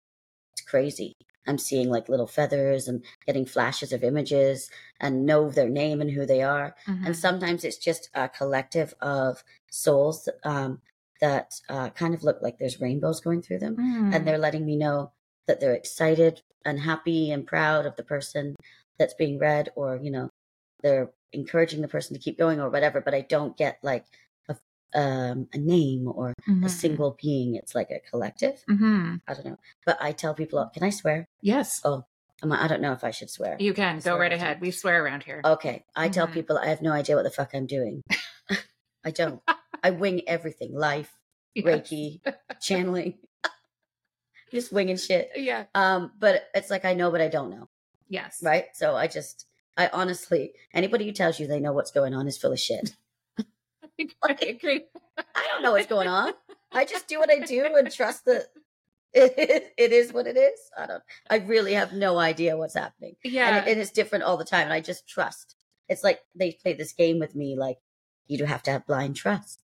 it's 0.53 0.61
crazy. 0.61 1.13
I'm 1.47 1.57
seeing 1.57 1.89
like 1.89 2.09
little 2.09 2.27
feathers 2.27 2.87
and 2.87 3.03
getting 3.25 3.45
flashes 3.45 3.91
of 3.91 4.03
images 4.03 4.69
and 4.99 5.25
know 5.25 5.49
their 5.49 5.69
name 5.69 6.01
and 6.01 6.11
who 6.11 6.25
they 6.25 6.43
are. 6.43 6.75
Mhm. 6.87 7.07
And 7.07 7.17
sometimes 7.17 7.63
it's 7.63 7.77
just 7.77 8.09
a 8.13 8.29
collective 8.29 8.93
of 9.01 9.43
souls 9.69 10.29
um, 10.43 10.81
that 11.19 11.59
uh, 11.69 11.89
kind 11.89 12.13
of 12.13 12.23
look 12.23 12.41
like 12.41 12.57
there's 12.57 12.81
rainbows 12.81 13.21
going 13.21 13.41
through 13.41 13.59
them. 13.59 13.75
Mm. 13.75 14.15
And 14.15 14.27
they're 14.27 14.37
letting 14.37 14.65
me 14.65 14.75
know 14.75 15.13
that 15.47 15.59
they're 15.59 15.73
excited 15.73 16.41
and 16.63 16.79
happy 16.79 17.31
and 17.31 17.47
proud 17.47 17.85
of 17.85 17.95
the 17.95 18.03
person 18.03 18.55
that's 18.99 19.15
being 19.15 19.39
read, 19.39 19.69
or, 19.75 19.99
you 20.01 20.11
know, 20.11 20.29
they're 20.83 21.11
encouraging 21.33 21.81
the 21.81 21.87
person 21.87 22.15
to 22.15 22.21
keep 22.21 22.37
going 22.37 22.59
or 22.59 22.69
whatever. 22.69 23.01
But 23.01 23.15
I 23.15 23.21
don't 23.21 23.57
get 23.57 23.79
like 23.81 24.05
um, 24.93 25.47
a 25.53 25.57
name 25.57 26.07
or 26.07 26.31
a 26.31 26.49
Mhm. 26.51 26.69
single 26.69 27.17
being. 27.21 27.55
It's 27.55 27.73
like 27.75 27.89
a 27.91 27.99
collective. 27.99 28.63
Mhm. 28.69 29.21
I 29.27 29.33
don't 29.33 29.45
know. 29.45 29.57
But 29.85 29.97
I 30.01 30.11
tell 30.11 30.33
people, 30.33 30.69
can 30.73 30.83
I 30.83 30.89
swear? 30.89 31.27
Yes, 31.41 31.81
Oh, 31.85 32.05
I'm 32.43 32.51
I 32.51 32.67
don't 32.67 32.81
know 32.81 32.93
if 32.93 33.03
I 33.03 33.11
should 33.11 33.29
swear. 33.29 33.55
you 33.59 33.73
can 33.73 33.99
go 33.99 34.17
right 34.17 34.33
ahead. 34.33 34.55
time. 34.55 34.61
We 34.61 34.71
swear 34.71 35.03
around 35.03 35.23
here. 35.23 35.41
Okay. 35.45 35.85
I 35.95 36.09
tell 36.09 36.27
Mhm. 36.27 36.33
people 36.33 36.57
I 36.57 36.67
have 36.67 36.81
no 36.81 36.91
idea 36.91 37.15
what 37.15 37.23
the 37.23 37.29
fuck 37.31 37.53
I'm 37.53 37.67
doing. 37.67 38.03
I 39.03 39.11
don't. 39.11 39.41
I 39.83 39.91
wing 39.91 40.27
everything 40.27 40.75
life, 40.75 41.11
Yes. 41.55 41.65
Reiki, 41.65 42.21
channeling, 42.59 43.17
just 44.51 44.71
winging 44.71 44.97
shit. 44.97 45.31
Yeah. 45.35 45.65
Um, 45.73 46.11
but 46.19 46.43
it's 46.53 46.69
like 46.69 46.85
I 46.85 46.93
know, 46.93 47.11
but 47.11 47.21
I 47.21 47.27
don't 47.27 47.49
know. 47.49 47.69
Yes. 48.09 48.39
Right. 48.43 48.65
So 48.73 48.95
I 48.95 49.07
just, 49.07 49.45
I 49.77 49.89
honestly, 49.93 50.53
anybody 50.73 51.05
who 51.05 51.13
tells 51.13 51.39
you 51.39 51.47
they 51.47 51.59
know 51.59 51.71
what's 51.73 51.91
going 51.91 52.13
on 52.13 52.27
is 52.27 52.37
full 52.37 52.51
of 52.51 52.59
shit. 52.59 52.91
I 54.23 54.37
agree. 54.41 54.85
I 55.17 55.47
don't 55.47 55.63
know 55.63 55.71
what's 55.73 55.87
going 55.87 56.07
on. 56.07 56.33
I 56.71 56.85
just 56.85 57.07
do 57.07 57.19
what 57.19 57.31
I 57.31 57.39
do 57.39 57.65
and 57.77 57.91
trust 57.93 58.25
that 58.25 58.47
it 59.13 59.37
is, 59.37 59.61
it 59.77 59.91
is 59.91 60.13
what 60.13 60.25
it 60.27 60.37
is. 60.37 60.59
I 60.77 60.85
don't, 60.87 61.03
I 61.29 61.37
really 61.37 61.73
have 61.73 61.93
no 61.93 62.17
idea 62.17 62.57
what's 62.57 62.75
happening. 62.75 63.15
Yeah. 63.23 63.57
and 63.57 63.67
it, 63.67 63.71
it 63.71 63.77
is 63.77 63.91
different 63.91 64.23
all 64.23 64.37
the 64.37 64.45
time 64.45 64.63
and 64.63 64.73
i 64.73 64.79
just 64.79 65.07
trust 65.07 65.55
it's 65.89 66.03
like 66.03 66.21
they 66.33 66.53
play 66.53 66.73
this 66.73 66.93
game 66.93 67.19
with 67.19 67.35
me 67.35 67.57
like 67.57 67.77
you 68.27 68.37
do 68.37 68.45
have 68.45 68.63
to 68.63 68.71
have 68.71 68.85
blind 68.87 69.15
trust 69.17 69.61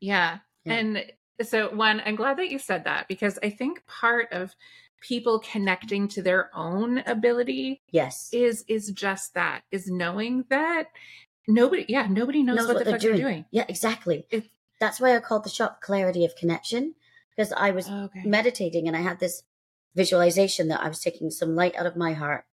Yeah. 0.00 0.38
Yeah. 0.64 0.72
And 0.74 1.04
so, 1.42 1.74
one, 1.74 2.00
I'm 2.06 2.14
glad 2.14 2.36
that 2.38 2.50
you 2.50 2.58
said 2.60 2.84
that 2.84 3.08
because 3.08 3.38
I 3.42 3.50
think 3.50 3.84
part 3.86 4.28
of 4.32 4.54
people 5.00 5.40
connecting 5.40 6.06
to 6.06 6.22
their 6.22 6.48
own 6.54 6.98
ability 7.06 7.82
yes 7.90 8.28
is 8.32 8.64
is 8.68 8.92
just 8.92 9.34
that 9.34 9.62
is 9.72 9.90
knowing 9.90 10.44
that 10.50 10.86
nobody 11.48 11.84
yeah 11.88 12.06
nobody 12.08 12.42
knows, 12.42 12.66
what, 12.66 12.78
the 12.78 12.84
they're 12.84 12.92
fuck 12.94 13.02
they're 13.02 13.16
doing. 13.16 13.44
yeah 13.50 13.64
exactly. 13.68 14.26
It- 14.30 14.48
that's 14.80 15.00
why 15.00 15.14
i 15.14 15.20
called 15.20 15.44
the 15.44 15.50
shop 15.50 15.80
clarity 15.80 16.24
of 16.24 16.34
connection 16.34 16.94
because 17.30 17.52
i 17.52 17.70
was 17.70 17.88
okay. 17.88 18.22
meditating 18.24 18.88
and 18.88 18.96
i 18.96 19.00
had 19.00 19.20
this 19.20 19.44
visualization 19.94 20.66
that 20.66 20.80
i 20.80 20.88
was 20.88 20.98
taking 20.98 21.30
some 21.30 21.54
light 21.54 21.76
out 21.76 21.86
of 21.86 21.94
my 21.94 22.14
heart 22.14 22.46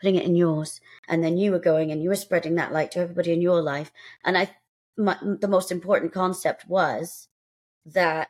putting 0.00 0.16
it 0.16 0.24
in 0.24 0.34
yours 0.34 0.80
and 1.08 1.22
then 1.22 1.36
you 1.36 1.52
were 1.52 1.58
going 1.58 1.90
and 1.90 2.02
you 2.02 2.08
were 2.08 2.16
spreading 2.16 2.54
that 2.54 2.72
light 2.72 2.90
to 2.92 3.00
everybody 3.00 3.32
in 3.32 3.42
your 3.42 3.60
life. 3.60 3.92
And 4.24 4.36
i 4.36 4.50
my, 4.96 5.16
the 5.22 5.48
most 5.48 5.72
important 5.72 6.12
concept 6.12 6.68
was 6.68 7.28
that 7.86 8.28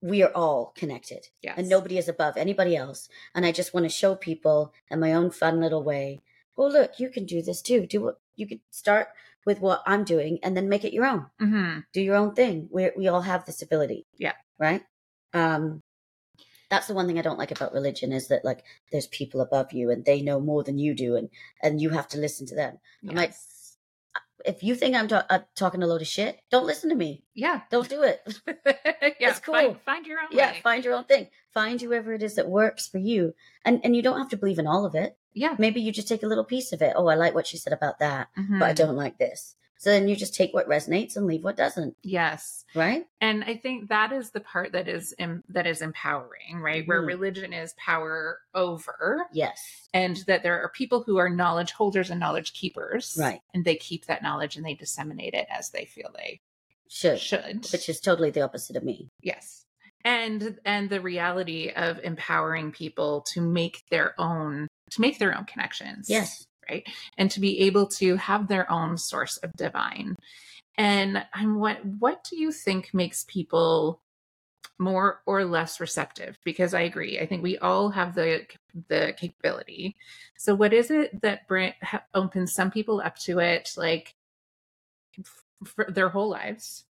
we 0.00 0.22
are 0.22 0.30
all 0.34 0.72
connected 0.74 1.28
yes. 1.42 1.54
and 1.58 1.68
nobody 1.68 1.98
is 1.98 2.08
above 2.08 2.36
anybody 2.36 2.74
else. 2.74 3.08
And 3.34 3.44
I 3.44 3.52
just 3.52 3.74
want 3.74 3.84
to 3.84 3.90
show 3.90 4.14
people 4.14 4.72
in 4.90 5.00
my 5.00 5.12
own 5.12 5.30
fun 5.30 5.60
little 5.60 5.82
way, 5.82 6.22
oh, 6.56 6.68
look, 6.68 6.98
you 6.98 7.10
can 7.10 7.26
do 7.26 7.42
this 7.42 7.60
too. 7.60 7.86
Do 7.86 8.02
what 8.02 8.20
you 8.36 8.46
could 8.46 8.60
start 8.70 9.08
with 9.44 9.60
what 9.60 9.82
I'm 9.86 10.04
doing 10.04 10.38
and 10.42 10.56
then 10.56 10.68
make 10.68 10.84
it 10.84 10.92
your 10.92 11.06
own. 11.06 11.26
hmm 11.38 11.78
Do 11.92 12.00
your 12.00 12.16
own 12.16 12.34
thing. 12.34 12.68
We 12.70 12.90
we 12.96 13.08
all 13.08 13.22
have 13.22 13.44
this 13.44 13.62
ability. 13.62 14.06
Yeah. 14.18 14.32
Right. 14.58 14.82
Um, 15.34 15.82
that's 16.68 16.88
the 16.88 16.94
one 16.94 17.06
thing 17.06 17.18
I 17.18 17.22
don't 17.22 17.38
like 17.38 17.52
about 17.52 17.72
religion 17.72 18.12
is 18.12 18.28
that 18.28 18.44
like 18.44 18.64
there's 18.90 19.06
people 19.06 19.40
above 19.40 19.72
you 19.72 19.90
and 19.90 20.04
they 20.04 20.20
know 20.20 20.40
more 20.40 20.64
than 20.64 20.78
you 20.78 20.94
do 20.94 21.14
and 21.16 21.28
and 21.62 21.80
you 21.80 21.90
have 21.90 22.08
to 22.08 22.18
listen 22.18 22.46
to 22.48 22.54
them. 22.56 22.78
I'm 23.08 23.14
like, 23.14 23.34
If 24.44 24.62
you 24.62 24.74
think 24.74 24.94
I'm 24.96 25.08
ta- 25.08 25.26
uh, 25.30 25.40
talking 25.54 25.82
a 25.82 25.86
load 25.86 26.02
of 26.02 26.08
shit, 26.08 26.38
don't 26.50 26.66
listen 26.66 26.90
to 26.90 26.96
me. 26.96 27.22
yeah 27.34 27.60
Don't 27.70 27.88
do 27.88 28.02
it. 28.02 28.20
yeah 28.46 29.30
It's 29.30 29.38
find, 29.40 29.68
cool. 29.68 29.76
find 29.84 30.06
your 30.06 30.18
own 30.20 30.28
yeah, 30.32 30.52
way 30.52 30.60
find 30.62 30.84
your 30.84 30.94
own 30.94 31.04
thing. 31.04 31.28
Find 31.54 31.80
whoever 31.80 32.12
it 32.12 32.22
is 32.22 32.34
that 32.34 32.48
works 32.48 32.86
for 32.88 32.98
you, 32.98 33.34
and 33.64 33.80
and 33.84 33.94
you 33.96 34.02
don't 34.02 34.18
have 34.18 34.28
to 34.30 34.36
believe 34.36 34.58
in 34.58 34.66
all 34.66 34.84
of 34.84 34.94
it. 34.94 35.16
Yeah 35.36 35.54
Maybe 35.58 35.80
you 35.80 35.92
just 35.92 36.08
take 36.08 36.24
a 36.24 36.26
little 36.26 36.44
piece 36.44 36.72
of 36.72 36.82
it. 36.82 36.94
Oh, 36.96 37.06
I 37.06 37.14
like 37.14 37.34
what 37.34 37.46
she 37.46 37.56
said 37.58 37.72
about 37.72 38.00
that, 38.00 38.28
Mhm. 38.36 38.58
but 38.58 38.68
I 38.68 38.72
don't 38.72 38.96
like 38.96 39.18
this. 39.18 39.54
So 39.78 39.90
then 39.90 40.08
you 40.08 40.16
just 40.16 40.34
take 40.34 40.54
what 40.54 40.66
resonates 40.66 41.16
and 41.16 41.26
leave 41.26 41.44
what 41.44 41.56
doesn't. 41.56 41.96
yes 42.02 42.64
Right? 42.74 43.06
and 43.20 43.44
i 43.44 43.54
think 43.56 43.88
that 43.90 44.10
is 44.10 44.30
the 44.30 44.40
part 44.40 44.72
that 44.72 44.88
is 44.88 45.14
em- 45.18 45.44
that 45.50 45.66
is 45.66 45.82
empowering 45.82 46.60
right 46.60 46.86
where 46.88 47.02
Mhm. 47.02 47.06
religion 47.08 47.52
is 47.52 47.74
power 47.74 48.40
over 48.54 49.26
Yes. 49.32 49.88
and 49.92 50.16
that 50.26 50.42
there 50.42 50.62
are 50.62 50.70
people 50.70 51.02
who 51.02 51.18
are 51.18 51.28
knowledge 51.28 51.72
holders 51.72 52.10
and 52.10 52.18
knowledge 52.18 52.54
keepers 52.54 53.16
Right. 53.20 53.42
and 53.52 53.64
they 53.66 53.76
keep 53.76 54.06
that 54.06 54.22
knowledge 54.22 54.56
and 54.56 54.64
they 54.64 54.74
disseminate 54.74 55.34
it 55.34 55.46
as 55.50 55.68
they 55.70 55.84
feel 55.84 56.10
they 56.16 56.40
Should. 56.88 57.20
should 57.20 57.70
Which 57.70 57.88
is 57.90 58.00
totally 58.00 58.30
the 58.30 58.40
opposite 58.42 58.76
of 58.76 58.82
me. 58.82 59.10
yes 59.20 59.66
and 60.04 60.58
and 60.64 60.88
the 60.88 61.00
reality 61.02 61.70
of 61.70 61.98
empowering 62.02 62.72
people 62.72 63.20
to 63.32 63.40
make 63.42 63.84
their 63.90 64.18
own 64.18 64.68
to 64.90 65.00
make 65.00 65.18
their 65.18 65.36
own 65.36 65.44
connections 65.44 66.08
Yes. 66.08 66.46
right 66.68 66.86
and 67.18 67.30
to 67.30 67.40
be 67.40 67.60
able 67.60 67.86
to 67.86 68.16
have 68.16 68.48
their 68.48 68.70
own 68.70 68.96
source 68.96 69.36
of 69.38 69.52
divine 69.54 70.16
and 70.78 71.24
i'm 71.34 71.58
what 71.58 71.84
what 71.84 72.24
do 72.28 72.36
you 72.38 72.52
think 72.52 72.92
makes 72.94 73.24
people 73.28 74.00
more 74.78 75.22
or 75.26 75.44
less 75.44 75.80
receptive 75.80 76.36
because 76.44 76.74
i 76.74 76.80
agree 76.82 77.18
i 77.18 77.26
think 77.26 77.42
we 77.42 77.58
all 77.58 77.88
have 77.88 78.14
the 78.14 78.46
the 78.88 79.14
capability 79.16 79.96
so 80.36 80.54
what 80.54 80.72
is 80.72 80.90
it 80.90 81.20
that 81.22 81.46
bring, 81.48 81.72
ha, 81.82 82.02
opens 82.14 82.52
some 82.52 82.70
people 82.70 83.00
up 83.04 83.16
to 83.16 83.38
it 83.38 83.72
like 83.76 84.14
f- 85.18 85.44
for 85.64 85.86
their 85.90 86.08
whole 86.08 86.28
lives 86.28 86.84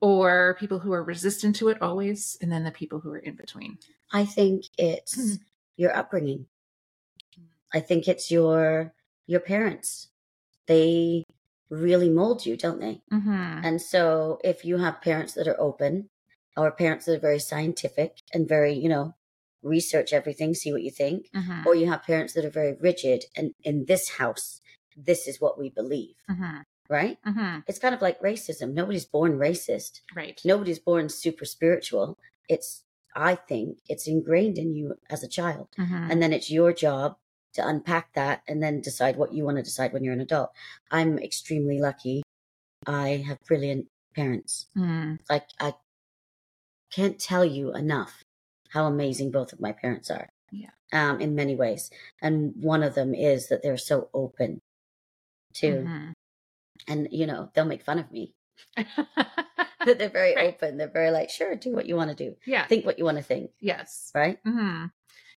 or 0.00 0.56
people 0.60 0.78
who 0.78 0.92
are 0.92 1.02
resistant 1.02 1.56
to 1.56 1.68
it 1.68 1.80
always 1.80 2.36
and 2.42 2.52
then 2.52 2.64
the 2.64 2.70
people 2.70 3.00
who 3.00 3.10
are 3.10 3.18
in 3.18 3.34
between 3.34 3.78
I 4.12 4.24
think 4.26 4.64
it's 4.78 5.16
Mhm. 5.16 5.40
your 5.76 5.96
upbringing. 5.96 6.46
I 7.74 7.80
think 7.80 8.06
it's 8.08 8.30
your 8.30 8.92
your 9.26 9.40
parents. 9.40 10.08
They 10.66 11.24
really 11.70 12.08
mold 12.08 12.46
you, 12.46 12.56
don't 12.56 12.80
they? 12.80 13.00
mm-hmm. 13.12 13.64
And 13.66 13.80
so 13.82 14.38
if 14.44 14.64
you 14.64 14.78
have 14.78 15.00
parents 15.02 15.32
that 15.34 15.48
are 15.48 15.60
open 15.60 16.08
or 16.56 16.70
parents 16.70 17.06
that 17.06 17.16
are 17.16 17.18
very 17.30 17.38
scientific 17.40 18.18
and 18.32 18.48
very, 18.48 18.74
you 18.74 18.88
know, 18.88 19.14
research 19.62 20.12
everything, 20.12 20.54
see 20.54 20.72
what 20.72 20.82
you 20.82 20.90
think, 20.90 21.28
Mm-hmm. 21.34 21.66
or 21.66 21.74
you 21.74 21.86
have 21.90 22.02
parents 22.04 22.32
that 22.34 22.44
are 22.44 22.50
very 22.50 22.74
rigid 22.80 23.24
and 23.36 23.54
in 23.62 23.86
this 23.86 24.04
house, 24.18 24.60
this 24.96 25.26
is 25.26 25.40
what 25.40 25.58
we 25.58 25.68
believe, 25.70 26.14
Mm-hmm. 26.30 26.58
right? 26.88 27.18
Mm-hmm. 27.26 27.60
It's 27.66 27.78
kind 27.78 27.94
of 27.94 28.02
like 28.02 28.20
racism. 28.20 28.72
Nobody's 28.74 29.06
born 29.06 29.32
racist. 29.38 30.00
right 30.14 30.40
Nobody's 30.44 30.78
born 30.78 31.08
super 31.08 31.44
spiritual. 31.44 32.18
It's 32.48 32.82
I 33.16 33.34
think 33.36 33.78
it's 33.88 34.06
ingrained 34.08 34.58
in 34.58 34.74
you 34.74 34.96
as 35.08 35.22
a 35.24 35.28
child. 35.28 35.68
Mhm. 35.78 36.10
And 36.10 36.22
then 36.22 36.32
it's 36.32 36.50
your 36.50 36.72
job 36.72 37.16
to 37.54 37.66
unpack 37.66 38.12
that 38.14 38.42
and 38.48 38.62
then 38.62 38.80
decide 38.80 39.16
what 39.16 39.32
you 39.32 39.44
want 39.44 39.56
to 39.56 39.62
decide 39.62 39.92
when 39.92 40.04
you're 40.04 40.12
an 40.14 40.20
adult. 40.20 40.50
I'm 40.90 41.18
extremely 41.18 41.78
lucky. 41.80 42.22
I 42.86 43.24
have 43.26 43.38
brilliant 43.46 43.86
parents. 44.14 44.66
Mm. 44.76 45.18
Like 45.30 45.46
I 45.60 45.74
can't 46.90 47.18
tell 47.18 47.44
you 47.44 47.74
enough 47.74 48.22
how 48.70 48.86
amazing 48.86 49.30
both 49.30 49.52
of 49.52 49.60
my 49.60 49.72
parents 49.72 50.10
are. 50.10 50.28
Yeah. 50.50 50.70
Um, 50.92 51.20
in 51.20 51.34
many 51.34 51.56
ways. 51.56 51.90
And 52.22 52.52
one 52.60 52.82
of 52.82 52.94
them 52.94 53.14
is 53.14 53.48
that 53.48 53.62
they're 53.62 53.76
so 53.76 54.08
open 54.14 54.60
to, 55.54 55.66
Mhm. 55.68 56.12
and 56.88 57.08
you 57.10 57.26
know, 57.26 57.50
they'll 57.54 57.64
make 57.64 57.82
fun 57.82 57.98
of 57.98 58.10
me, 58.12 58.34
but 58.76 59.98
they're 59.98 60.08
very 60.08 60.34
Right. 60.34 60.54
open. 60.54 60.76
They're 60.76 60.88
very 60.88 61.10
like, 61.10 61.30
sure, 61.30 61.54
do 61.56 61.72
what 61.72 61.86
you 61.86 61.96
want 61.96 62.10
to 62.10 62.16
do. 62.16 62.36
yeah. 62.46 62.66
Think 62.66 62.84
what 62.86 62.98
you 62.98 63.04
want 63.04 63.16
to 63.18 63.22
think. 63.24 63.50
yes. 63.60 64.10
Right. 64.14 64.38
hmm 64.44 64.86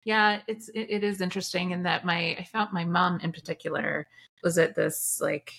Yeah, 0.05 0.41
it's 0.47 0.69
it, 0.69 0.87
it 0.91 1.05
is 1.05 1.21
interesting 1.21 1.71
in 1.71 1.83
that 1.85 2.05
my 2.05 2.37
I 2.39 2.47
found 2.53 2.73
my 2.73 2.85
mom 2.85 3.21
in 3.21 3.33
particular 3.33 4.07
was 4.43 4.59
at 4.59 4.75
this 4.75 5.19
like 5.21 5.53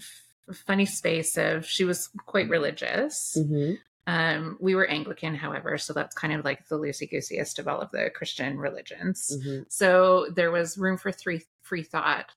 f- 0.00 0.56
funny 0.66 0.86
space 0.86 1.36
of 1.38 1.64
she 1.66 1.84
was 1.84 2.10
quite 2.26 2.48
religious. 2.48 3.36
hmm 3.36 3.74
Um, 4.08 4.56
we 4.60 4.74
were 4.74 4.86
Anglican, 4.90 5.36
however, 5.36 5.78
so 5.78 5.92
that's 5.92 6.16
kind 6.16 6.32
of 6.32 6.44
like 6.44 6.66
the 6.66 6.76
loosey 6.76 7.08
gooseyest 7.08 7.60
of 7.60 7.68
all 7.68 7.80
of 7.80 7.92
the 7.92 8.10
Christian 8.10 8.58
religions. 8.58 9.30
hmm 9.42 9.60
So 9.68 10.26
there 10.34 10.50
was 10.50 10.76
room 10.76 10.98
for 10.98 11.12
three 11.12 11.42
free 11.62 11.84
thought, 11.84 12.32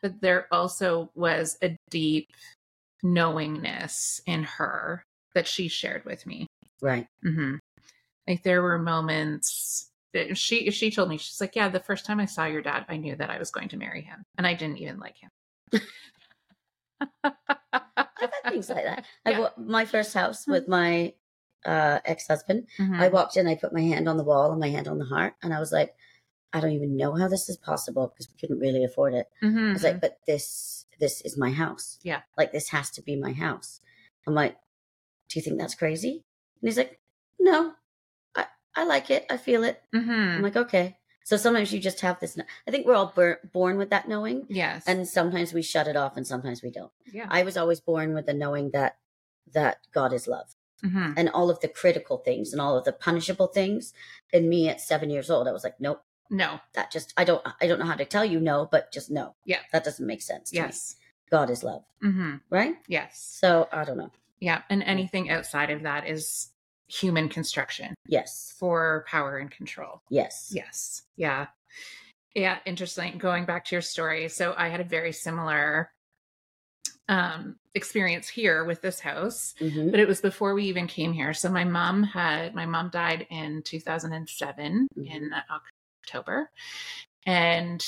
but 0.00 0.22
there 0.22 0.46
also 0.50 1.10
was 1.14 1.58
a 1.62 1.76
deep 1.90 2.30
knowingness 3.02 4.22
in 4.26 4.44
her 4.44 5.04
that 5.34 5.46
she 5.46 5.68
shared 5.68 6.04
with 6.06 6.26
me. 6.26 6.46
Right. 6.80 7.06
hmm 7.22 7.56
Like 8.26 8.42
there 8.42 8.62
were 8.62 8.78
moments 8.78 9.89
she 10.34 10.70
she 10.70 10.90
told 10.90 11.08
me 11.08 11.18
she's 11.18 11.40
like, 11.40 11.54
yeah, 11.56 11.68
the 11.68 11.80
first 11.80 12.04
time 12.06 12.20
I 12.20 12.26
saw 12.26 12.44
your 12.46 12.62
dad, 12.62 12.84
I 12.88 12.96
knew 12.96 13.16
that 13.16 13.30
I 13.30 13.38
was 13.38 13.50
going 13.50 13.68
to 13.70 13.76
marry 13.76 14.02
him, 14.02 14.22
and 14.36 14.46
I 14.46 14.54
didn't 14.54 14.78
even 14.78 14.98
like 14.98 15.16
him. 15.18 15.30
I've 17.24 17.32
had 18.20 18.50
things 18.52 18.68
like 18.68 18.84
that. 18.84 19.04
I 19.26 19.30
Yeah. 19.30 19.38
wa- 19.40 19.52
my 19.56 19.84
first 19.84 20.14
house 20.14 20.46
with 20.46 20.68
my 20.68 21.14
uh, 21.64 22.00
ex 22.04 22.26
husband. 22.26 22.66
Mhm. 22.78 22.98
I 23.00 23.08
walked 23.08 23.36
in, 23.36 23.46
I 23.46 23.54
put 23.54 23.72
my 23.72 23.82
hand 23.82 24.08
on 24.08 24.16
the 24.16 24.24
wall 24.24 24.50
and 24.50 24.60
my 24.60 24.68
hand 24.70 24.88
on 24.88 24.98
the 24.98 25.04
heart, 25.04 25.34
and 25.42 25.52
I 25.52 25.60
was 25.60 25.72
like, 25.72 25.94
I 26.52 26.60
don't 26.60 26.72
even 26.72 26.96
know 26.96 27.14
how 27.14 27.28
this 27.28 27.48
is 27.48 27.56
possible 27.56 28.08
because 28.08 28.28
we 28.30 28.38
couldn't 28.40 28.58
really 28.58 28.82
afford 28.84 29.14
it. 29.14 29.28
Mhm. 29.42 29.70
I 29.70 29.72
was 29.72 29.84
like, 29.84 30.00
but 30.00 30.18
this 30.26 30.86
this 30.98 31.20
is 31.22 31.38
my 31.38 31.50
house. 31.50 31.98
Yeah. 32.02 32.22
Like 32.36 32.52
this 32.52 32.68
has 32.70 32.90
to 32.92 33.02
be 33.02 33.16
my 33.16 33.32
house. 33.32 33.80
I'm 34.26 34.34
like, 34.34 34.56
do 35.28 35.38
you 35.38 35.42
think 35.42 35.58
that's 35.58 35.74
crazy? 35.74 36.24
And 36.60 36.68
he's 36.68 36.76
like, 36.76 37.00
no, 37.38 37.74
I 38.74 38.84
like 38.84 39.10
it. 39.10 39.26
I 39.30 39.36
feel 39.36 39.64
it. 39.64 39.82
Mhm. 39.94 40.36
I'm 40.36 40.42
like, 40.42 40.56
okay. 40.56 40.96
So 41.24 41.36
sometimes 41.36 41.72
you 41.72 41.78
just 41.80 42.00
have 42.00 42.18
this. 42.20 42.36
I 42.66 42.70
think 42.70 42.86
we're 42.86 42.94
all 42.94 43.12
bur- 43.14 43.40
born 43.52 43.76
with 43.78 43.90
that 43.90 44.08
knowing, 44.08 44.46
yes, 44.48 44.84
and 44.86 45.06
sometimes 45.08 45.52
we 45.52 45.62
shut 45.62 45.86
it 45.86 45.94
off, 45.96 46.16
and 46.16 46.26
sometimes 46.26 46.62
we 46.62 46.70
don't. 46.70 46.90
yeah, 47.12 47.26
I 47.30 47.42
was 47.42 47.56
always 47.56 47.80
born 47.80 48.14
with 48.14 48.26
the 48.26 48.34
knowing 48.34 48.70
that 48.72 48.96
that 49.52 49.78
God 49.92 50.12
is 50.12 50.26
love 50.28 50.54
Mhm. 50.82 51.14
and 51.16 51.28
all 51.28 51.50
of 51.50 51.60
the 51.60 51.68
critical 51.68 52.18
things 52.18 52.52
and 52.52 52.60
all 52.60 52.76
of 52.78 52.84
the 52.84 52.92
punishable 52.92 53.48
things. 53.48 53.92
In 54.32 54.48
me 54.48 54.68
at 54.68 54.80
seven 54.80 55.10
years 55.10 55.30
old, 55.30 55.46
I 55.48 55.52
was 55.52 55.62
like, 55.64 55.78
nope, 55.80 56.02
no, 56.30 56.60
that 56.72 56.90
just 56.90 57.12
I 57.16 57.24
don't 57.24 57.42
I 57.60 57.66
don't 57.66 57.78
know 57.80 57.86
how 57.86 57.96
to 57.96 58.04
tell 58.04 58.24
you 58.24 58.40
no, 58.40 58.66
but 58.70 58.90
just 58.92 59.10
no. 59.10 59.34
Yeah. 59.44 59.60
that 59.72 59.84
doesn't 59.84 60.06
make 60.06 60.22
sense. 60.22 60.50
To 60.50 60.56
me. 60.56 60.66
yes, 60.66 60.96
God 61.30 61.50
is 61.50 61.62
love, 61.62 61.84
hmm 62.00 62.36
right? 62.48 62.76
yes, 62.88 63.18
So 63.40 63.68
I 63.72 63.84
don't 63.84 63.98
know. 63.98 64.10
yeah, 64.40 64.62
and 64.70 64.82
anything 64.82 65.28
outside 65.30 65.70
of 65.70 65.82
that 65.82 66.08
is 66.08 66.48
human 66.90 67.28
construction 67.28 67.94
Yes, 68.06 68.54
for 68.58 69.04
power 69.08 69.38
and 69.38 69.50
control. 69.50 70.02
yes, 70.10 70.50
Yes. 70.54 71.02
Yeah. 71.16 71.46
Yeah. 72.34 72.58
Interesting. 72.66 73.18
Going 73.18 73.44
back 73.44 73.64
to 73.66 73.74
your 73.74 73.82
story. 73.82 74.28
So 74.28 74.54
I 74.56 74.68
had 74.68 74.80
a 74.80 74.84
very 74.84 75.12
similar 75.12 75.90
um, 77.08 77.56
experience 77.74 78.28
here 78.28 78.64
with 78.64 78.82
this 78.82 79.00
house, 79.00 79.54
hmm 79.58 79.90
but 79.90 79.98
it 80.00 80.06
was 80.08 80.20
before 80.20 80.54
we 80.54 80.64
even 80.64 80.86
came 80.86 81.12
here. 81.12 81.34
So 81.34 81.50
my 81.50 81.64
mom 81.64 82.02
had, 82.04 82.54
my 82.54 82.66
mom 82.66 82.90
died 82.90 83.26
in 83.30 83.62
2007 83.62 84.88
in 84.96 85.30
October. 86.04 86.50
And 87.26 87.84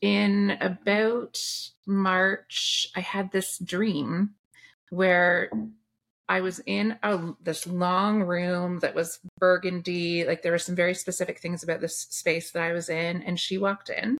in 0.00 0.56
about 0.60 1.40
March, 1.86 2.88
I 2.96 3.00
had 3.00 3.30
this 3.30 3.58
dream 3.58 4.34
where 4.90 5.50
I 6.28 6.40
was 6.40 6.60
in 6.66 6.98
a, 7.02 7.34
this 7.42 7.66
long 7.66 8.22
room 8.22 8.80
that 8.80 8.94
was 8.94 9.20
burgundy. 9.38 10.24
Like 10.24 10.42
there 10.42 10.52
were 10.52 10.58
some 10.58 10.74
very 10.74 10.94
specific 10.94 11.38
things 11.38 11.62
about 11.62 11.80
this 11.80 11.96
space 11.96 12.50
that 12.52 12.62
I 12.62 12.72
was 12.72 12.88
in, 12.88 13.22
and 13.22 13.38
she 13.38 13.58
walked 13.58 13.90
in, 13.90 14.18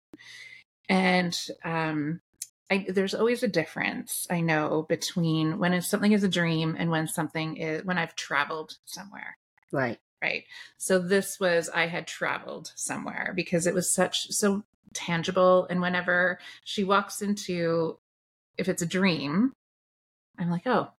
and 0.89 1.37
um, 1.63 2.21
I, 2.69 2.85
there's 2.89 3.13
always 3.13 3.43
a 3.43 3.47
difference 3.47 4.27
I 4.29 4.41
know 4.41 4.85
between 4.87 5.59
when 5.59 5.81
something 5.81 6.11
is 6.11 6.23
a 6.23 6.29
dream 6.29 6.75
and 6.77 6.89
when 6.89 7.07
something 7.07 7.57
is 7.57 7.83
when 7.83 7.97
I've 7.97 8.15
traveled 8.15 8.77
somewhere. 8.85 9.37
Right, 9.71 9.99
right. 10.21 10.43
So 10.77 10.99
this 10.99 11.39
was 11.39 11.69
i 11.73 11.87
had 11.87 12.07
traveled 12.07 12.71
somewhere 12.75 13.33
because 13.35 13.67
it 13.67 13.73
was 13.73 13.89
such 13.89 14.31
so 14.31 14.63
tangible. 14.93 15.67
And 15.69 15.81
whenever 15.81 16.39
she 16.63 16.83
walks 16.83 17.21
into 17.21 17.99
if 18.57 18.67
it's 18.67 18.81
a 18.81 18.87
dream 18.87 19.53
i'm 20.39 20.49
like 20.49 20.65
oh 20.65 20.89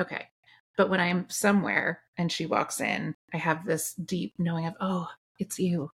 okay 0.00 0.28
but 0.78 0.90
when 0.90 1.00
i'm 1.00 1.28
somewhere 1.28 2.00
and 2.16 2.32
she 2.32 2.46
walks 2.46 2.80
in 2.80 3.14
i 3.34 3.36
have 3.36 3.66
this 3.66 3.94
deep 3.94 4.34
knowing 4.38 4.66
of 4.66 4.74
oh 4.80 5.08
it's 5.38 5.58
you. 5.58 5.90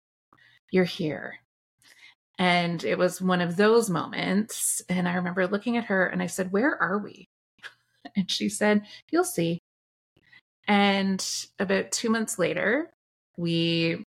You're 0.71 0.85
here. 0.85 1.35
And 2.39 2.85
it 2.85 2.99
was 2.99 3.21
one 3.21 3.41
of 3.41 3.57
those 3.57 3.91
moments 3.91 4.83
and 4.89 5.09
i 5.09 5.15
remember 5.15 5.47
looking 5.47 5.77
at 5.77 5.87
her 5.87 6.07
and 6.07 6.23
i 6.23 6.27
said 6.27 6.53
where 6.53 6.81
are 6.81 6.99
we? 6.99 7.29
And 8.17 8.31
she 8.31 8.49
said 8.49 8.83
you'll 9.11 9.25
see. 9.25 9.59
And 10.67 11.25
about 11.59 11.93
two 11.93 12.11
months 12.11 12.39
later, 12.39 12.91
we 13.37 14.05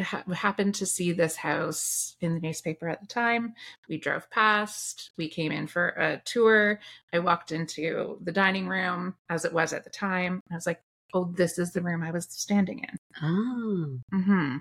ha- 0.00 0.22
happened 0.32 0.74
to 0.76 0.86
see 0.86 1.12
this 1.12 1.36
house 1.36 2.16
in 2.20 2.34
the 2.34 2.40
newspaper 2.40 2.88
at 2.88 3.00
the 3.00 3.06
time. 3.06 3.54
We 3.88 3.98
drove 3.98 4.30
past, 4.30 5.10
we 5.16 5.28
came 5.28 5.52
in 5.52 5.66
for 5.66 5.88
a 5.90 6.20
tour. 6.24 6.80
I 7.12 7.18
walked 7.20 7.52
into 7.52 8.18
the 8.22 8.32
dining 8.32 8.68
room 8.68 9.14
as 9.28 9.44
it 9.44 9.52
was 9.52 9.72
at 9.72 9.84
the 9.84 9.90
time. 9.90 10.40
I 10.50 10.54
was 10.54 10.66
like, 10.66 10.80
oh, 11.14 11.32
this 11.34 11.58
is 11.58 11.72
the 11.72 11.82
room 11.82 12.02
I 12.02 12.10
was 12.10 12.26
standing 12.30 12.80
in. 12.80 12.98
oh, 13.22 13.98
hmm 14.12 14.56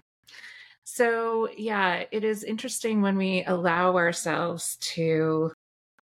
So, 0.84 1.50
yeah, 1.58 2.06
it 2.12 2.24
is 2.24 2.44
interesting 2.44 3.02
when 3.02 3.18
we 3.18 3.44
allow 3.46 3.96
ourselves 3.98 4.78
to 4.96 5.52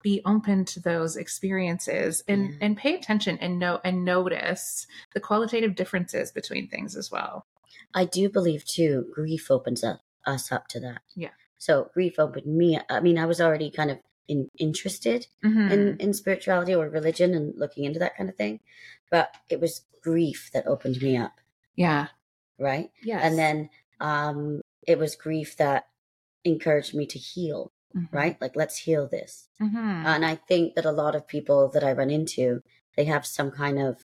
be 0.02 0.20
open 0.26 0.66
to 0.66 0.80
those 0.80 1.16
experiences 1.16 2.22
and 2.28 2.50
Yeah. 2.50 2.56
and 2.60 2.76
pay 2.76 2.94
attention 2.94 3.38
and 3.38 3.58
know 3.58 3.80
and 3.84 4.04
notice 4.04 4.86
the 5.14 5.20
qualitative 5.20 5.74
differences 5.74 6.30
between 6.30 6.68
things 6.68 6.94
as 6.94 7.10
well. 7.10 7.46
I 7.94 8.04
do 8.04 8.28
believe 8.28 8.64
too. 8.64 9.06
Grief 9.12 9.50
opens 9.50 9.82
up, 9.84 10.00
us 10.26 10.50
up 10.52 10.68
to 10.68 10.80
that. 10.80 11.02
Yeah. 11.14 11.30
So 11.58 11.90
grief 11.94 12.18
opened 12.18 12.46
me. 12.46 12.78
I 12.90 13.00
mean, 13.00 13.18
I 13.18 13.26
was 13.26 13.40
already 13.40 13.70
kind 13.70 13.90
of 13.90 13.98
in, 14.28 14.50
interested 14.58 15.26
Mhm. 15.44 15.70
in 15.70 15.96
in 15.98 16.12
spirituality 16.14 16.74
or 16.74 16.88
religion 16.88 17.34
and 17.34 17.54
looking 17.58 17.84
into 17.84 17.98
that 17.98 18.16
kind 18.16 18.28
of 18.30 18.36
thing, 18.36 18.60
but 19.10 19.34
it 19.48 19.60
was 19.60 19.82
grief 20.02 20.50
that 20.52 20.66
opened 20.66 21.00
me 21.02 21.16
up, 21.16 21.40
yeah. 21.76 22.08
right? 22.58 22.90
Yeah. 23.02 23.20
And 23.22 23.38
then 23.38 23.70
um, 24.00 24.60
it 24.86 24.98
was 24.98 25.14
grief 25.16 25.56
that 25.56 25.88
encouraged 26.44 26.94
me 26.94 27.06
to 27.06 27.18
heal, 27.18 27.70
Mhm. 27.96 28.08
right? 28.12 28.40
Like 28.40 28.56
let's 28.56 28.78
heal 28.78 29.06
this. 29.08 29.48
Mhm. 29.60 29.74
And 30.06 30.24
I 30.26 30.34
think 30.36 30.74
that 30.74 30.84
a 30.84 30.92
lot 30.92 31.14
of 31.14 31.26
people 31.28 31.68
that 31.70 31.84
I 31.84 31.92
run 31.92 32.10
into, 32.10 32.60
they 32.96 33.04
have 33.04 33.24
some 33.26 33.50
kind 33.50 33.78
of 33.78 34.02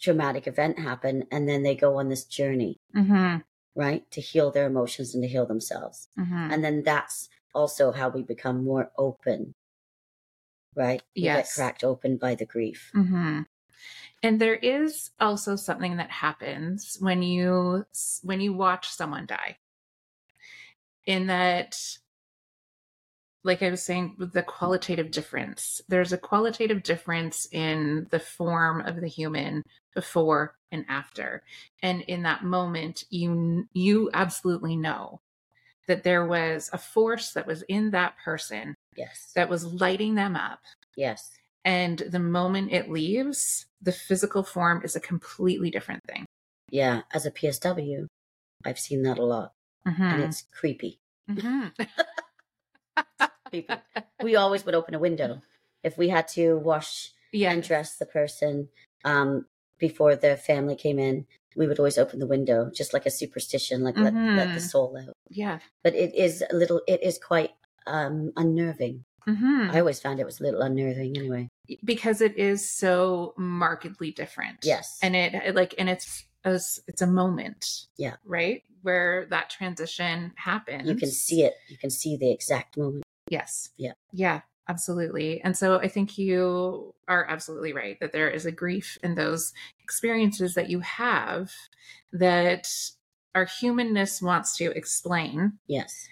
traumatic 0.00 0.46
event 0.46 0.78
happen 0.78 1.24
and 1.30 1.48
then 1.48 1.62
they 1.62 1.74
go 1.74 1.98
on 1.98 2.08
this 2.08 2.24
journey, 2.24 2.80
Mhm. 2.94 3.42
right? 3.74 4.08
To 4.12 4.20
heal 4.20 4.50
their 4.50 4.66
emotions 4.66 5.14
and 5.14 5.22
to 5.22 5.28
heal 5.28 5.46
themselves. 5.46 6.08
Mhm. 6.16 6.52
And 6.52 6.64
then 6.64 6.82
that's 6.82 7.28
also 7.54 7.92
how 7.92 8.08
we 8.08 8.22
become 8.22 8.62
more 8.64 8.92
open, 8.96 9.54
right? 10.74 11.02
We 11.16 11.22
Yes. 11.22 11.54
get 11.56 11.60
cracked 11.60 11.84
open 11.84 12.16
by 12.16 12.34
the 12.34 12.46
grief. 12.46 12.90
hmm 12.94 13.42
And 14.22 14.40
there 14.40 14.56
is 14.56 15.10
also 15.20 15.54
something 15.56 15.96
that 15.96 16.10
happens 16.10 16.96
when 17.00 17.22
you 17.22 17.86
when 18.22 18.40
you 18.40 18.52
watch 18.52 18.88
someone 18.90 19.26
die. 19.26 19.58
In 21.06 21.26
that, 21.28 21.78
like 23.44 23.62
I 23.62 23.70
was 23.70 23.82
saying, 23.82 24.16
with 24.18 24.32
the 24.32 24.42
qualitative 24.42 25.10
difference, 25.10 25.80
there's 25.88 26.12
a 26.12 26.18
qualitative 26.18 26.82
difference 26.82 27.46
in 27.52 28.06
the 28.10 28.18
form 28.20 28.80
of 28.80 29.00
the 29.00 29.06
human 29.08 29.62
before 29.94 30.54
and 30.72 30.84
after, 30.88 31.42
and 31.82 32.02
in 32.02 32.22
that 32.24 32.44
moment, 32.44 33.04
you 33.10 33.66
you 33.72 34.10
absolutely 34.12 34.76
know 34.76 35.20
that 35.86 36.02
there 36.04 36.26
was 36.26 36.68
a 36.72 36.78
force 36.78 37.32
that 37.32 37.46
was 37.46 37.62
in 37.62 37.90
that 37.92 38.14
person 38.22 38.74
Yes. 38.96 39.32
that 39.34 39.48
was 39.48 39.64
lighting 39.64 40.16
them 40.16 40.36
up 40.36 40.58
yes. 40.96 41.30
and 41.64 41.98
the 42.00 42.18
moment 42.18 42.72
it 42.72 42.90
leaves, 42.90 43.64
the 43.80 43.92
physical 43.92 44.42
form 44.42 44.82
is 44.84 44.96
a 44.96 45.00
completely 45.00 45.70
different 45.70 46.02
thing. 46.06 46.26
Yeah. 46.70 47.02
As 47.14 47.24
a 47.24 47.30
PSW, 47.30 48.06
I've 48.66 48.78
seen 48.78 49.02
that 49.04 49.18
a 49.18 49.24
lot 49.24 49.52
and 49.86 49.96
Mhm. 49.96 50.28
it's 50.28 50.42
creepy. 50.52 50.98
Mhm. 51.30 51.72
we 54.22 54.36
always 54.36 54.64
would 54.64 54.74
open 54.74 54.94
a 54.94 54.98
window 54.98 55.42
if 55.82 55.96
we 55.98 56.08
had 56.08 56.28
to 56.28 56.56
wash 56.58 57.10
yeah. 57.32 57.52
and 57.52 57.62
dress 57.62 57.96
the 57.96 58.06
person 58.06 58.68
um, 59.04 59.46
before 59.78 60.16
the 60.16 60.36
family 60.36 60.74
came 60.76 60.98
in. 60.98 61.26
we 61.56 61.66
would 61.66 61.78
always 61.80 61.98
open 61.98 62.20
the 62.20 62.26
window, 62.26 62.70
just 62.72 62.92
like 62.92 63.04
a 63.04 63.10
superstition, 63.10 63.82
like 63.82 63.96
let, 63.96 64.14
let 64.14 64.54
the 64.54 64.60
Mhm. 64.60 64.70
soul 64.70 64.96
out. 64.96 65.12
Yeah. 65.28 65.58
But 65.82 65.94
it 65.96 66.14
is 66.14 66.44
a 66.48 66.54
little, 66.54 66.82
it 66.86 67.02
is 67.02 67.18
quite 67.18 67.50
um, 67.86 68.32
unnerving. 68.36 69.04
hmm 69.24 69.68
I 69.72 69.80
always 69.80 69.98
found 69.98 70.20
it 70.20 70.26
was 70.26 70.38
a 70.40 70.44
little 70.44 70.60
unnerving 70.60 71.16
anyway. 71.16 71.48
Because 71.82 72.20
it 72.20 72.36
is 72.36 72.68
so 72.68 73.34
markedly 73.36 74.12
different. 74.12 74.58
Yes. 74.62 74.98
And 75.02 75.16
it, 75.16 75.54
like, 75.56 75.74
and 75.78 75.88
it's, 75.88 76.24
as 76.44 76.78
it's 76.86 77.02
a 77.02 77.06
moment. 77.06 77.86
Yeah. 77.96 78.16
Right. 78.24 78.62
Where 78.82 79.26
that 79.30 79.50
transition 79.50 80.32
happens. 80.36 80.88
You 80.88 80.94
can 80.94 81.10
see 81.10 81.42
it. 81.42 81.54
You 81.68 81.76
can 81.78 81.90
see 81.90 82.16
the 82.16 82.30
exact 82.30 82.76
moment. 82.76 83.02
Yes. 83.30 83.70
Yeah. 83.76 83.92
Yeah, 84.12 84.40
absolutely. 84.68 85.40
And 85.42 85.56
so 85.56 85.78
I 85.78 85.88
think 85.88 86.18
you 86.18 86.94
are 87.08 87.26
absolutely 87.28 87.72
right 87.72 87.98
that 88.00 88.12
there 88.12 88.30
is 88.30 88.46
a 88.46 88.52
grief 88.52 88.98
in 89.02 89.14
those 89.14 89.52
experiences 89.82 90.54
that 90.54 90.70
you 90.70 90.80
have 90.80 91.52
that 92.12 92.68
our 93.34 93.44
humanness 93.44 94.20
wants 94.22 94.56
to 94.56 94.70
explain, 94.76 95.58
Yes. 95.66 96.08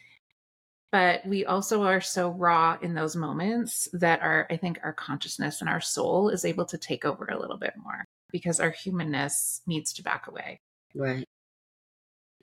but 0.93 1.27
we 1.27 1.45
also 1.45 1.83
are 1.83 2.01
so 2.01 2.31
raw 2.31 2.77
in 2.83 2.95
those 2.95 3.17
moments 3.17 3.89
that 3.93 4.21
our 4.23 4.47
I 4.51 4.57
think 4.57 4.79
our 4.85 4.93
consciousness 4.93 5.61
and 5.61 5.69
our 5.71 5.81
soul 5.81 6.29
is 6.29 6.45
able 6.45 6.67
to 6.67 6.79
take 6.79 7.05
over 7.05 7.27
a 7.27 7.39
little 7.39 7.59
bit 7.59 7.75
more 7.83 8.05
because 8.31 8.61
our 8.61 8.71
humanness 8.71 9.63
needs 9.67 9.93
to 9.95 10.03
back 10.03 10.27
away. 10.27 10.61
Right. 10.95 11.25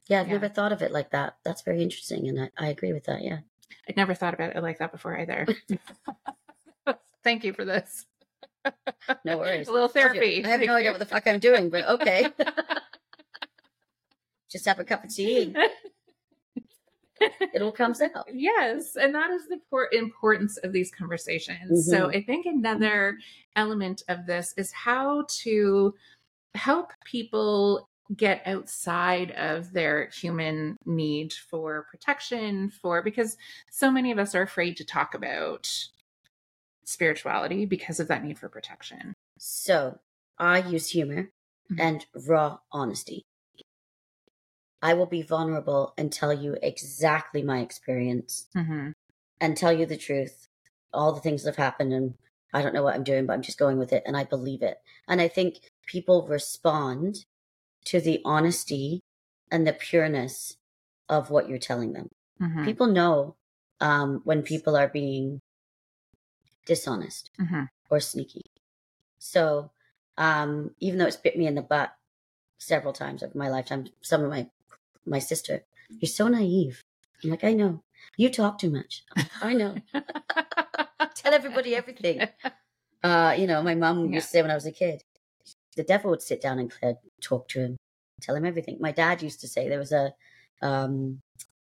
Yeah, 0.07 0.21
I've 0.21 0.27
Yeah. 0.27 0.33
never 0.33 0.49
thought 0.49 0.71
of 0.71 0.81
it 0.81 0.91
like 0.91 1.11
that. 1.11 1.37
That's 1.43 1.61
very 1.61 1.81
interesting. 1.81 2.27
And 2.27 2.41
I, 2.41 2.51
I 2.57 2.67
agree 2.67 2.93
with 2.93 3.05
that. 3.05 3.21
Yeah. 3.23 3.39
I'd 3.89 3.97
never 3.97 4.13
thought 4.13 4.33
about 4.33 4.55
it 4.55 4.61
like 4.61 4.79
that 4.79 4.91
before 4.91 5.17
either. 5.19 5.47
Thank 7.23 7.43
you 7.43 7.53
for 7.53 7.65
this. 7.65 8.05
No 9.25 9.37
worries. 9.37 9.67
A 9.67 9.71
little 9.71 9.87
therapy. 9.87 10.43
I 10.43 10.47
have 10.49 10.61
no 10.61 10.75
idea 10.75 10.91
what 10.91 10.99
the 10.99 11.05
fuck 11.05 11.27
I'm 11.27 11.39
doing, 11.39 11.69
but 11.69 11.87
okay. 11.87 12.27
Just 14.51 14.65
have 14.65 14.79
a 14.79 14.83
cup 14.83 15.03
of 15.03 15.13
tea. 15.13 15.55
It 17.53 17.61
all 17.61 17.71
comes 17.71 18.01
out. 18.01 18.25
yes, 18.33 18.97
and 18.97 19.15
that 19.15 19.29
is 19.31 19.47
the 19.47 19.57
por- 19.69 19.87
importance 19.93 20.57
of 20.57 20.73
these 20.73 20.91
conversations. 20.91 21.89
So 21.89 22.07
Mm-hmm. 22.07 22.17
I 22.17 22.21
think 22.21 22.45
another 22.45 23.17
element 23.55 24.03
of 24.09 24.25
this 24.25 24.53
is 24.57 24.71
how 24.73 25.25
to 25.43 25.93
help 26.55 26.91
people 27.05 27.87
get 28.15 28.41
outside 28.45 29.31
of 29.31 29.71
their 29.73 30.09
human 30.09 30.77
need 30.85 31.33
for 31.33 31.87
protection 31.89 32.69
for 32.69 33.01
because 33.01 33.37
so 33.71 33.89
many 33.89 34.11
of 34.11 34.19
us 34.19 34.35
are 34.35 34.41
afraid 34.41 34.77
to 34.77 34.83
talk 34.85 35.13
about 35.13 35.69
spirituality 36.85 37.65
because 37.65 37.99
of 37.99 38.07
that 38.09 38.23
need 38.23 38.37
for 38.37 38.49
protection. 38.49 39.13
So 39.37 39.99
I 40.37 40.59
use 40.59 40.89
humor 40.89 41.31
Mhm. 41.71 41.79
and 41.79 42.05
raw 42.27 42.59
honesty. 42.71 43.23
I 44.81 44.93
will 44.95 45.05
be 45.05 45.21
vulnerable 45.21 45.93
and 45.97 46.11
tell 46.11 46.33
you 46.33 46.57
exactly 46.61 47.41
my 47.41 47.59
experience 47.59 48.47
Mm-hmm. 48.53 48.91
and 49.39 49.57
tell 49.57 49.71
you 49.71 49.85
the 49.85 49.97
truth, 49.97 50.47
all 50.93 51.13
the 51.13 51.21
things 51.21 51.43
that 51.43 51.51
have 51.55 51.63
happened. 51.63 51.93
And 51.93 52.15
I 52.53 52.61
don't 52.61 52.73
know 52.73 52.83
what 52.83 52.95
I'm 52.95 53.03
doing, 53.05 53.25
but 53.25 53.33
I'm 53.33 53.41
just 53.41 53.57
going 53.57 53.77
with 53.79 53.93
it 53.93 54.03
and 54.05 54.17
I 54.17 54.25
believe 54.25 54.61
it. 54.61 54.81
And 55.07 55.21
I 55.21 55.29
think 55.29 55.71
people 55.87 56.27
respond 56.27 57.25
to 57.85 57.99
the 58.01 58.21
honesty 58.25 59.01
and 59.51 59.65
the 59.67 59.73
pureness 59.73 60.55
of 61.09 61.29
what 61.29 61.47
you're 61.49 61.57
telling 61.59 61.93
them. 61.93 62.09
Mm-hmm. 62.41 62.65
People 62.65 62.87
know 62.87 63.35
um, 63.81 64.21
when 64.23 64.41
people 64.41 64.75
are 64.75 64.87
being 64.87 65.39
dishonest 66.65 67.29
Mm-hmm. 67.39 67.63
or 67.89 67.99
sneaky. 67.99 68.41
So 69.19 69.71
um, 70.17 70.71
even 70.79 70.99
though 70.99 71.05
it's 71.07 71.17
bit 71.17 71.37
me 71.37 71.47
in 71.47 71.55
the 71.55 71.61
butt 71.61 71.93
several 72.57 72.93
times 72.93 73.23
over 73.23 73.37
my 73.37 73.49
lifetime, 73.49 73.87
some 74.01 74.23
of 74.23 74.29
my 74.29 74.47
my 75.05 75.19
sister, 75.19 75.63
you're 75.99 76.07
so 76.09 76.27
naive. 76.29 76.81
I'm 77.23 77.29
like, 77.31 77.43
I 77.43 77.53
know. 77.53 77.83
You 78.15 78.29
talk 78.29 78.57
too 78.59 78.69
much. 78.69 79.03
I 79.41 79.53
know. 79.53 79.75
Tell 81.15 81.33
everybody 81.33 81.75
everything. 81.75 82.21
Uh, 83.03 83.35
you 83.37 83.47
know, 83.47 83.61
my 83.61 83.75
mom 83.75 84.05
Yeah. 84.05 84.15
used 84.15 84.27
to 84.27 84.31
say 84.31 84.41
when 84.41 84.49
I 84.49 84.55
was 84.55 84.65
a 84.65 84.71
kid, 84.71 85.03
the 85.75 85.83
devil 85.83 86.09
would 86.11 86.21
sit 86.21 86.41
down 86.41 86.59
and 86.59 86.71
Claire 86.71 86.97
talk 87.21 87.47
to 87.49 87.59
him, 87.59 87.77
tell 88.21 88.35
him 88.35 88.45
everything. 88.45 88.77
My 88.79 88.91
dad 88.91 89.21
used 89.21 89.39
to 89.41 89.47
say 89.47 89.67
there 89.69 89.79
was 89.79 89.91
a 89.91 90.13
um, 90.61 91.21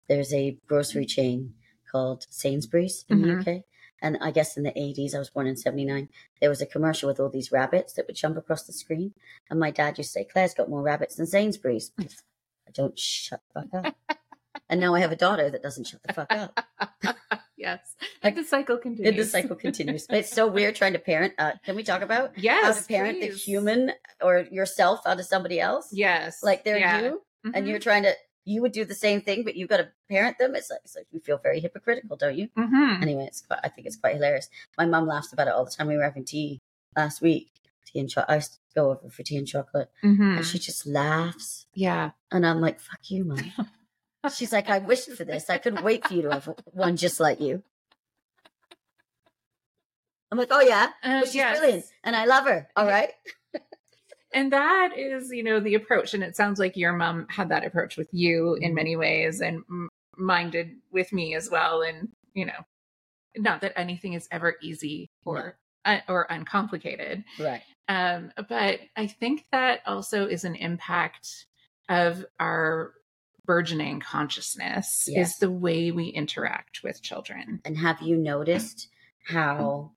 was 0.08 0.32
a 0.32 0.56
grocery 0.66 1.04
chain 1.04 1.54
called 1.90 2.26
Sainsbury's 2.30 3.04
in 3.08 3.18
Mhm. 3.18 3.22
the 3.44 3.52
UK. 3.52 3.64
And 4.00 4.16
I 4.20 4.30
guess 4.30 4.56
in 4.56 4.62
the 4.62 4.72
80s, 4.78 5.14
I 5.14 5.18
was 5.18 5.28
born 5.30 5.46
in 5.46 5.56
79, 5.56 6.08
there 6.40 6.48
was 6.48 6.62
a 6.62 6.66
commercial 6.66 7.08
with 7.08 7.18
all 7.20 7.28
these 7.28 7.50
rabbits 7.52 7.92
that 7.94 8.06
would 8.06 8.16
jump 8.16 8.36
across 8.36 8.62
the 8.64 8.72
screen. 8.72 9.12
And 9.50 9.58
my 9.58 9.70
dad 9.72 9.98
used 9.98 10.10
to 10.10 10.20
say, 10.20 10.24
Claire's 10.24 10.54
got 10.54 10.70
more 10.70 10.82
rabbits 10.82 11.16
than 11.16 11.26
Sainsbury's. 11.26 11.90
I 11.98 12.70
don't 12.72 12.98
shut 12.98 13.40
the 13.54 13.62
fuck 13.72 13.84
up. 13.86 14.18
And 14.68 14.80
now 14.80 14.94
I 14.94 15.00
have 15.00 15.12
a 15.12 15.16
daughter 15.16 15.50
that 15.50 15.62
doesn't 15.62 15.86
shut 15.86 16.00
the 16.04 16.12
fuck 16.12 16.32
up. 16.32 16.64
yes. 17.56 17.80
Like, 18.24 18.34
the 18.34 18.44
cycle 18.44 18.76
continues. 18.78 19.08
And 19.10 19.18
the 19.18 19.24
cycle 19.24 19.54
continues. 19.56 20.06
But 20.08 20.18
it's 20.18 20.30
so 20.30 20.48
weird 20.48 20.74
trying 20.74 20.92
to 20.94 20.98
parent. 20.98 21.34
Uh, 21.38 21.52
can 21.64 21.76
we 21.76 21.82
talk 21.84 22.02
about 22.02 22.32
Yes. 22.36 22.64
how 22.64 22.72
to 22.80 22.86
parent 22.88 23.20
the 23.20 23.28
human 23.28 23.92
or 24.20 24.40
yourself 24.50 25.00
out 25.06 25.20
of 25.20 25.26
somebody 25.26 25.60
else? 25.60 25.88
Yes. 25.92 26.42
Like 26.42 26.64
they're 26.64 26.78
Yeah. 26.78 27.00
you, 27.00 27.22
and 27.44 27.64
Mhm. 27.64 27.68
you're 27.68 27.78
trying 27.78 28.02
to. 28.02 28.12
You 28.44 28.62
would 28.62 28.72
do 28.72 28.84
the 28.86 28.94
same 28.94 29.20
thing, 29.20 29.44
but 29.44 29.56
you've 29.56 29.68
got 29.68 29.76
to 29.76 29.88
parent 30.10 30.38
them. 30.38 30.54
It's 30.56 30.70
like, 30.70 30.80
it's 30.84 30.96
like 30.96 31.06
you 31.12 31.20
feel 31.20 31.36
very 31.38 31.60
hypocritical, 31.60 32.16
don't 32.16 32.34
you? 32.36 32.48
Mm-hmm. 32.56 33.02
Anyway, 33.02 33.24
it's 33.26 33.42
quite, 33.42 33.60
I 33.62 33.68
think 33.68 33.86
it's 33.86 33.96
quite 33.96 34.14
hilarious. 34.14 34.48
My 34.78 34.86
mom 34.86 35.06
laughs 35.06 35.32
about 35.34 35.48
it 35.48 35.52
all 35.54 35.64
the 35.66 35.70
time. 35.70 35.86
We 35.86 35.96
were 35.98 36.02
having 36.02 36.24
tea 36.24 36.58
last 36.96 37.20
week, 37.20 37.50
tea 37.86 37.98
and 38.00 38.08
chocolate. 38.08 38.30
I 38.30 38.34
used 38.36 38.52
to 38.54 38.58
go 38.74 38.90
over 38.90 39.10
for 39.10 39.22
tea 39.22 39.36
and 39.36 39.46
chocolate, 39.46 39.90
Mhm. 40.02 40.38
and 40.38 40.46
she 40.46 40.58
just 40.58 40.86
laughs, 40.86 41.66
Yeah. 41.74 42.12
and 42.32 42.46
I'm 42.46 42.60
like, 42.62 42.80
"Fuck 42.80 43.10
you, 43.10 43.24
mum." 43.24 43.38
She's 44.34 44.52
like, 44.52 44.68
"I 44.68 44.78
wished 44.78 45.10
for 45.12 45.24
this. 45.24 45.48
I 45.48 45.58
couldn't 45.58 45.84
wait 45.84 46.06
for 46.06 46.14
you 46.14 46.22
to 46.22 46.30
have 46.32 46.48
one 46.72 46.96
just 46.96 47.20
like 47.20 47.40
you." 47.40 47.62
I'm 50.30 50.38
like, 50.38 50.48
"Oh 50.50 50.60
yeah, 50.60 50.90
Uh, 51.02 51.20
she's 51.24 51.36
yes. 51.36 51.58
brilliant, 51.58 51.84
and 52.04 52.14
I 52.16 52.24
love 52.26 52.44
her." 52.46 52.68
All 52.76 52.86
right, 52.86 53.10
And 54.34 54.52
that 54.52 54.90
is, 54.98 55.30
you 55.30 55.42
know, 55.42 55.58
the 55.60 55.74
approach. 55.74 56.12
And 56.12 56.22
it 56.22 56.36
sounds 56.36 56.58
like 56.58 56.76
your 56.76 56.92
mom 56.92 57.26
had 57.30 57.48
that 57.48 57.64
approach 57.64 57.96
with 57.96 58.08
you 58.12 58.56
in 58.56 58.72
Mhm. 58.72 58.74
many 58.74 58.96
ways 58.96 59.40
and 59.40 59.64
mine 60.18 60.50
did 60.50 60.76
with 60.90 61.12
me 61.14 61.34
as 61.34 61.48
well. 61.48 61.80
And, 61.80 62.10
you 62.34 62.44
know, 62.44 62.66
not 63.38 63.62
that 63.62 63.72
anything 63.78 64.12
is 64.12 64.28
ever 64.30 64.56
easy 64.60 65.08
or, 65.24 65.58
uh, 65.86 66.00
or 66.08 66.26
uncomplicated. 66.28 67.24
right, 67.38 67.62
Um, 67.88 68.30
but 68.50 68.80
I 68.96 69.06
think 69.06 69.46
that 69.50 69.80
also 69.86 70.26
is 70.26 70.44
an 70.44 70.56
impact 70.56 71.46
of 71.88 72.26
our 72.38 72.92
burgeoning 73.48 73.98
consciousness 73.98 75.08
Yes. 75.10 75.30
is 75.32 75.38
the 75.38 75.50
way 75.50 75.90
we 75.90 76.08
interact 76.08 76.82
with 76.84 77.00
children. 77.02 77.60
and 77.64 77.78
have 77.78 78.00
you 78.02 78.16
noticed 78.16 78.88
how? 79.26 79.90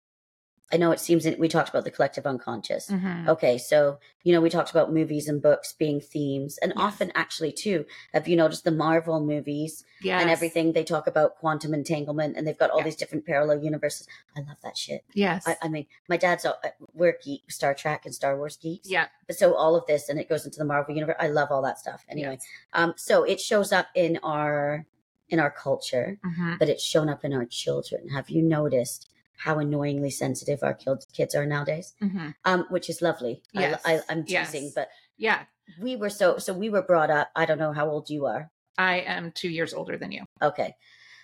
I 0.74 0.78
know 0.78 0.92
it 0.92 1.00
seems 1.00 1.24
that 1.26 1.38
we 1.40 1.48
talked 1.48 1.70
about 1.70 1.84
the 1.84 1.92
collective 1.92 2.26
unconscious. 2.26 2.90
Mhm. 2.90 3.28
Okay, 3.28 3.58
so 3.58 4.00
you 4.24 4.32
know 4.34 4.40
we 4.42 4.50
talked 4.50 4.72
about 4.72 4.94
movies 4.94 5.28
and 5.28 5.42
books 5.42 5.74
being 5.74 6.00
themes, 6.00 6.58
and 6.62 6.72
Yes. 6.76 6.82
often 6.82 7.12
actually 7.16 7.52
too. 7.52 7.86
Have 8.14 8.28
you 8.28 8.36
noticed 8.36 8.64
the 8.64 8.72
Marvel 8.72 9.20
movies 9.20 9.84
Yes. 10.02 10.22
and 10.22 10.30
everything? 10.30 10.74
They 10.74 10.84
talk 10.84 11.08
about 11.08 11.36
quantum 11.38 11.74
entanglement, 11.74 12.38
and 12.38 12.48
they've 12.48 12.58
got 12.58 12.70
all 12.70 12.80
Yeah. 12.80 12.86
these 12.86 12.96
different 12.96 13.26
parallel 13.26 13.64
universes. 13.64 14.08
I 14.38 14.42
love 14.42 14.58
that 14.64 14.78
shit. 14.78 15.04
Yes. 15.14 15.48
I, 15.48 15.58
I 15.62 15.68
mean, 15.68 15.88
my 16.08 16.18
dad's 16.18 16.46
a, 16.46 16.56
we're 16.94 17.18
geek, 17.24 17.52
Star 17.52 17.74
Trek 17.74 18.06
and 18.06 18.14
Star 18.16 18.38
Wars 18.38 18.58
geeks. 18.58 18.90
yeah. 18.90 19.08
But 19.28 19.36
so 19.38 19.54
all 19.56 19.76
of 19.76 19.86
this, 19.88 20.10
and 20.10 20.20
it 20.20 20.30
goes 20.30 20.46
into 20.46 20.60
the 20.60 20.66
Marvel 20.66 20.94
universe. 20.94 21.16
I 21.20 21.28
love 21.28 21.50
all 21.52 21.62
that 21.64 21.80
stuff. 21.80 22.06
Anyway, 22.10 22.34
Yes. 22.40 22.46
um, 22.74 22.94
so 22.98 23.24
it 23.24 23.40
shows 23.40 23.72
up 23.72 23.88
in 23.96 24.20
our 24.24 24.86
in 25.30 25.40
our 25.40 25.50
culture, 25.50 26.20
Mhm. 26.26 26.60
but 26.60 26.68
it's 26.68 26.84
shown 26.84 27.08
up 27.08 27.24
in 27.24 27.32
our 27.32 27.46
children. 27.46 28.10
Have 28.10 28.30
you 28.30 28.42
noticed? 28.42 29.08
How 29.44 29.58
annoyingly 29.60 30.12
sensitive 30.12 30.60
our 30.62 30.78
kids 31.14 31.34
are 31.36 31.46
nowadays 31.48 31.96
Mhm. 32.02 32.36
um, 32.46 32.66
which 32.70 32.90
is 32.90 33.02
lovely. 33.02 33.42
Yes. 33.54 33.82
I, 33.86 33.96
I, 33.96 34.00
I'm 34.10 34.24
teasing, 34.24 34.66
Yes. 34.66 34.74
but 34.76 34.90
Yeah. 35.18 35.46
we 35.80 35.96
were 35.96 36.10
so 36.12 36.38
so 36.38 36.54
we 36.54 36.70
were 36.70 36.84
brought 36.84 37.10
up. 37.10 37.30
I 37.36 37.46
don't 37.46 37.58
know 37.60 37.74
how 37.74 37.90
old 37.90 38.10
you 38.10 38.26
are. 38.28 38.52
I 38.78 39.00
am 39.16 39.32
two 39.32 39.50
years 39.50 39.74
older 39.74 39.98
than 39.98 40.12
you. 40.12 40.24
Okay, 40.42 40.76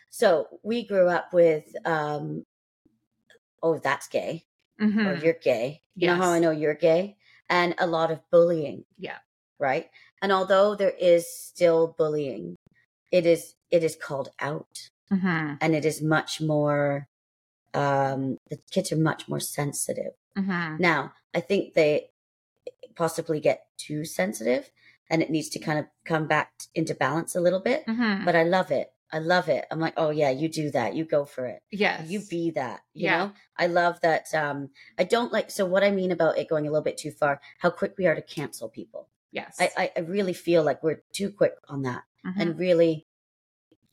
so 0.09 0.47
we 0.63 0.85
grew 0.87 1.07
up 1.09 1.31
with, 1.33 1.65
um, 1.85 2.43
oh, 3.61 3.77
that's 3.79 4.07
gay, 4.07 4.45
or 4.79 4.85
Mhm. 4.87 5.23
you're 5.23 5.33
gay. 5.51 5.81
You 5.95 6.07
know 6.07 6.15
how 6.15 6.31
I 6.31 6.39
know 6.39 6.51
you're 6.51 6.75
gay, 6.75 7.17
and 7.49 7.73
a 7.79 7.87
lot 7.87 8.11
of 8.11 8.19
bullying. 8.31 8.85
Yeah. 8.97 9.19
right. 9.59 9.89
And 10.21 10.31
although 10.31 10.75
there 10.75 10.93
is 10.99 11.25
still 11.27 11.87
bullying, 11.97 12.55
it 13.11 13.25
is 13.25 13.55
it 13.71 13.83
is 13.83 13.95
called 13.95 14.29
out, 14.39 14.89
Mhm. 15.11 15.57
and 15.61 15.73
it 15.75 15.83
is 15.85 15.99
much 16.01 16.39
more. 16.41 17.07
Um, 17.73 18.37
the 18.49 18.57
kids 18.71 18.91
are 18.91 18.97
much 18.97 19.27
more 19.27 19.39
sensitive. 19.39 20.13
Mhm. 20.37 20.79
Now, 20.79 21.13
I 21.33 21.39
think 21.41 21.73
they 21.73 22.09
possibly 22.95 23.39
get 23.39 23.67
too 23.77 24.05
sensitive 24.05 24.71
and 25.09 25.21
it 25.21 25.29
needs 25.29 25.49
to 25.49 25.59
kind 25.59 25.79
of 25.79 25.85
come 26.05 26.27
back 26.27 26.51
into 26.75 26.93
balance 26.95 27.35
a 27.35 27.41
little 27.41 27.59
bit. 27.59 27.85
Mhm. 27.85 28.25
But 28.25 28.35
I 28.35 28.43
love 28.43 28.71
it. 28.71 28.91
I 29.11 29.19
love 29.19 29.47
it. 29.47 29.65
I'm 29.71 29.79
like, 29.79 29.93
oh 29.95 30.09
yeah, 30.09 30.31
you 30.31 30.49
do 30.49 30.69
that. 30.71 30.93
You 30.95 31.05
go 31.05 31.23
for 31.23 31.45
it. 31.45 31.61
yes. 31.71 32.09
You 32.09 32.19
be 32.19 32.51
that. 32.51 32.81
You 32.93 33.05
Yeah. 33.05 33.17
know? 33.17 33.33
I 33.55 33.67
love 33.67 34.01
that. 34.01 34.33
Um, 34.33 34.71
I 34.97 35.03
don't 35.05 35.31
like 35.31 35.49
so 35.49 35.65
what 35.65 35.83
I 35.83 35.91
mean 35.91 36.11
about 36.11 36.37
it 36.37 36.49
going 36.49 36.67
a 36.67 36.71
little 36.71 36.83
bit 36.83 36.97
too 36.97 37.11
far, 37.11 37.39
how 37.59 37.69
quick 37.69 37.95
we 37.97 38.05
are 38.05 38.15
to 38.15 38.21
cancel 38.21 38.67
people. 38.67 39.07
Yes. 39.31 39.57
I, 39.59 39.91
I, 39.95 39.99
really 40.01 40.33
feel 40.33 40.63
like 40.63 40.81
we're 40.83 41.03
too 41.13 41.31
quick 41.31 41.53
on 41.69 41.83
that. 41.83 42.03
Mhm. 42.25 42.33
And 42.41 42.59
really, 42.59 43.07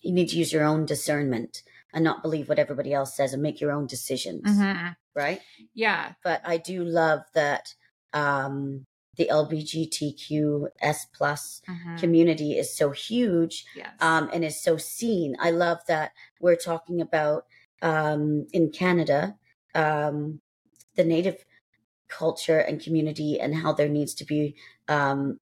you 0.01 0.13
need 0.13 0.29
to 0.31 0.37
use 0.37 0.53
your 0.53 0.65
own 0.65 0.85
discernment 0.87 1.63
and 1.95 2.05
not 2.05 2.23
believe 2.23 2.49
what 2.49 2.59
everybody 2.59 2.93
else 2.93 3.17
says 3.17 3.33
and 3.33 3.43
make 3.43 3.61
your 3.61 3.71
own 3.73 3.87
decisions, 3.87 4.45
Mhm. 4.45 4.97
right? 5.15 5.41
Yeah. 5.73 6.15
But 6.23 6.43
I 6.45 6.57
do 6.59 6.85
love 6.85 7.23
that 7.35 7.75
um, 8.13 8.85
the 9.17 9.29
LGBTQS 9.29 11.07
plus 11.13 11.63
Mhm. 11.69 11.99
community 11.99 12.59
is 12.59 12.77
so 12.77 12.91
huge 12.91 13.65
Yes. 13.75 13.93
um, 14.01 14.29
and 14.33 14.45
is 14.45 14.61
so 14.61 14.77
seen. 14.77 15.37
I 15.41 15.51
love 15.51 15.79
that 15.87 16.13
we're 16.41 16.57
talking 16.57 17.01
about 17.01 17.47
um, 17.83 18.47
in 18.53 18.71
Canada 18.71 19.37
um, 19.75 20.41
the 20.95 21.05
Native 21.05 21.45
culture 22.09 22.59
and 22.61 22.81
community 22.81 23.41
and 23.41 23.55
how 23.57 23.73
there 23.73 23.89
needs 23.89 24.15
to 24.15 24.25
be 24.25 24.55
um, 24.89 25.41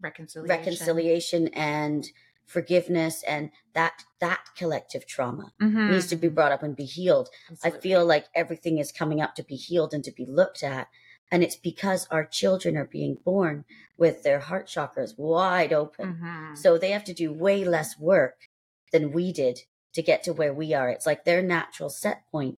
reconciliation. 0.00 0.48
reconciliation 0.58 1.48
and 1.48 2.08
forgiveness 2.46 3.22
and 3.24 3.50
that 3.74 4.04
that 4.20 4.40
collective 4.56 5.06
trauma 5.06 5.52
Mhm. 5.60 5.90
needs 5.90 6.06
to 6.06 6.16
be 6.16 6.28
brought 6.28 6.52
up 6.52 6.62
and 6.62 6.74
be 6.76 6.84
healed. 6.84 7.28
I 7.62 7.70
feel 7.70 8.04
like 8.06 8.26
everything 8.34 8.78
is 8.78 8.92
coming 8.92 9.20
up 9.20 9.34
to 9.34 9.42
be 9.42 9.56
healed 9.56 9.92
and 9.92 10.02
to 10.04 10.12
be 10.12 10.24
looked 10.24 10.62
at. 10.62 10.88
And 11.30 11.42
it's 11.42 11.56
because 11.56 12.06
our 12.10 12.24
children 12.24 12.76
are 12.76 12.84
being 12.86 13.16
born 13.24 13.64
with 13.98 14.22
their 14.22 14.38
heart 14.38 14.66
chakras 14.68 15.18
wide 15.18 15.72
open. 15.72 16.14
Mhm. 16.22 16.56
So 16.56 16.78
they 16.78 16.92
have 16.92 17.04
to 17.04 17.12
do 17.14 17.32
way 17.32 17.64
less 17.64 17.98
work 17.98 18.48
than 18.92 19.10
we 19.12 19.32
did 19.32 19.62
to 19.94 20.02
get 20.02 20.22
to 20.22 20.32
where 20.32 20.54
we 20.54 20.72
are. 20.72 20.88
It's 20.88 21.06
like 21.06 21.24
their 21.24 21.42
natural 21.42 21.90
set 21.90 22.30
point 22.30 22.58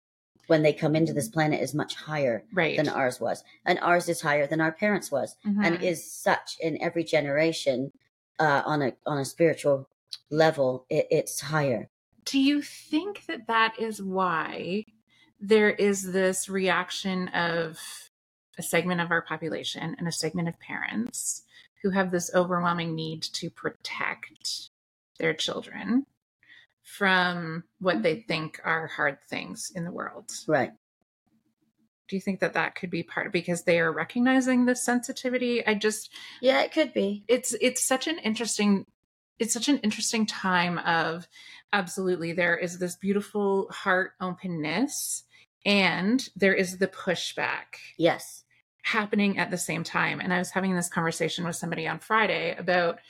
when 0.48 0.62
they 0.62 0.72
come 0.72 0.96
into 0.96 1.12
this 1.12 1.28
planet 1.28 1.60
is 1.60 1.74
much 1.74 1.94
higher 1.94 2.44
right. 2.52 2.76
than 2.76 2.88
ours 2.88 3.20
was. 3.20 3.44
And 3.64 3.78
ours 3.80 4.08
is 4.08 4.20
higher 4.20 4.46
than 4.46 4.60
our 4.60 4.72
parents 4.72 5.10
was. 5.12 5.36
And 5.44 5.78
Mhm. 5.78 5.82
is 5.82 6.10
such 6.12 6.56
in 6.60 6.80
every 6.82 7.04
generation 7.04 7.92
uh, 8.38 8.62
on 8.64 8.82
a 8.82 8.92
on 9.06 9.18
a 9.18 9.24
spiritual 9.24 9.88
level, 10.30 10.86
it, 10.90 11.06
it's 11.10 11.40
higher. 11.40 11.88
Do 12.24 12.40
you 12.40 12.62
think 12.62 13.26
that 13.26 13.46
that 13.46 13.78
is 13.78 14.02
why 14.02 14.84
there 15.40 15.70
is 15.70 16.12
this 16.12 16.48
reaction 16.48 17.28
of 17.28 17.78
a 18.58 18.62
segment 18.62 19.00
of 19.00 19.10
our 19.10 19.22
population 19.22 19.94
and 19.98 20.08
a 20.08 20.12
segment 20.12 20.48
of 20.48 20.58
parents 20.58 21.42
who 21.82 21.90
have 21.90 22.10
this 22.10 22.34
overwhelming 22.34 22.94
need 22.94 23.22
to 23.22 23.50
protect 23.50 24.70
their 25.18 25.34
children 25.34 26.06
from 26.82 27.64
what 27.80 28.02
they 28.02 28.24
think 28.28 28.60
are 28.64 28.86
hard 28.86 29.18
things 29.28 29.70
in 29.74 29.84
the 29.84 29.92
world? 29.92 30.30
Right. 30.46 30.72
Do 32.08 32.16
you 32.16 32.20
think 32.20 32.40
that 32.40 32.52
that 32.54 32.74
could 32.74 32.90
be 32.90 33.02
part 33.02 33.32
because 33.32 33.64
they 33.64 33.80
are 33.80 33.92
recognizing 33.92 34.64
this 34.64 34.84
sensitivity? 34.84 35.66
I 35.66 35.74
just 35.74 36.10
Yeah, 36.40 36.62
it 36.62 36.72
could 36.72 36.92
be. 36.94 37.24
it's 37.28 37.54
it's 37.60 37.84
such 37.84 38.06
an 38.06 38.18
interesting 38.18 38.84
it's 39.38 39.52
such 39.52 39.68
an 39.68 39.78
interesting 39.78 40.24
time 40.24 40.78
of 40.78 41.26
absolutely 41.72 42.32
there 42.32 42.56
is 42.56 42.78
this 42.78 42.96
beautiful 42.96 43.68
heart 43.70 44.12
openness 44.20 45.24
and 45.66 46.28
there 46.36 46.54
is 46.54 46.78
the 46.78 46.86
pushback 46.86 47.76
Yes. 47.98 48.44
happening 48.82 49.36
at 49.38 49.50
the 49.50 49.58
same 49.58 49.82
time 49.84 50.20
and 50.20 50.32
i 50.32 50.38
was 50.38 50.50
having 50.50 50.74
this 50.76 50.88
conversation 50.88 51.44
with 51.44 51.56
somebody 51.56 51.86
on 51.88 51.98
friday 51.98 52.54
about 52.56 53.00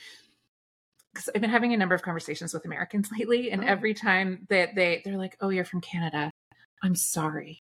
because 1.12 1.28
i've 1.34 1.40
been 1.42 1.50
having 1.50 1.72
a 1.74 1.76
number 1.76 1.94
of 1.94 2.02
conversations 2.02 2.52
with 2.54 2.64
americans 2.64 3.08
lately 3.18 3.50
and 3.52 3.62
Oh. 3.62 3.66
every 3.68 3.94
time 3.94 4.46
that 4.48 4.74
they 4.74 5.02
they're 5.04 5.18
like 5.18 5.36
oh 5.40 5.50
you're 5.50 5.64
from 5.66 5.80
canada 5.82 6.30
i'm 6.82 6.96
sorry 6.96 7.62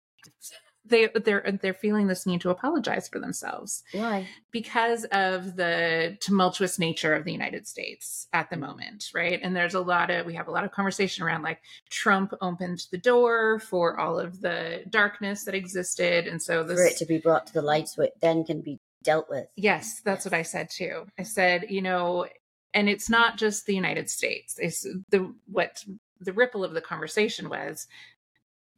they 0.86 1.10
they're 1.24 1.58
they're 1.62 1.74
feeling 1.74 2.08
this 2.08 2.26
need 2.26 2.42
to 2.42 2.50
apologize 2.50 3.08
for 3.08 3.20
themselves 3.20 3.84
Why? 3.92 4.28
because 4.52 5.06
of 5.06 5.56
the 5.56 6.18
tumultuous 6.22 6.80
nature 6.80 7.14
of 7.14 7.24
the 7.24 7.32
United 7.32 7.68
States 7.68 8.28
at 8.34 8.50
the 8.50 8.58
moment, 8.58 9.06
right? 9.14 9.40
And 9.42 9.56
there's 9.56 9.76
a 9.76 9.80
lot 9.80 10.10
of 10.10 10.26
we 10.26 10.34
have 10.36 10.48
a 10.48 10.52
lot 10.52 10.64
of 10.64 10.72
conversation 10.72 11.24
around 11.24 11.44
like 11.44 11.62
Trump 11.90 12.34
opened 12.42 12.86
the 12.92 12.98
door 12.98 13.60
for 13.60 14.00
all 14.00 14.20
of 14.20 14.42
the 14.42 14.84
darkness 14.90 15.46
that 15.46 15.56
existed, 15.56 16.28
and 16.28 16.42
so 16.42 16.64
this 16.64 16.80
For 16.80 16.86
it 16.86 16.98
to 16.98 17.06
be 17.06 17.20
brought 17.20 17.48
to 17.48 17.54
the 17.54 17.62
light 17.62 17.88
so 17.88 18.04
it 18.04 18.14
then 18.22 18.44
can 18.44 18.62
be 18.62 18.80
dealt 19.04 19.30
with. 19.30 19.48
Yes, 19.56 20.02
that's 20.04 20.26
what 20.26 20.34
I 20.34 20.42
said 20.44 20.70
too. 20.70 21.06
I 21.18 21.24
said, 21.24 21.68
you 21.70 21.82
know, 21.82 22.28
and 22.74 22.90
it's 22.90 23.10
not 23.10 23.38
just 23.38 23.66
the 23.66 23.76
United 23.76 24.10
States. 24.10 24.56
It's 24.58 24.88
the 25.10 25.34
what 25.46 25.84
the 26.20 26.34
ripple 26.34 26.64
of 26.64 26.74
the 26.74 26.82
conversation 26.82 27.50
was. 27.50 27.88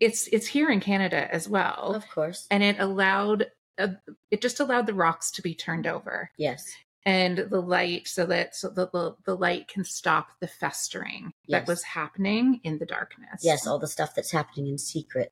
It's 0.03 0.27
it's 0.27 0.47
here 0.47 0.69
in 0.69 0.79
Canada 0.79 1.33
as 1.33 1.47
well, 1.47 1.93
Of 1.95 2.07
course. 2.09 2.47
and 2.51 2.61
it 2.63 2.77
allowed 2.79 3.47
uh, 3.77 3.87
it 4.29 4.41
just 4.41 4.59
allowed 4.59 4.85
the 4.85 4.93
rocks 4.93 5.31
to 5.31 5.41
be 5.41 5.55
turned 5.55 5.87
over 5.87 6.29
Yes. 6.37 6.63
and 7.05 7.37
the 7.39 7.59
light 7.61 8.07
so 8.07 8.25
that 8.27 8.55
so 8.55 8.69
the, 8.69 8.87
the, 8.93 9.15
the 9.25 9.35
light 9.35 9.67
can 9.67 9.83
stop 9.83 10.27
the 10.39 10.47
festering 10.47 11.33
Yes. 11.47 11.61
that 11.61 11.67
was 11.67 11.83
happening 11.83 12.59
in 12.63 12.77
the 12.77 12.85
darkness 12.85 13.41
Yes, 13.41 13.65
all 13.65 13.79
the 13.79 13.87
stuff 13.87 14.13
that's 14.15 14.31
happening 14.31 14.67
in 14.67 14.77
secret 14.77 15.31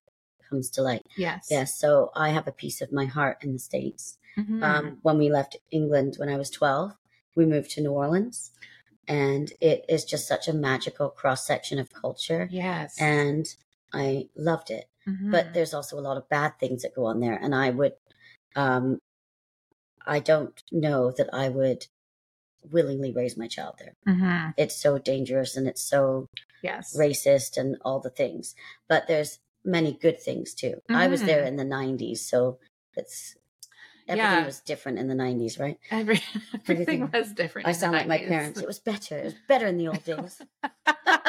comes 0.50 0.70
to 0.72 0.82
light. 0.82 1.06
yes 1.18 1.48
Yes, 1.52 1.76
so 1.78 2.12
I 2.16 2.30
have 2.30 2.48
a 2.48 2.52
piece 2.64 2.82
of 2.82 2.92
my 2.92 3.06
heart 3.06 3.38
in 3.44 3.54
the 3.54 3.60
States. 3.60 4.18
Mhm. 4.38 4.64
Um, 4.64 4.98
when 5.04 5.18
we 5.18 5.30
left 5.30 5.58
England 5.72 6.16
when 6.18 6.30
I 6.30 6.38
was 6.38 6.50
12, 6.50 6.94
we 7.36 7.46
moved 7.46 7.70
to 7.72 7.82
New 7.82 7.92
Orleans. 7.92 8.52
And 9.08 9.52
it 9.60 9.84
is 9.90 10.04
just 10.06 10.28
such 10.28 10.48
a 10.48 10.54
magical 10.54 11.10
cross 11.10 11.46
section 11.46 11.78
of 11.80 11.92
culture. 11.94 12.48
yes 12.52 12.96
And 13.00 13.46
I 13.94 14.30
loved 14.36 14.70
it. 14.72 14.86
Mhm. 15.08 15.32
But 15.32 15.54
there's 15.54 15.74
also 15.74 15.98
a 16.00 16.02
lot 16.08 16.18
of 16.18 16.30
bad 16.30 16.60
things 16.60 16.82
that 16.84 16.96
go 16.96 17.06
on 17.06 17.20
there. 17.20 17.36
And 17.36 17.54
I 17.56 17.70
would, 17.72 17.94
um, 18.56 19.00
I 20.06 20.20
don't 20.20 20.62
know 20.72 21.12
that 21.12 21.30
I 21.34 21.50
would 21.50 21.88
willingly 22.72 23.12
raise 23.12 23.38
my 23.38 23.48
child 23.48 23.76
there. 23.80 23.94
Mhm. 24.08 24.54
It's 24.58 24.76
so 24.76 24.98
dangerous 24.98 25.56
and 25.58 25.68
it's 25.68 25.82
so 25.82 26.28
yes 26.62 26.96
racist 26.96 27.58
and 27.58 27.78
all 27.84 28.00
the 28.00 28.10
things. 28.12 28.56
But 28.88 29.08
there's 29.08 29.40
many 29.64 29.94
good 29.94 30.20
things 30.20 30.54
too. 30.54 30.82
I 30.90 31.08
was 31.08 31.24
there 31.24 31.44
Mhm. 31.44 31.48
in 31.48 31.56
the 31.58 31.64
90s, 31.66 32.22
so 32.26 32.60
it's 32.96 33.36
everything 34.08 34.18
Yeah. 34.40 34.46
was 34.46 34.60
different 34.62 35.00
in 35.00 35.08
the 35.08 35.16
90s, 35.16 35.58
right? 35.60 35.80
Every, 35.90 36.16
everything 36.54 37.04
Everything- 37.04 37.12
was 37.12 37.32
different 37.34 37.68
I 37.68 37.72
sound 37.72 37.94
like 37.94 38.08
my 38.08 38.18
parents. 38.20 38.60
It 38.60 38.68
was 38.68 38.80
better. 38.80 39.18
It 39.18 39.26
was 39.26 39.36
better 39.48 39.68
in 39.68 39.78
the 39.78 39.88
old 39.88 40.04
days. 40.04 40.42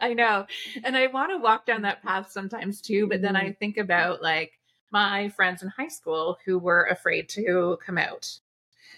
I 0.00 0.14
know. 0.14 0.46
And 0.84 0.96
I 0.96 1.08
want 1.08 1.32
to 1.32 1.38
walk 1.38 1.66
down 1.66 1.82
that 1.82 2.02
path 2.02 2.30
sometimes 2.30 2.80
too, 2.80 3.06
but 3.08 3.20
then 3.22 3.34
Mm-hmm. 3.34 3.36
I 3.36 3.52
think 3.52 3.76
about 3.76 4.22
like 4.22 4.58
my 4.90 5.28
friends 5.30 5.62
in 5.62 5.68
high 5.68 5.88
school 5.88 6.38
who 6.44 6.58
were 6.58 6.84
afraid 6.86 7.28
to 7.30 7.78
come 7.84 7.98
out. 7.98 8.38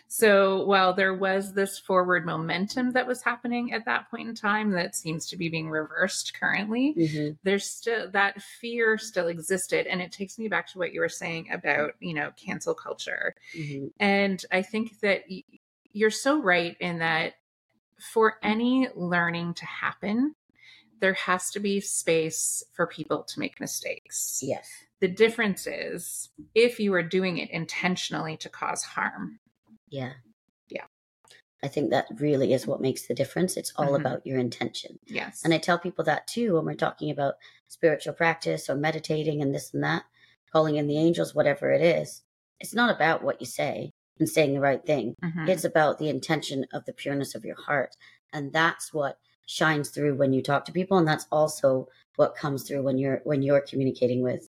So 0.09 0.64
while 0.64 0.94
there 0.94 1.14
was 1.14 1.55
this 1.55 1.78
forward 1.78 2.26
momentum 2.26 2.92
that 2.92 3.07
was 3.07 3.22
happening 3.22 3.72
at 3.72 3.84
that 3.86 4.11
point 4.11 4.28
in 4.28 4.34
time 4.34 4.70
that 4.72 4.96
seems 4.96 5.26
to 5.28 5.36
be 5.36 5.48
being 5.48 5.70
reversed 5.70 6.34
currently, 6.38 6.96
hmm 6.96 7.38
there's 7.44 7.66
still 7.70 8.11
that 8.12 8.42
fear 8.42 8.98
still 8.98 9.28
existed. 9.28 9.86
And 9.86 10.03
it 10.03 10.12
takes 10.12 10.38
me 10.38 10.48
back 10.48 10.68
to 10.68 10.78
what 10.78 10.92
you 10.94 11.01
were 11.01 11.09
saying 11.09 11.51
about, 11.53 11.94
you 12.01 12.14
know, 12.14 12.32
cancel 12.36 12.74
culture. 12.74 13.34
hmm 13.55 13.90
And 14.01 14.44
I 14.53 14.62
think 14.62 15.01
that 15.01 15.24
y- 15.30 15.44
you're 15.92 16.11
so 16.11 16.42
right 16.42 16.76
in 16.80 16.98
that 17.01 17.34
for 18.01 18.36
any 18.42 18.88
learning 18.94 19.55
to 19.55 19.66
happen, 19.66 20.34
there 21.01 21.14
has 21.14 21.51
to 21.51 21.61
be 21.61 21.80
space 21.80 22.62
for 22.72 22.86
people 22.86 23.22
to 23.24 23.40
make 23.40 23.61
mistakes. 23.61 24.40
Yes. 24.42 24.68
The 25.01 25.09
difference 25.09 25.66
is 25.66 26.28
if 26.55 26.78
you 26.78 26.94
are 26.94 27.03
doing 27.03 27.38
it 27.38 27.51
intentionally 27.51 28.36
to 28.38 28.48
cause 28.48 28.82
harm. 28.84 29.40
Yeah. 29.88 30.12
Yeah. 30.68 30.84
I 31.62 31.68
think 31.68 31.90
that 31.90 32.07
really 32.16 32.53
is 32.53 32.66
what 32.66 32.80
makes 32.82 33.07
the 33.07 33.14
difference. 33.14 33.57
It's 33.57 33.72
all 33.76 33.92
Mhm. 33.92 34.01
about 34.01 34.26
your 34.26 34.38
intention. 34.38 34.98
Yes. 35.07 35.42
And 35.44 35.53
I 35.55 35.59
tell 35.59 35.78
people 35.78 36.05
that 36.05 36.26
too 36.26 36.55
when 36.55 36.64
we're 36.66 36.74
talking 36.74 37.11
about 37.11 37.34
spiritual 37.66 38.14
practice 38.14 38.68
or 38.68 38.76
meditating 38.76 39.40
and 39.42 39.55
this 39.55 39.72
and 39.72 39.82
that, 39.82 40.05
calling 40.53 40.76
in 40.76 40.86
the 40.86 40.98
angels, 40.98 41.34
whatever 41.34 41.70
it 41.72 41.80
is. 41.82 42.22
It's 42.61 42.74
not 42.74 42.94
about 42.94 43.22
what 43.22 43.40
you 43.40 43.46
say 43.46 43.92
and 44.18 44.28
saying 44.28 44.53
the 44.53 44.61
right 44.61 44.84
thing. 44.84 45.14
Mhm. 45.22 45.48
It's 45.48 45.64
about 45.64 45.98
the 45.98 46.11
intention 46.11 46.66
of 46.74 46.84
the 46.84 46.92
pureness 46.92 47.34
of 47.34 47.44
your 47.44 47.57
heart. 47.57 47.96
And 48.34 48.53
that's 48.53 48.92
what 48.92 49.18
shines 49.51 49.90
through 49.90 50.14
when 50.14 50.32
you 50.32 50.42
talk 50.42 50.64
to 50.64 50.72
people. 50.72 50.96
And 50.96 51.09
that's 51.09 51.26
also 51.32 51.88
what 52.16 52.36
comes 52.36 52.62
through 52.62 52.82
when 52.82 52.98
you're 52.98 53.20
when 53.24 53.42
you're 53.42 53.61
communicating 53.61 54.22
with 54.22 54.46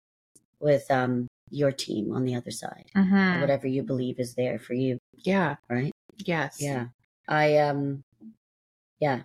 with 0.60 0.90
um 0.90 1.28
your 1.52 1.72
team 1.72 2.12
on 2.14 2.26
the 2.26 2.36
other 2.36 2.52
side. 2.52 2.90
Mhm. 2.96 3.42
Whatever 3.42 3.68
you 3.68 3.84
believe 3.84 4.20
is 4.20 4.34
there 4.34 4.58
for 4.60 4.74
you, 4.74 4.98
Yeah. 5.14 5.58
right? 5.70 5.92
Yes. 6.18 6.58
Yeah. 6.60 6.88
I 7.28 7.58
um 7.58 8.02
yeah. 9.00 9.24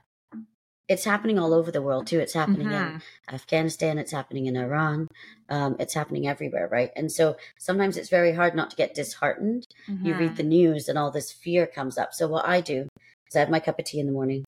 It's 0.88 1.04
happening 1.04 1.38
all 1.38 1.54
over 1.54 1.70
the 1.70 1.80
world 1.80 2.06
too. 2.06 2.20
It's 2.20 2.34
happening 2.34 2.66
in 2.70 2.82
Mhm. 2.82 3.02
Afghanistan, 3.32 3.96
it's 3.98 4.12
happening 4.12 4.44
in 4.46 4.56
Iran, 4.56 5.08
um, 5.48 5.76
it's 5.78 5.94
happening 5.94 6.26
everywhere, 6.28 6.68
right? 6.68 6.90
And 6.96 7.10
so 7.10 7.36
sometimes 7.58 7.96
it's 7.96 8.10
very 8.10 8.32
hard 8.32 8.54
not 8.54 8.68
to 8.70 8.76
get 8.76 8.94
disheartened. 8.94 9.66
You 9.86 10.14
read 10.16 10.32
Mhm. 10.32 10.36
the 10.36 10.42
news 10.42 10.88
and 10.88 10.98
all 10.98 11.10
this 11.10 11.32
fear 11.32 11.66
comes 11.66 11.96
up. 11.96 12.12
So 12.12 12.28
what 12.28 12.44
I 12.46 12.60
do 12.60 12.88
is 13.26 13.36
I 13.36 13.40
have 13.40 13.48
my 13.50 13.60
cup 13.60 13.78
of 13.78 13.86
tea 13.86 14.00
in 14.00 14.06
the 14.06 14.12
morning, 14.12 14.44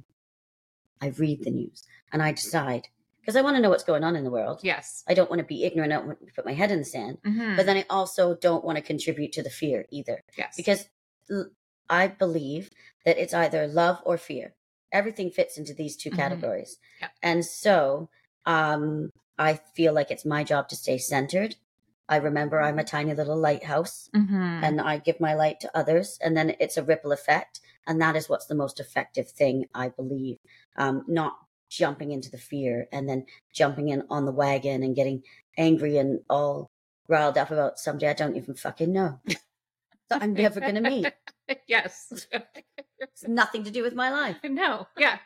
I 1.01 1.09
read 1.09 1.45
the 1.45 1.51
news, 1.51 1.84
and 2.12 2.22
I 2.22 2.32
decide 2.32 2.88
because 3.20 3.36
I 3.36 3.42
want 3.42 3.57
to 3.57 3.62
know 3.62 3.70
what's 3.70 3.84
going 3.84 4.05
on 4.05 4.16
in 4.16 4.24
the 4.24 4.30
world. 4.30 4.61
Yes. 4.62 5.03
I 5.09 5.14
don't 5.14 5.30
want 5.30 5.40
to 5.40 5.47
be 5.47 5.64
ignorant. 5.64 5.92
I 5.92 5.97
don't 5.97 6.07
want 6.07 6.26
to 6.26 6.32
put 6.34 6.45
my 6.45 6.53
head 6.53 6.70
in 6.70 6.78
the 6.80 6.84
sand. 6.84 7.18
Mhm. 7.24 7.57
But 7.57 7.64
then 7.66 7.78
I 7.78 7.86
also 7.88 8.34
don't 8.34 8.64
want 8.64 8.76
to 8.76 8.82
contribute 8.82 9.32
to 9.32 9.42
the 9.42 9.49
fear 9.51 9.86
either 9.90 10.22
yes. 10.36 10.55
because 10.57 10.88
I 11.88 12.07
believe 12.09 12.70
that 13.05 13.16
it's 13.18 13.32
either 13.34 13.66
love 13.66 14.01
or 14.05 14.18
fear. 14.18 14.55
Everything 14.92 15.30
fits 15.30 15.57
into 15.59 15.72
these 15.74 15.97
2 15.97 16.11
Mhm. 16.11 16.16
categories. 16.16 16.76
Yeah. 17.01 17.09
And 17.22 17.45
so 17.45 18.11
um, 18.47 19.09
I 19.38 19.55
feel 19.55 19.95
like 19.95 20.11
it's 20.11 20.26
my 20.26 20.45
job 20.45 20.68
to 20.68 20.76
stay 20.76 20.99
centered. 20.99 21.57
I 22.11 22.16
remember 22.16 22.61
I'm 22.61 22.78
a 22.78 22.84
tiny 22.84 23.14
little 23.14 23.38
lighthouse 23.38 24.11
Mhm. 24.14 24.62
and 24.62 24.80
I 24.82 24.99
give 24.99 25.18
my 25.18 25.32
light 25.32 25.61
to 25.61 25.74
others, 25.74 26.18
and 26.22 26.36
then 26.36 26.55
it's 26.61 26.76
a 26.76 26.82
ripple 26.84 27.11
effect. 27.11 27.61
And 27.87 28.01
that 28.01 28.16
is 28.16 28.28
what's 28.28 28.47
the 28.47 28.55
most 28.55 28.80
effective 28.80 29.28
thing, 29.30 29.66
I 29.74 29.89
believe. 29.89 30.39
Um, 30.76 31.05
not 31.09 31.35
jumping 31.70 32.12
into 32.12 32.30
the 32.30 32.39
fear 32.39 32.87
and 32.93 33.09
then 33.09 33.26
jumping 33.53 33.89
in 33.89 34.05
on 34.09 34.24
the 34.26 34.32
wagon 34.32 34.82
and 34.82 34.95
getting 34.95 35.22
angry 35.59 35.97
and 35.99 36.20
all 36.30 36.70
riled 37.09 37.37
up 37.37 37.51
about 37.51 37.78
somebody 37.78 38.07
I 38.07 38.12
don't 38.12 38.37
even 38.37 38.55
fucking 38.55 38.93
know. 38.93 39.20
that 39.26 39.37
I'm 40.22 40.35
never 40.35 40.61
going 40.61 40.76
to 40.76 40.80
meet. 40.80 41.12
yes. 41.66 42.26
It's 43.01 43.26
nothing 43.26 43.64
to 43.64 43.70
do 43.70 43.82
with 43.82 43.95
my 43.95 44.11
life. 44.11 44.37
no. 44.45 44.87
Yeah. 44.97 45.18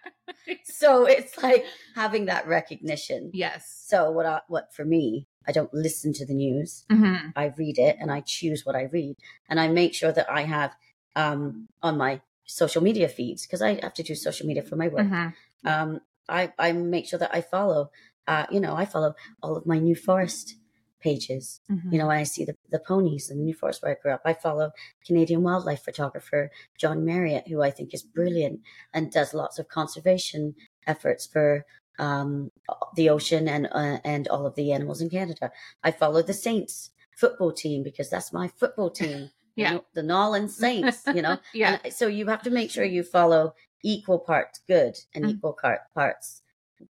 So 0.65 1.05
it's 1.07 1.41
like 1.43 1.65
having 1.95 2.27
that 2.27 2.47
recognition. 2.47 3.31
yes. 3.35 3.85
So 3.87 4.11
what 4.11 4.27
I, 4.27 4.41
what 4.49 4.73
for 4.75 4.85
me, 4.85 5.27
I 5.47 5.53
don't 5.53 5.73
listen 5.73 6.13
to 6.15 6.27
the 6.27 6.35
news. 6.35 6.85
Mhm. 6.91 7.33
I 7.37 7.53
read 7.57 7.79
it 7.79 7.97
and 8.01 8.11
I 8.11 8.21
choose 8.21 8.65
what 8.65 8.77
I 8.77 8.83
read. 8.85 9.17
And 9.49 9.61
I 9.61 9.69
make 9.69 9.95
sure 9.95 10.13
that 10.13 10.31
I 10.31 10.43
have 10.43 10.75
um, 11.17 11.69
on 11.83 11.97
my 11.99 12.21
social 12.49 12.83
media 12.83 13.09
feeds, 13.09 13.47
because 13.47 13.63
I 13.63 13.79
have 13.83 13.95
to 13.95 14.03
do 14.03 14.15
social 14.15 14.47
media 14.47 14.63
for 14.63 14.77
my 14.77 14.89
work. 14.89 15.07
Mhm. 15.07 15.35
Um, 15.65 16.01
I, 16.29 16.53
I 16.59 16.73
make 16.73 17.07
sure 17.07 17.19
that 17.19 17.35
I 17.35 17.41
follow, 17.41 17.91
uh, 18.27 18.47
you 18.51 18.61
know, 18.61 18.75
I 18.75 18.85
follow 18.85 19.15
all 19.43 19.57
of 19.57 19.67
my 19.67 19.79
New 19.79 19.95
Forest 19.95 20.57
pages. 21.01 21.61
Mhm. 21.71 21.93
You 21.93 21.99
know, 21.99 22.07
when 22.09 22.17
I 22.17 22.25
see 22.25 22.45
the, 22.45 22.57
the 22.71 22.81
ponies 22.81 23.31
in 23.31 23.39
the 23.39 23.45
New 23.45 23.55
Forest 23.55 23.83
where 23.83 23.93
I 23.93 24.03
grew 24.03 24.13
up, 24.13 24.23
I 24.25 24.33
follow 24.35 24.73
Canadian 25.07 25.43
wildlife 25.43 25.83
photographer 25.83 26.51
John 26.77 27.05
Marriott, 27.05 27.49
who 27.49 27.63
I 27.63 27.71
think 27.71 27.95
is 27.95 28.03
brilliant 28.03 28.61
and 28.93 29.13
does 29.13 29.33
lots 29.35 29.59
of 29.59 29.69
conservation 29.69 30.55
efforts 30.87 31.27
for 31.27 31.65
um, 31.99 32.51
the 32.95 33.09
ocean 33.11 33.49
and 33.49 33.67
uh, 33.73 33.99
and 34.05 34.27
all 34.29 34.47
of 34.47 34.55
the 34.55 34.73
animals 34.73 35.01
in 35.01 35.11
Canada. 35.11 35.51
I 35.83 35.91
follow 35.91 36.23
the 36.23 36.33
Saints 36.33 36.91
football 37.17 37.53
team 37.53 37.83
because 37.83 38.09
that's 38.11 38.33
my 38.33 38.49
football 38.49 38.91
team. 38.91 39.31
the 39.59 39.63
Yeah. 39.65 39.71
New- 39.73 39.85
the 39.95 40.03
Nolan 40.03 40.49
Saints. 40.49 41.03
You 41.07 41.23
know, 41.23 41.39
yeah. 41.53 41.79
and 41.85 41.93
so 41.93 42.07
you 42.07 42.27
have 42.29 42.43
to 42.45 42.51
make 42.51 42.71
sure 42.71 42.85
you 42.85 43.03
follow 43.03 43.55
equal 43.83 44.19
parts 44.19 44.61
good 44.67 44.97
and 45.15 45.25
Mm. 45.25 45.31
equal 45.31 45.57
parts 45.95 46.43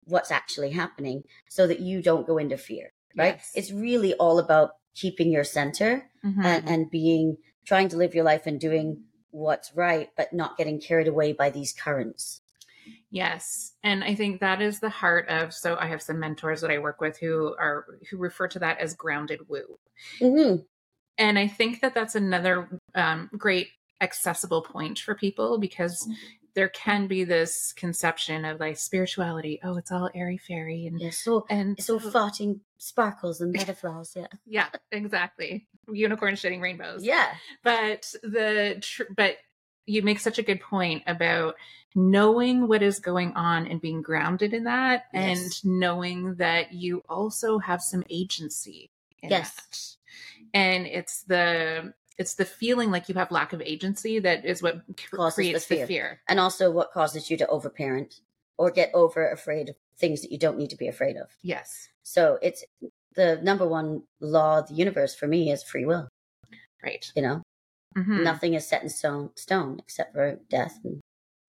what's 0.04 0.30
actually 0.30 0.70
happening 0.70 1.24
so 1.48 1.66
that 1.66 1.80
you 1.80 2.02
don't 2.02 2.26
go 2.26 2.36
into 2.38 2.56
fear 2.58 2.92
right 3.16 3.36
Yes. 3.36 3.52
it's 3.54 3.72
really 3.72 4.12
all 4.14 4.38
about 4.38 4.72
keeping 4.94 5.30
your 5.32 5.44
center 5.44 6.10
Mhm. 6.24 6.44
and, 6.44 6.68
and 6.68 6.90
being 6.90 7.36
trying 7.64 7.88
to 7.90 7.96
live 7.96 8.14
your 8.14 8.24
life 8.24 8.46
and 8.46 8.60
doing 8.60 9.04
what's 9.30 9.74
right 9.74 10.10
but 10.16 10.32
not 10.32 10.56
getting 10.58 10.78
carried 10.80 11.08
away 11.08 11.32
by 11.32 11.48
these 11.50 11.72
currents 11.72 12.40
Yes. 13.10 13.74
And 13.82 14.02
I 14.02 14.14
think 14.14 14.40
that 14.40 14.62
is 14.62 14.80
the 14.80 14.88
heart 14.90 15.28
of 15.28 15.52
so 15.52 15.76
I 15.78 15.86
have 15.88 16.00
some 16.02 16.18
mentors 16.20 16.60
that 16.62 16.70
I 16.70 16.78
work 16.78 17.00
with 17.02 17.18
who 17.18 17.54
are 17.58 17.84
who 18.10 18.16
refer 18.16 18.48
to 18.48 18.58
that 18.60 18.78
as 18.78 18.94
grounded 18.94 19.40
woo. 19.48 19.78
mm-hmm. 20.20 20.62
And 21.18 21.38
I 21.38 21.48
think 21.48 21.80
that 21.80 21.94
that's 21.94 22.14
another 22.14 22.68
um, 22.94 23.28
great 23.36 23.68
accessible 24.00 24.62
point 24.62 24.98
for 25.00 25.14
people 25.14 25.58
because 25.58 26.08
there 26.54 26.68
can 26.68 27.06
be 27.08 27.24
this 27.24 27.72
conception 27.72 28.44
of 28.44 28.60
like 28.60 28.76
spirituality. 28.78 29.60
Oh, 29.62 29.76
it's 29.76 29.90
all 29.92 30.08
airy 30.14 30.38
fairy 30.38 30.86
and 30.86 31.00
yeah 31.00 31.10
so 31.10 31.44
and 31.50 31.76
it's 31.78 31.90
all 31.90 31.98
farting 32.00 32.60
sparkles 32.78 33.40
and 33.40 33.52
butterflies 33.56 34.12
yeah 34.16 34.26
yeah, 34.46 34.68
exactly. 34.92 35.66
Unicorn 35.90 36.34
shitting 36.34 36.60
rainbows. 36.60 37.04
yeah 37.04 37.28
but 37.64 38.12
the 38.22 38.78
tr- 38.80 39.12
but 39.16 39.36
you 39.86 40.02
make 40.02 40.20
such 40.20 40.38
a 40.38 40.42
good 40.42 40.60
point 40.60 41.02
about 41.06 41.54
knowing 41.94 42.68
what 42.68 42.82
is 42.82 43.00
going 43.00 43.32
on 43.34 43.66
and 43.66 43.80
being 43.80 44.02
grounded 44.02 44.52
in 44.54 44.64
that 44.64 45.04
Yes. 45.14 45.62
and 45.64 45.78
knowing 45.80 46.34
that 46.36 46.72
you 46.72 47.02
also 47.08 47.58
have 47.58 47.82
some 47.82 48.04
agency 48.10 48.90
in 49.22 49.30
Yes. 49.30 49.54
that 49.54 49.96
and 50.54 50.86
it's 50.86 51.22
the 51.24 51.92
it's 52.18 52.34
the 52.34 52.44
feeling 52.44 52.90
like 52.90 53.08
you 53.08 53.14
have 53.14 53.30
lack 53.30 53.52
of 53.52 53.60
agency 53.62 54.18
that 54.18 54.44
is 54.44 54.62
what 54.62 54.82
Causes 55.10 55.34
creates 55.34 55.66
the 55.66 55.76
fear. 55.76 55.86
fear. 55.86 56.20
and 56.28 56.40
also 56.40 56.70
what 56.70 56.92
causes 56.92 57.30
you 57.30 57.36
to 57.36 57.46
overparent 57.46 58.20
or 58.58 58.70
get 58.70 58.90
over 58.94 59.30
afraid 59.30 59.68
of 59.68 59.76
things 59.98 60.20
that 60.22 60.32
you 60.32 60.38
don't 60.38 60.58
need 60.58 60.70
to 60.70 60.76
be 60.76 60.88
afraid 60.88 61.16
of 61.16 61.28
yes 61.42 61.88
So 62.02 62.38
it's 62.42 62.64
the 63.14 63.40
number 63.42 63.66
one 63.68 64.02
law 64.20 64.58
of 64.60 64.68
the 64.68 64.74
universe 64.74 65.14
for 65.14 65.26
me 65.28 65.50
is 65.52 65.62
free 65.62 65.84
will. 65.84 66.08
right 66.82 67.10
You 67.16 67.22
know, 67.22 67.42
Mhm. 67.96 68.22
nothing 68.24 68.54
is 68.54 68.66
set 68.66 68.82
in 68.82 68.88
stone, 68.88 69.30
stone 69.36 69.78
except 69.78 70.12
for 70.14 70.38
death 70.50 70.78
and 70.84 71.00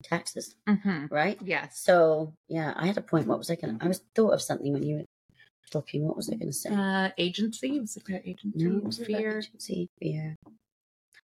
taxes, 0.04 0.56
Mhm. 0.68 1.10
right? 1.12 1.38
yeah 1.42 1.68
So 1.70 2.34
yeah, 2.48 2.74
I 2.76 2.86
had 2.88 2.98
a 2.98 3.02
point. 3.02 3.28
What 3.28 3.38
was 3.38 3.50
I 3.52 3.56
going? 3.56 3.78
to 3.78 3.86
I 3.86 3.88
was 3.88 4.02
thought 4.16 4.34
of 4.34 4.42
something 4.42 4.72
when 4.74 4.84
you 4.84 5.06
talking. 5.70 6.06
What 6.08 6.18
was 6.18 6.30
I 6.30 6.36
going 6.36 6.48
to 6.48 6.54
say? 6.54 6.70
uh 6.74 7.10
agency 7.18 7.80
was 7.80 7.96
it 7.98 8.04
about 8.08 8.22
agency 8.26 8.64
no, 8.66 8.78
it 8.78 8.84
was 8.84 8.98
fear 8.98 9.40
agency, 9.40 9.90
fear. 10.00 10.36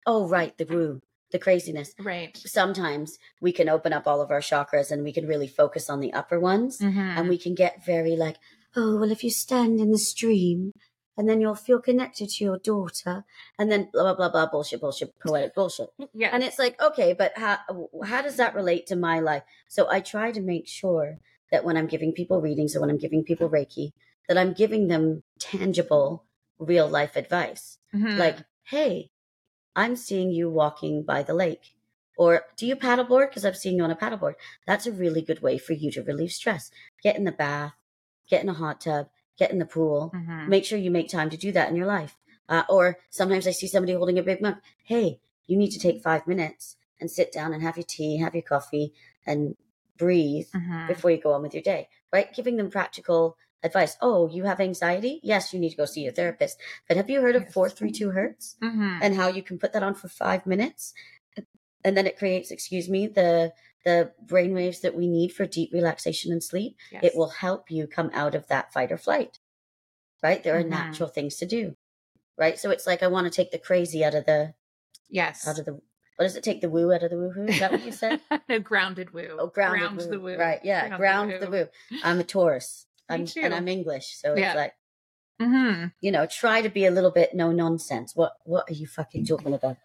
Oh 0.06 0.28
right, 0.28 0.56
the 0.56 0.64
woo, 0.64 1.00
the 1.32 1.38
craziness. 1.38 1.92
right 1.98 2.36
Sometimes 2.36 3.18
we 3.40 3.52
can 3.52 3.68
open 3.68 3.92
up 3.92 4.06
all 4.06 4.20
of 4.20 4.30
our 4.30 4.40
chakras 4.40 4.90
and 4.90 5.02
we 5.02 5.12
can 5.12 5.26
really 5.26 5.48
focus 5.48 5.90
on 5.90 6.00
the 6.00 6.12
upper 6.12 6.38
ones. 6.38 6.78
Mhm. 6.78 6.96
and 7.18 7.28
we 7.28 7.38
can 7.38 7.54
get 7.54 7.84
very 7.84 8.16
like, 8.16 8.36
oh, 8.76 8.96
well, 8.98 9.10
if 9.10 9.24
you 9.24 9.30
stand 9.30 9.80
in 9.80 9.90
the 9.90 9.98
stream, 9.98 10.72
and 11.18 11.28
then 11.28 11.40
you'll 11.40 11.54
feel 11.54 11.80
connected 11.80 12.28
to 12.28 12.44
your 12.44 12.58
daughter, 12.58 13.24
and 13.58 13.72
then 13.72 13.88
blah 13.92 14.02
blah 14.02 14.14
blah 14.14 14.28
blah 14.28 14.46
bullshit, 14.50 14.80
bullshit, 14.82 15.14
poetic 15.26 15.54
bullshit. 15.54 15.88
yeah 16.14 16.30
And 16.32 16.42
it's 16.44 16.58
like, 16.58 16.80
okay, 16.80 17.14
but 17.14 17.32
how 17.38 17.58
how 18.04 18.20
does 18.22 18.36
that 18.36 18.54
relate 18.54 18.86
to 18.88 18.96
my 18.96 19.18
life? 19.20 19.42
So 19.66 19.88
I 19.90 20.00
try 20.00 20.30
to 20.32 20.40
make 20.42 20.68
sure 20.68 21.16
that 21.50 21.64
when 21.64 21.76
I'm 21.76 21.86
giving 21.86 22.12
people 22.12 22.40
readings 22.42 22.76
or 22.76 22.80
when 22.80 22.90
I'm 22.90 22.98
giving 22.98 23.24
people 23.24 23.48
Reiki, 23.48 23.92
that 24.28 24.38
I'm 24.38 24.52
giving 24.52 24.88
them 24.88 25.22
tangible, 25.38 26.24
real 26.58 26.88
life 26.88 27.16
advice. 27.16 27.78
Mhm. 27.94 28.18
Like, 28.18 28.38
hey, 28.64 29.10
I'm 29.74 29.96
seeing 29.96 30.30
you 30.30 30.50
walking 30.50 31.02
by 31.04 31.22
the 31.22 31.34
lake. 31.34 31.74
Or 32.18 32.46
do 32.56 32.66
you 32.66 32.76
paddleboard? 32.76 33.28
Because 33.28 33.44
I've 33.44 33.58
seen 33.58 33.76
you 33.76 33.84
on 33.84 33.90
a 33.90 33.96
paddleboard. 33.96 34.34
That's 34.66 34.86
a 34.86 34.92
really 34.92 35.20
good 35.20 35.42
way 35.42 35.58
for 35.58 35.74
you 35.74 35.90
to 35.92 36.02
relieve 36.02 36.32
stress. 36.32 36.70
Get 37.02 37.16
in 37.16 37.24
the 37.24 37.32
bath, 37.32 37.74
get 38.28 38.42
in 38.42 38.48
a 38.48 38.54
hot 38.54 38.80
tub, 38.80 39.08
get 39.36 39.50
in 39.50 39.58
the 39.58 39.66
pool. 39.66 40.12
Mhm. 40.14 40.48
Make 40.48 40.64
sure 40.64 40.78
you 40.78 40.90
make 40.90 41.10
time 41.10 41.28
to 41.30 41.36
do 41.36 41.52
that 41.52 41.68
in 41.68 41.76
your 41.76 41.86
life. 41.86 42.16
Uh, 42.48 42.62
or 42.70 42.98
sometimes 43.10 43.46
I 43.46 43.50
see 43.50 43.66
somebody 43.66 43.92
holding 43.92 44.18
a 44.18 44.22
big 44.22 44.40
mug. 44.40 44.56
Hey, 44.84 45.20
you 45.46 45.56
need 45.58 45.70
to 45.72 45.78
take 45.78 46.02
five 46.02 46.26
minutes 46.26 46.76
and 47.00 47.10
sit 47.10 47.32
down 47.32 47.52
and 47.52 47.62
have 47.62 47.76
your 47.76 47.84
tea, 47.86 48.16
have 48.18 48.34
your 48.34 48.42
coffee, 48.42 48.94
and 49.26 49.56
breathe 49.98 50.46
Mhm. 50.54 50.88
before 50.88 51.10
you 51.10 51.18
go 51.20 51.32
on 51.32 51.42
with 51.42 51.52
your 51.54 51.62
day, 51.62 51.88
right? 52.12 52.32
Giving 52.32 52.56
them 52.56 52.70
practical 52.70 53.36
advice. 53.62 53.96
Oh, 54.00 54.28
you 54.28 54.44
have 54.44 54.60
anxiety? 54.60 55.20
Yes, 55.22 55.52
you 55.52 55.58
need 55.60 55.70
to 55.70 55.76
go 55.76 55.84
see 55.84 56.02
your 56.02 56.12
therapist. 56.12 56.58
But 56.88 56.96
have 56.96 57.10
you 57.10 57.20
heard 57.20 57.36
of 57.36 57.52
432 57.52 58.10
Hertz 58.10 58.56
Mhm. 58.62 58.98
and 59.02 59.14
how 59.16 59.28
you 59.28 59.42
can 59.42 59.58
put 59.58 59.72
that 59.72 59.82
on 59.82 59.94
for 59.94 60.08
five 60.08 60.46
minutes? 60.46 60.94
And 61.84 61.96
then 61.96 62.06
it 62.06 62.18
creates, 62.18 62.50
excuse 62.50 62.88
me, 62.88 63.06
the 63.06 63.52
the 63.84 64.12
brain 64.20 64.52
waves 64.52 64.80
that 64.80 64.96
we 64.96 65.06
need 65.06 65.32
for 65.32 65.46
deep 65.46 65.72
relaxation 65.72 66.32
and 66.32 66.42
sleep. 66.42 66.76
Yes. 66.90 67.04
It 67.04 67.12
will 67.16 67.28
help 67.28 67.70
you 67.70 67.86
come 67.86 68.10
out 68.12 68.34
of 68.34 68.48
that 68.48 68.72
fight 68.72 68.90
or 68.90 68.98
flight. 68.98 69.38
Right? 70.24 70.42
There 70.42 70.58
are 70.58 70.64
Mhm. 70.64 70.70
natural 70.70 71.08
things 71.08 71.36
to 71.36 71.46
do. 71.46 71.76
Right? 72.36 72.58
So 72.58 72.70
it's 72.70 72.84
like 72.86 73.04
I 73.04 73.06
want 73.06 73.26
to 73.26 73.30
take 73.30 73.52
the 73.52 73.58
crazy 73.60 74.04
out 74.04 74.14
of 74.16 74.26
the 74.26 74.54
Yes. 75.08 75.46
out 75.46 75.58
of 75.60 75.64
the 75.66 75.74
what 75.74 76.24
does 76.24 76.34
it 76.34 76.42
take 76.42 76.62
the 76.62 76.70
woo 76.70 76.92
out 76.92 77.02
of 77.04 77.10
the 77.10 77.16
woohoo? 77.16 77.48
Is 77.50 77.60
that 77.60 77.70
what 77.72 77.84
you 77.84 77.92
said? 77.92 78.20
no, 78.48 78.58
grounded 78.70 79.12
woo. 79.12 79.36
Oh, 79.38 79.46
grounded 79.48 79.80
Ground 79.82 79.96
woo. 79.98 80.08
the 80.08 80.18
woo. 80.20 80.36
Right, 80.36 80.60
yeah, 80.64 80.88
Ground 80.88 80.98
ground, 81.00 81.32
the 81.32 81.38
the, 81.46 81.50
woo. 81.50 81.68
woo. 81.92 81.98
I'm 82.02 82.18
a 82.18 82.24
Taurus. 82.24 82.85
I'm, 83.08 83.26
and 83.42 83.54
I'm 83.54 83.68
English, 83.68 84.16
so 84.20 84.34
Yeah. 84.34 84.46
it's 84.48 84.56
like 84.56 84.72
hmm 85.40 85.86
you 86.00 86.10
know, 86.10 86.26
try 86.26 86.62
to 86.62 86.68
be 86.70 86.86
a 86.86 86.90
little 86.90 87.10
bit 87.10 87.34
no 87.34 87.52
nonsense. 87.52 88.16
What 88.16 88.32
what 88.44 88.70
are 88.70 88.74
you 88.74 88.86
fucking 88.86 89.26
talking 89.26 89.52
about? 89.54 89.76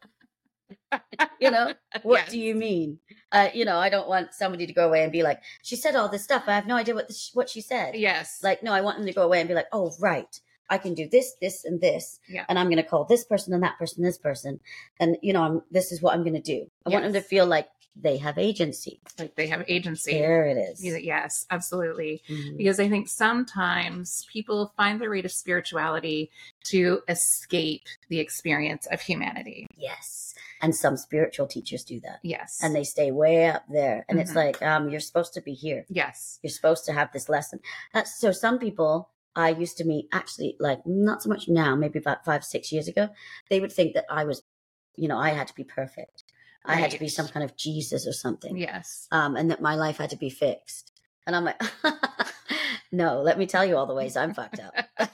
You 1.39 1.51
know, 1.51 1.73
what 2.03 2.27
do 2.29 2.39
you 2.39 2.55
mean? 2.55 2.99
Uh, 3.31 3.49
you 3.53 3.65
know, 3.65 3.77
I 3.77 3.89
don't 3.89 4.07
want 4.07 4.33
somebody 4.33 4.67
to 4.67 4.73
go 4.73 4.87
away 4.87 5.03
and 5.03 5.11
be 5.11 5.23
like, 5.23 5.41
she 5.61 5.75
said 5.75 5.95
all 5.95 6.07
this 6.09 6.23
stuff. 6.23 6.43
I 6.47 6.53
have 6.53 6.67
no 6.67 6.75
idea 6.75 6.95
what 6.95 7.07
this, 7.07 7.31
what 7.33 7.49
she 7.49 7.61
said. 7.61 7.95
Yes. 7.95 8.39
Like, 8.43 8.61
no, 8.63 8.71
I 8.73 8.81
want 8.81 8.97
them 8.97 9.05
to 9.07 9.13
go 9.13 9.23
away 9.23 9.39
and 9.39 9.47
be 9.47 9.55
like, 9.55 9.67
oh, 9.73 9.91
right, 9.99 10.39
I 10.71 10.77
can 10.79 10.93
do 10.95 11.07
this, 11.07 11.33
this, 11.41 11.65
and 11.65 11.79
this, 11.81 12.19
Yeah. 12.29 12.45
and 12.49 12.57
I'm 12.57 12.67
going 12.67 12.77
to 12.77 12.89
call 12.91 13.03
this 13.05 13.23
person 13.25 13.53
and 13.53 13.61
that 13.63 13.77
person 13.77 14.03
this 14.03 14.17
person, 14.17 14.59
and 14.99 15.17
you 15.21 15.33
know, 15.33 15.43
I'm 15.43 15.61
this 15.69 15.91
is 15.91 16.01
what 16.01 16.13
I'm 16.15 16.23
going 16.23 16.41
to 16.41 16.41
do. 16.41 16.71
I 16.85 16.89
want 16.89 17.03
them 17.03 17.13
to 17.13 17.21
feel 17.21 17.45
like 17.45 17.67
they 17.93 18.15
have 18.17 18.37
agency. 18.37 19.01
like 19.19 19.35
they 19.35 19.47
have 19.47 19.65
agency. 19.67 20.13
There 20.13 20.45
it 20.45 20.55
is. 20.57 20.81
Yes, 20.81 21.45
absolutely. 21.51 22.23
Mhm. 22.29 22.55
Because 22.57 22.79
I 22.79 22.87
think 22.87 23.09
sometimes 23.09 24.25
people 24.31 24.71
find 24.77 25.01
their 25.01 25.09
way 25.09 25.21
to 25.21 25.27
spirituality 25.27 26.31
to 26.65 27.01
escape 27.09 27.83
the 28.07 28.19
experience 28.19 28.87
of 28.87 29.01
humanity. 29.01 29.67
Yes, 29.75 30.33
and 30.61 30.73
some 30.73 30.95
spiritual 30.95 31.47
teachers 31.47 31.83
do 31.83 31.99
that, 31.99 32.19
Yes. 32.23 32.59
and 32.63 32.73
they 32.73 32.85
stay 32.85 33.11
way 33.11 33.47
up 33.47 33.65
there, 33.67 34.05
and 34.07 34.21
it's 34.21 34.31
Mhm. 34.31 34.35
like, 34.35 34.61
um, 34.61 34.89
you're 34.89 35.01
supposed 35.01 35.33
to 35.33 35.41
be 35.41 35.53
here. 35.53 35.85
yes. 35.89 36.39
you're 36.41 36.49
supposed 36.49 36.85
to 36.85 36.93
have 36.93 37.11
this 37.11 37.27
lesson. 37.27 37.59
That's, 37.93 38.17
so 38.17 38.31
some 38.31 38.57
people 38.57 39.09
I 39.35 39.49
used 39.49 39.77
to 39.77 39.85
meet 39.85 40.07
actually 40.11 40.55
like 40.59 40.85
not 40.85 41.23
so 41.23 41.29
much 41.29 41.47
now, 41.47 41.75
maybe 41.75 41.99
about 41.99 42.25
five, 42.25 42.43
six 42.43 42.71
years 42.71 42.87
ago, 42.87 43.09
they 43.49 43.59
would 43.59 43.71
think 43.71 43.93
that 43.93 44.05
I 44.09 44.23
was, 44.23 44.43
you 44.95 45.07
know, 45.07 45.17
I 45.17 45.29
had 45.29 45.47
to 45.47 45.55
be 45.55 45.63
perfect. 45.63 46.23
I 46.63 46.75
had 46.75 46.91
to 46.91 46.99
be 46.99 47.07
some 47.07 47.27
kind 47.27 47.43
of 47.43 47.57
Jesus 47.57 48.05
or 48.05 48.13
something. 48.13 48.55
Yes. 48.55 49.07
Um, 49.11 49.35
and 49.35 49.49
that 49.49 49.61
my 49.61 49.75
life 49.75 49.97
had 49.97 50.11
to 50.11 50.17
be 50.17 50.29
fixed. 50.29 50.91
And 51.25 51.35
I'm 51.35 51.43
like, 51.43 51.61
no, 52.91 53.21
let 53.21 53.39
me 53.39 53.45
tell 53.45 53.65
you 53.65 53.77
all 53.77 53.85
the 53.85 53.95
ways 53.95 54.15
I'm 54.15 54.33
fucked 54.33 54.59
up. 54.59 54.73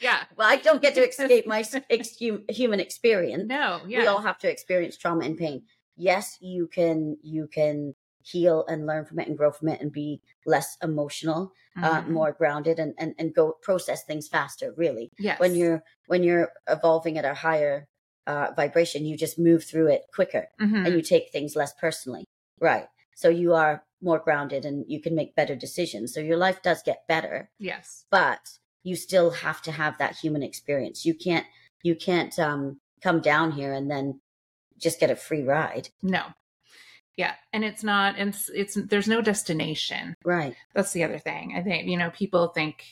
yeah. 0.00 0.22
Well, 0.36 0.48
I 0.48 0.56
don't 0.56 0.82
get 0.82 0.94
to 0.96 1.00
escape 1.00 1.46
my 1.46 1.64
ex- 1.88 2.18
human 2.18 2.78
experience. 2.78 3.44
No. 3.46 3.80
Yeah. 3.86 4.00
We 4.00 4.06
all 4.06 4.20
have 4.20 4.38
to 4.40 4.50
experience 4.50 4.96
trauma 4.98 5.24
and 5.24 5.36
pain. 5.36 5.62
Yes, 5.96 6.36
you 6.40 6.66
can 6.66 7.16
you 7.22 7.48
can 7.48 7.94
heal 8.30 8.64
and 8.68 8.86
learn 8.86 9.04
from 9.04 9.18
it 9.20 9.28
and 9.28 9.36
grow 9.38 9.50
from 9.52 9.68
it 9.68 9.80
and 9.80 9.92
be 9.92 10.20
less 10.44 10.76
emotional, 10.82 11.52
uh, 11.82 12.02
Mhm. 12.02 12.08
more 12.08 12.32
grounded, 12.32 12.78
and, 12.78 12.94
and 12.98 13.14
and 13.18 13.34
go 13.34 13.52
process 13.62 14.04
things 14.04 14.26
faster. 14.28 14.72
Really, 14.76 15.10
Yes. 15.18 15.38
when 15.40 15.54
you're 15.54 15.82
when 16.06 16.22
you're 16.22 16.50
evolving 16.68 17.16
at 17.18 17.24
a 17.24 17.34
higher 17.34 17.86
uh, 18.26 18.50
vibration, 18.56 19.04
you 19.06 19.16
just 19.16 19.38
move 19.38 19.62
through 19.62 19.86
it 19.86 20.02
quicker 20.12 20.48
Mhm. 20.60 20.84
and 20.86 20.94
you 20.96 21.02
take 21.02 21.30
things 21.30 21.54
less 21.54 21.72
personally. 21.74 22.24
Right. 22.60 22.88
So 23.14 23.28
you 23.28 23.54
are 23.54 23.84
more 24.02 24.18
grounded 24.18 24.64
and 24.64 24.84
you 24.88 25.00
can 25.00 25.14
make 25.14 25.36
better 25.36 25.54
decisions. 25.54 26.12
So 26.12 26.18
your 26.20 26.36
life 26.36 26.60
does 26.60 26.82
get 26.82 27.06
better, 27.06 27.50
yes. 27.58 28.04
but 28.10 28.58
you 28.82 28.96
still 28.96 29.30
have 29.30 29.62
to 29.62 29.70
have 29.72 29.96
that 29.98 30.16
human 30.16 30.42
experience. 30.42 31.04
You 31.06 31.14
can't 31.14 31.46
you 31.84 31.94
can't 31.94 32.36
um 32.38 32.80
come 33.00 33.20
down 33.20 33.52
here 33.52 33.72
and 33.72 33.88
then 33.88 34.20
just 34.76 34.98
get 34.98 35.10
a 35.10 35.16
free 35.16 35.42
ride. 35.44 35.90
No. 36.02 36.24
Yeah. 37.16 37.34
And 37.52 37.64
it's 37.64 37.82
not, 37.82 38.16
and 38.18 38.30
it's, 38.30 38.50
it's, 38.54 38.74
there's 38.74 39.08
no 39.08 39.20
destination. 39.22 40.14
Right. 40.24 40.54
That's 40.74 40.92
the 40.92 41.04
other 41.04 41.18
thing. 41.18 41.54
I 41.56 41.62
think, 41.62 41.86
you 41.88 41.96
know, 41.96 42.10
people 42.10 42.48
think, 42.48 42.84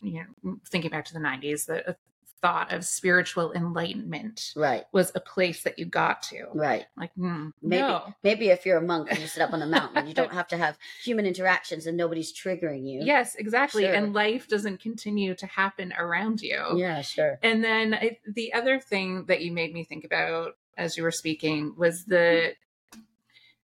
you 0.00 0.24
know, 0.44 0.56
thinking 0.68 0.90
back 0.90 1.04
to 1.06 1.12
the 1.14 1.20
90s, 1.20 1.66
the 1.66 1.96
thought 2.40 2.72
of 2.72 2.84
spiritual 2.84 3.52
enlightenment 3.52 4.52
Right. 4.56 4.84
was 4.92 5.12
a 5.14 5.20
place 5.20 5.62
that 5.62 5.78
you 5.78 5.84
got 5.84 6.22
to. 6.24 6.46
Right. 6.52 6.86
Like, 6.96 7.14
mm, 7.16 7.52
Maybe 7.62 7.80
no. 7.82 8.12
maybe 8.24 8.48
if 8.48 8.66
you're 8.66 8.78
a 8.78 8.82
monk 8.82 9.08
and 9.10 9.20
you 9.20 9.28
sit 9.28 9.42
up 9.42 9.52
on 9.52 9.62
a 9.62 9.66
mountain, 9.66 10.08
you 10.08 10.14
don't 10.14 10.32
have 10.40 10.48
to 10.48 10.56
have 10.56 10.76
human 11.04 11.24
interactions 11.24 11.86
and 11.86 11.96
nobody's 11.96 12.32
triggering 12.32 12.84
you. 12.88 13.02
Yes, 13.04 13.36
exactly. 13.36 13.84
Sure. 13.84 13.94
And 13.94 14.12
life 14.12 14.48
doesn't 14.48 14.80
continue 14.80 15.34
to 15.36 15.46
happen 15.46 15.92
around 15.96 16.40
you. 16.42 16.60
Yeah, 16.76 17.00
sure. 17.02 17.38
And 17.44 17.62
then 17.62 17.94
I, 17.94 18.18
the 18.26 18.54
other 18.54 18.80
thing 18.80 19.26
that 19.26 19.40
you 19.42 19.52
made 19.52 19.72
me 19.72 19.84
think 19.84 20.04
about 20.04 20.56
as 20.76 20.96
you 20.96 21.04
were 21.04 21.10
speaking 21.12 21.74
was 21.76 22.04
the 22.06 22.54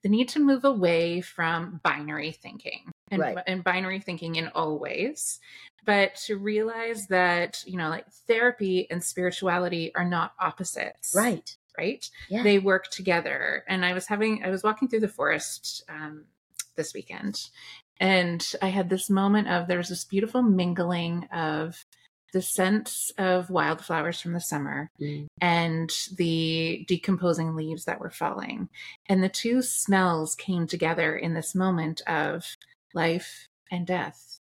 the 0.03 0.09
need 0.09 0.29
to 0.29 0.39
move 0.39 0.63
away 0.63 1.21
from 1.21 1.79
binary 1.83 2.31
thinking 2.31 2.91
and, 3.11 3.21
Right. 3.21 3.37
and 3.47 3.63
binary 3.63 3.99
thinking 3.99 4.35
in 4.35 4.47
all 4.49 4.79
ways, 4.79 5.39
but 5.85 6.15
to 6.27 6.37
realize 6.37 7.07
that 7.07 7.63
you 7.65 7.77
know, 7.77 7.89
like 7.89 8.05
therapy 8.27 8.87
and 8.89 9.03
spirituality 9.03 9.93
are 9.95 10.05
not 10.05 10.33
opposites, 10.39 11.13
Right. 11.15 11.55
Right? 11.77 12.09
Yeah. 12.29 12.43
They 12.43 12.59
work 12.59 12.89
together. 12.89 13.63
And 13.67 13.85
I 13.85 13.93
was 13.93 14.05
having, 14.07 14.43
I 14.43 14.49
was 14.49 14.63
walking 14.63 14.89
through 14.89 14.99
the 14.99 15.07
forest 15.07 15.83
um, 15.87 16.25
this 16.75 16.93
weekend, 16.93 17.49
and 18.01 18.45
I 18.61 18.67
had 18.67 18.89
this 18.89 19.09
moment 19.09 19.47
of 19.49 19.67
there 19.67 19.77
was 19.77 19.89
this 19.89 20.05
beautiful 20.05 20.41
mingling 20.41 21.25
of 21.33 21.83
the 22.33 22.41
scents 22.41 23.11
of 23.17 23.49
wildflowers 23.49 24.21
from 24.21 24.33
the 24.33 24.39
summer 24.41 24.91
Mm. 24.99 25.27
and 25.41 25.89
the 26.17 26.85
decomposing 26.87 27.55
leaves 27.55 27.85
that 27.85 27.99
were 27.99 28.11
falling. 28.11 28.69
And 29.07 29.23
the 29.23 29.29
two 29.29 29.61
smells 29.61 30.35
came 30.35 30.67
together 30.67 31.15
in 31.15 31.33
this 31.33 31.55
moment 31.55 32.01
of 32.07 32.45
life 32.93 33.47
and 33.71 33.85
death. 33.87 34.39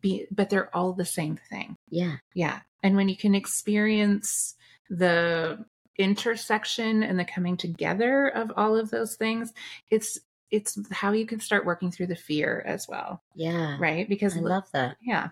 Be, 0.00 0.26
but 0.30 0.48
they're 0.50 0.74
all 0.74 0.92
the 0.94 1.04
same 1.04 1.38
thing. 1.50 1.76
Yeah. 1.90 2.16
Yeah. 2.34 2.60
And 2.82 2.96
when 2.96 3.08
you 3.08 3.16
can 3.16 3.34
experience 3.34 4.54
the 4.90 5.64
intersection 5.98 7.02
and 7.02 7.18
the 7.18 7.24
coming 7.24 7.56
together 7.56 8.28
of 8.28 8.50
all 8.56 8.76
of 8.76 8.90
those 8.90 9.16
things, 9.16 9.52
it's 9.90 10.18
it's 10.50 10.78
how 10.92 11.10
you 11.12 11.26
can 11.26 11.40
start 11.40 11.64
working 11.66 11.90
through 11.90 12.06
the 12.06 12.14
fear 12.14 12.62
as 12.64 12.86
well, 12.88 13.22
Yeah. 13.34 13.76
right? 13.80 14.08
Because 14.08 14.36
I 14.36 14.40
love 14.40 14.70
that. 14.72 14.96
yeah, 15.02 15.30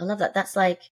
I 0.00 0.04
love 0.04 0.18
that. 0.18 0.34
That's 0.34 0.56
like, 0.56 0.82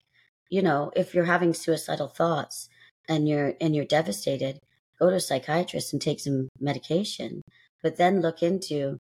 you 0.50 0.62
know, 0.62 0.92
if 0.96 1.14
you're 1.14 1.24
having 1.24 1.54
suicidal 1.54 2.08
thoughts 2.08 2.68
and 3.08 3.28
you're 3.28 3.54
and 3.60 3.74
you're 3.74 3.84
devastated, 3.84 4.60
go 4.98 5.10
to 5.10 5.16
a 5.16 5.20
psychiatrist 5.20 5.92
and 5.92 6.02
take 6.02 6.20
some 6.20 6.48
medication, 6.60 7.42
but 7.82 7.96
then 7.96 8.20
look 8.20 8.42
into 8.42 8.98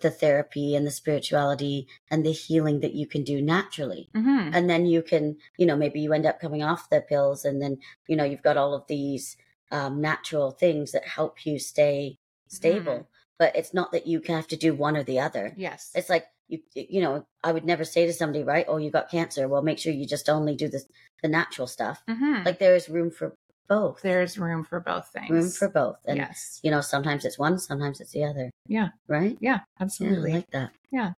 the 0.00 0.10
therapy 0.10 0.74
and 0.74 0.86
the 0.86 0.90
spirituality 0.90 1.86
and 2.10 2.24
the 2.24 2.32
healing 2.32 2.80
that 2.80 2.94
you 2.94 3.06
can 3.06 3.24
do 3.24 3.42
naturally. 3.42 4.08
hmm 4.14 4.50
And 4.52 4.68
then 4.68 4.86
you 4.86 5.02
can, 5.02 5.36
you 5.58 5.66
know, 5.66 5.76
maybe 5.76 6.00
you 6.00 6.12
end 6.12 6.26
up 6.26 6.40
coming 6.40 6.62
off 6.62 6.88
the 6.90 7.00
pills 7.00 7.44
and 7.44 7.60
then, 7.60 7.78
you 8.08 8.16
know, 8.16 8.24
you've 8.24 8.42
got 8.42 8.56
all 8.56 8.74
of 8.74 8.86
these 8.86 9.36
um, 9.70 10.00
natural 10.00 10.50
things 10.50 10.92
that 10.92 11.06
help 11.06 11.44
you 11.44 11.58
stay 11.58 12.18
stable. 12.48 13.08
But 13.38 13.56
it's 13.56 13.74
not 13.74 13.92
that 13.92 14.06
you 14.06 14.22
have 14.28 14.46
to 14.48 14.56
do 14.56 14.74
one 14.74 14.96
or 14.96 15.02
the 15.02 15.18
other 15.18 15.52
yes, 15.56 15.90
it's 15.94 16.08
like 16.08 16.26
you 16.52 16.60
you 16.74 17.00
know 17.00 17.26
i 17.42 17.50
would 17.50 17.64
never 17.64 17.84
say 17.84 18.06
to 18.06 18.12
somebody 18.12 18.44
right 18.44 18.66
oh 18.68 18.76
you 18.76 18.90
got 18.90 19.10
cancer 19.10 19.48
well 19.48 19.62
make 19.62 19.78
sure 19.78 19.92
you 19.92 20.06
just 20.06 20.28
only 20.28 20.54
do 20.54 20.68
the 20.68 20.80
the 21.22 21.28
natural 21.28 21.66
stuff 21.66 22.02
Mhm. 22.08 22.44
like 22.44 22.58
there 22.58 22.76
is 22.76 22.88
room 22.88 23.10
for 23.10 23.34
both 23.68 24.02
there's 24.02 24.36
room 24.38 24.64
for 24.64 24.80
both 24.80 25.08
things. 25.08 25.30
room 25.30 25.50
for 25.50 25.68
both 25.68 25.96
and 26.06 26.18
yes, 26.18 26.60
you 26.62 26.70
know 26.70 26.80
sometimes 26.82 27.24
it's 27.24 27.38
one 27.38 27.58
sometimes 27.58 28.00
it's 28.00 28.12
the 28.12 28.24
other 28.24 28.50
Yeah. 28.68 28.90
right 29.08 29.38
yeah, 29.40 29.50
yeah 29.52 29.60
i 29.78 29.82
absolutely. 29.82 30.32
like 30.34 30.50
that 30.50 30.70
Yeah. 30.90 31.12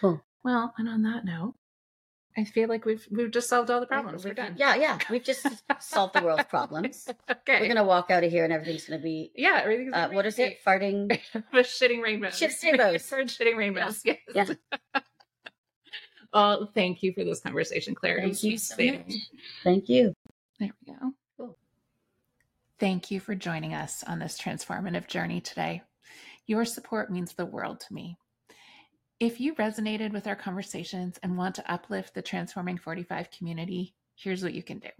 cool 0.00 0.22
Well, 0.44 0.74
and 0.78 0.88
on 0.88 1.02
that 1.02 1.24
note, 1.24 1.54
I 2.36 2.44
feel 2.44 2.68
like 2.68 2.84
we've 2.84 3.06
we've 3.10 3.30
just 3.30 3.48
solved 3.48 3.70
all 3.70 3.78
the 3.80 3.86
problems. 3.86 4.24
We're 4.24 4.30
We've- 4.30 4.42
done. 4.42 4.54
yeah 4.56 4.74
yeah 4.74 4.98
we've 5.08 5.22
just 5.22 5.46
solved 5.80 6.14
the 6.14 6.22
world's 6.22 6.44
problems 6.44 7.08
okay. 7.30 7.60
we're 7.60 7.68
gonna 7.68 7.84
walk 7.84 8.10
out 8.10 8.24
of 8.24 8.30
here 8.30 8.42
and 8.44 8.52
everything's 8.52 8.86
gonna 8.86 9.00
be 9.00 9.30
yeah. 9.36 9.60
Everything's 9.62 9.94
uh, 9.94 10.08
what 10.10 10.26
is 10.26 10.38
it 10.38 10.58
farting 10.66 11.16
shitting 11.54 12.02
rainbows. 12.02 12.36
Shit 12.36 12.52
rainbows. 12.62 13.02
Shitting 13.08 13.56
rainbows. 13.56 14.02
Yes. 14.34 14.50
Yeah. 14.94 15.00
well, 16.32 16.70
thank 16.74 17.02
you 17.04 17.12
for 17.12 17.22
this 17.24 17.40
conversation, 17.40 17.94
Claire. 17.94 18.20
Thank 18.20 18.42
you 18.42 18.58
so 18.58 18.74
much. 18.76 19.12
thank 19.62 19.88
you 19.88 20.14
There 20.58 20.70
we 20.86 20.92
go. 20.92 21.12
Cool. 21.36 21.56
Thank 22.80 23.10
you 23.12 23.20
for 23.20 23.36
joining 23.36 23.74
us 23.74 24.02
on 24.04 24.18
this 24.18 24.36
transformative 24.40 25.06
journey 25.06 25.40
today. 25.40 25.82
Your 26.46 26.64
support 26.64 27.10
means 27.12 27.34
the 27.34 27.46
world 27.46 27.80
to 27.80 27.94
me. 27.94 28.18
If 29.24 29.40
you 29.40 29.54
resonated 29.54 30.12
with 30.12 30.26
our 30.26 30.36
conversations 30.36 31.18
and 31.22 31.38
want 31.38 31.54
to 31.54 31.72
uplift 31.72 32.12
the 32.12 32.20
Transforming 32.20 32.76
45 32.76 33.30
community, 33.30 33.94
here's 34.16 34.42
what 34.42 34.52
you 34.52 34.62
can 34.62 34.80
do. 34.80 34.90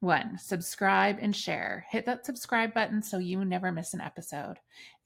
One, 0.00 0.38
subscribe 0.38 1.18
and 1.20 1.36
share. 1.36 1.86
Hit 1.88 2.04
that 2.06 2.26
subscribe 2.26 2.74
button 2.74 3.00
so 3.00 3.18
you 3.18 3.44
never 3.44 3.70
miss 3.70 3.94
an 3.94 4.00
episode. 4.00 4.56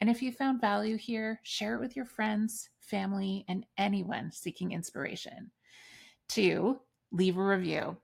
And 0.01 0.09
if 0.09 0.23
you 0.23 0.33
found 0.33 0.63
value 0.63 0.97
here, 0.97 1.41
share 1.43 1.75
it 1.75 1.81
with 1.81 1.95
your 1.95 2.07
friends, 2.07 2.71
family, 2.81 3.45
and 3.49 3.67
anyone 3.77 4.33
seeking 4.33 4.73
inspiration. 4.73 5.51
Two, 6.31 6.81
leave 7.13 7.37
a 7.37 7.45
review. 7.45 7.99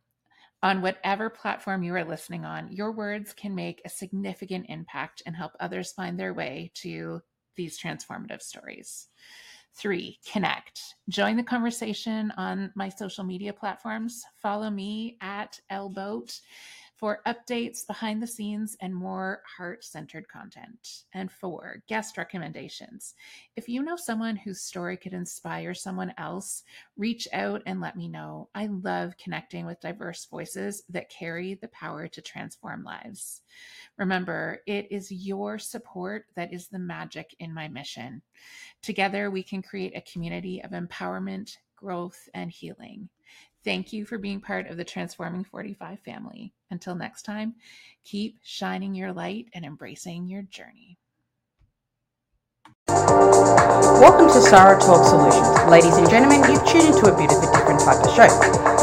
On 0.63 0.83
whatever 0.83 1.31
platform 1.31 1.83
you 1.83 1.95
are 1.95 2.05
listening 2.05 2.45
on, 2.45 2.71
your 2.71 2.93
words 2.93 3.33
can 3.33 3.55
make 3.55 3.81
a 3.87 3.89
significant 3.89 4.67
impact 4.69 5.23
and 5.25 5.35
help 5.35 5.53
others 5.59 5.93
find 5.93 6.21
their 6.21 6.35
way 6.35 6.71
to 6.83 7.23
these 7.57 7.81
transformative 7.81 8.43
stories. 8.43 9.09
Three, 9.77 10.19
connect. 10.31 10.81
Join 11.09 11.37
the 11.37 11.43
conversation 11.43 12.33
on 12.37 12.71
my 12.77 12.89
social 12.89 13.25
media 13.25 13.53
platforms. 13.53 14.25
Follow 14.41 14.71
me 14.71 15.17
at 15.21 15.59
Lboat 15.71 16.41
for 16.97 17.21
updates, 17.27 17.87
behind 17.87 18.23
the 18.23 18.27
scenes, 18.27 18.77
and 18.81 18.95
more 18.95 19.43
heart 19.57 19.85
centered 19.85 20.29
content. 20.29 21.05
And 21.13 21.31
four, 21.31 21.83
guest 21.89 22.17
recommendations. 22.17 23.15
If 23.57 23.69
you 23.69 23.83
know 23.83 23.97
someone 23.97 24.37
whose 24.37 24.61
story 24.61 24.97
could 24.97 25.13
inspire 25.13 25.75
someone 25.75 26.15
else, 26.19 26.63
reach 26.97 27.27
out 27.33 27.63
and 27.67 27.81
let 27.81 27.97
me 27.97 28.09
know. 28.09 28.49
I 28.55 28.67
love 28.67 29.17
connecting 29.17 29.67
with 29.67 29.81
diverse 29.81 30.25
voices 30.27 30.85
that 30.89 31.11
carry 31.11 31.55
the 31.55 31.69
power 31.69 32.07
to 32.07 32.23
transform 32.23 32.85
lives. 32.85 33.43
Remember, 33.97 34.61
it 34.67 34.87
is 34.91 35.11
your 35.11 35.59
support 35.59 36.27
that 36.37 36.53
is 36.53 36.69
the 36.69 36.79
magic 36.79 37.35
in 37.41 37.53
my 37.53 37.69
mission. 37.69 38.23
Together, 38.83 39.31
we 39.31 39.43
can 39.43 39.63
create 39.63 39.97
a 39.97 40.13
community 40.13 40.63
of 40.63 40.71
empowerment, 40.71 41.57
growth, 41.77 42.29
and 42.35 42.51
healing. 42.51 43.09
Thank 43.65 43.95
you 43.95 44.05
for 44.05 44.19
being 44.19 44.43
part 44.43 44.67
of 44.67 44.77
the 44.77 44.85
Transforming 44.85 45.43
45 45.43 45.99
family. 46.01 46.53
Until 46.71 46.95
next 46.95 47.23
time, 47.23 47.55
keep 48.05 48.39
shining 48.43 48.95
your 48.95 49.11
light 49.11 49.47
and 49.55 49.65
embracing 49.65 50.29
your 50.29 50.43
journey. 50.43 50.99
Welcome 52.89 54.29
to 54.29 54.41
Sarah 54.43 54.79
Talk 54.79 55.07
Solutions. 55.07 55.71
Ladies 55.71 55.97
and 55.97 56.11
gentlemen, 56.11 56.41
you've 56.51 56.67
tuned 56.69 56.95
into 56.95 57.11
a 57.11 57.17
bit 57.17 57.33
of 57.33 57.43
a 57.43 57.53
different 57.57 57.81
type 57.81 58.05
of 58.05 58.15
show. 58.15 58.29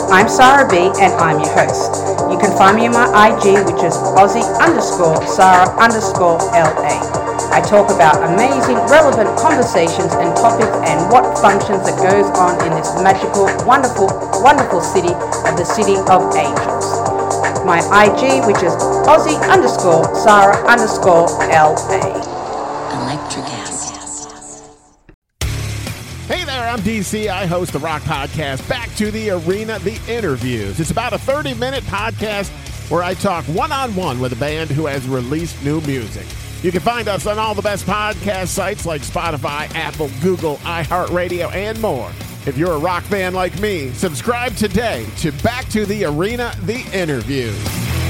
I'm 0.09 0.27
Sarah 0.27 0.67
B 0.67 0.77
and 0.99 1.13
I'm 1.13 1.39
your 1.39 1.53
host. 1.53 2.01
You 2.32 2.39
can 2.39 2.57
find 2.57 2.77
me 2.77 2.88
on 2.88 2.93
my 2.93 3.05
IG, 3.05 3.63
which 3.63 3.84
is 3.84 3.93
Aussie 4.17 4.41
underscore 4.59 5.21
Sarah 5.27 5.69
underscore 5.77 6.39
LA. 6.57 7.30
I 7.49 7.61
talk 7.61 7.89
about 7.89 8.21
amazing, 8.21 8.77
relevant 8.91 9.29
conversations 9.39 10.13
and 10.13 10.35
topics 10.37 10.71
and 10.85 11.09
what 11.11 11.37
functions 11.39 11.81
that 11.89 11.97
goes 11.97 12.29
on 12.37 12.61
in 12.65 12.71
this 12.77 12.93
magical, 13.01 13.45
wonderful, 13.65 14.07
wonderful 14.43 14.81
city 14.81 15.13
of 15.49 15.57
the 15.57 15.65
City 15.65 15.97
of 15.97 16.35
Angels. 16.35 16.85
my 17.65 17.79
IG, 18.05 18.45
which 18.47 18.61
is 18.63 18.73
Aussie 19.07 19.39
underscore 19.49 20.03
Sarah 20.15 20.57
underscore 20.67 21.27
LA. 21.49 22.21
Hey 26.27 26.45
there, 26.45 26.69
I'm 26.69 26.79
DC. 26.79 27.27
I 27.27 27.45
host 27.45 27.73
the 27.73 27.79
Rock 27.79 28.01
Podcast, 28.03 28.67
Back 28.69 28.93
to 28.95 29.11
the 29.11 29.31
Arena, 29.31 29.79
The 29.79 29.99
Interviews. 30.07 30.79
It's 30.79 30.91
about 30.91 31.13
a 31.13 31.17
30 31.17 31.53
minute 31.55 31.83
podcast 31.85 32.49
where 32.89 33.03
I 33.03 33.13
talk 33.13 33.43
one 33.45 33.71
on 33.71 33.95
one 33.95 34.19
with 34.19 34.33
a 34.33 34.37
band 34.37 34.69
who 34.69 34.85
has 34.85 35.07
released 35.07 35.61
new 35.63 35.81
music. 35.81 36.25
You 36.64 36.72
can 36.72 36.82
find 36.82 37.07
us 37.07 37.26
on 37.26 37.39
all 37.39 37.55
the 37.55 37.62
best 37.64 37.88
podcast 37.88 38.49
sites 38.49 38.86
like 38.86 39.01
Spotify, 39.01 39.74
Apple, 39.74 40.12
Google, 40.22 40.57
iHeartRadio, 40.57 41.51
and 41.53 41.80
more. 41.82 42.12
If 42.45 42.55
you're 42.55 42.74
a 42.74 42.78
rock 42.78 43.03
fan 43.03 43.34
like 43.34 43.59
me, 43.59 43.91
subscribe 43.93 44.55
today 44.55 45.07
to 45.18 45.32
Back 45.43 45.68
to 45.70 45.86
the 45.88 46.05
Arena, 46.05 46.53
The 46.64 46.82
Interviews. 46.93 48.01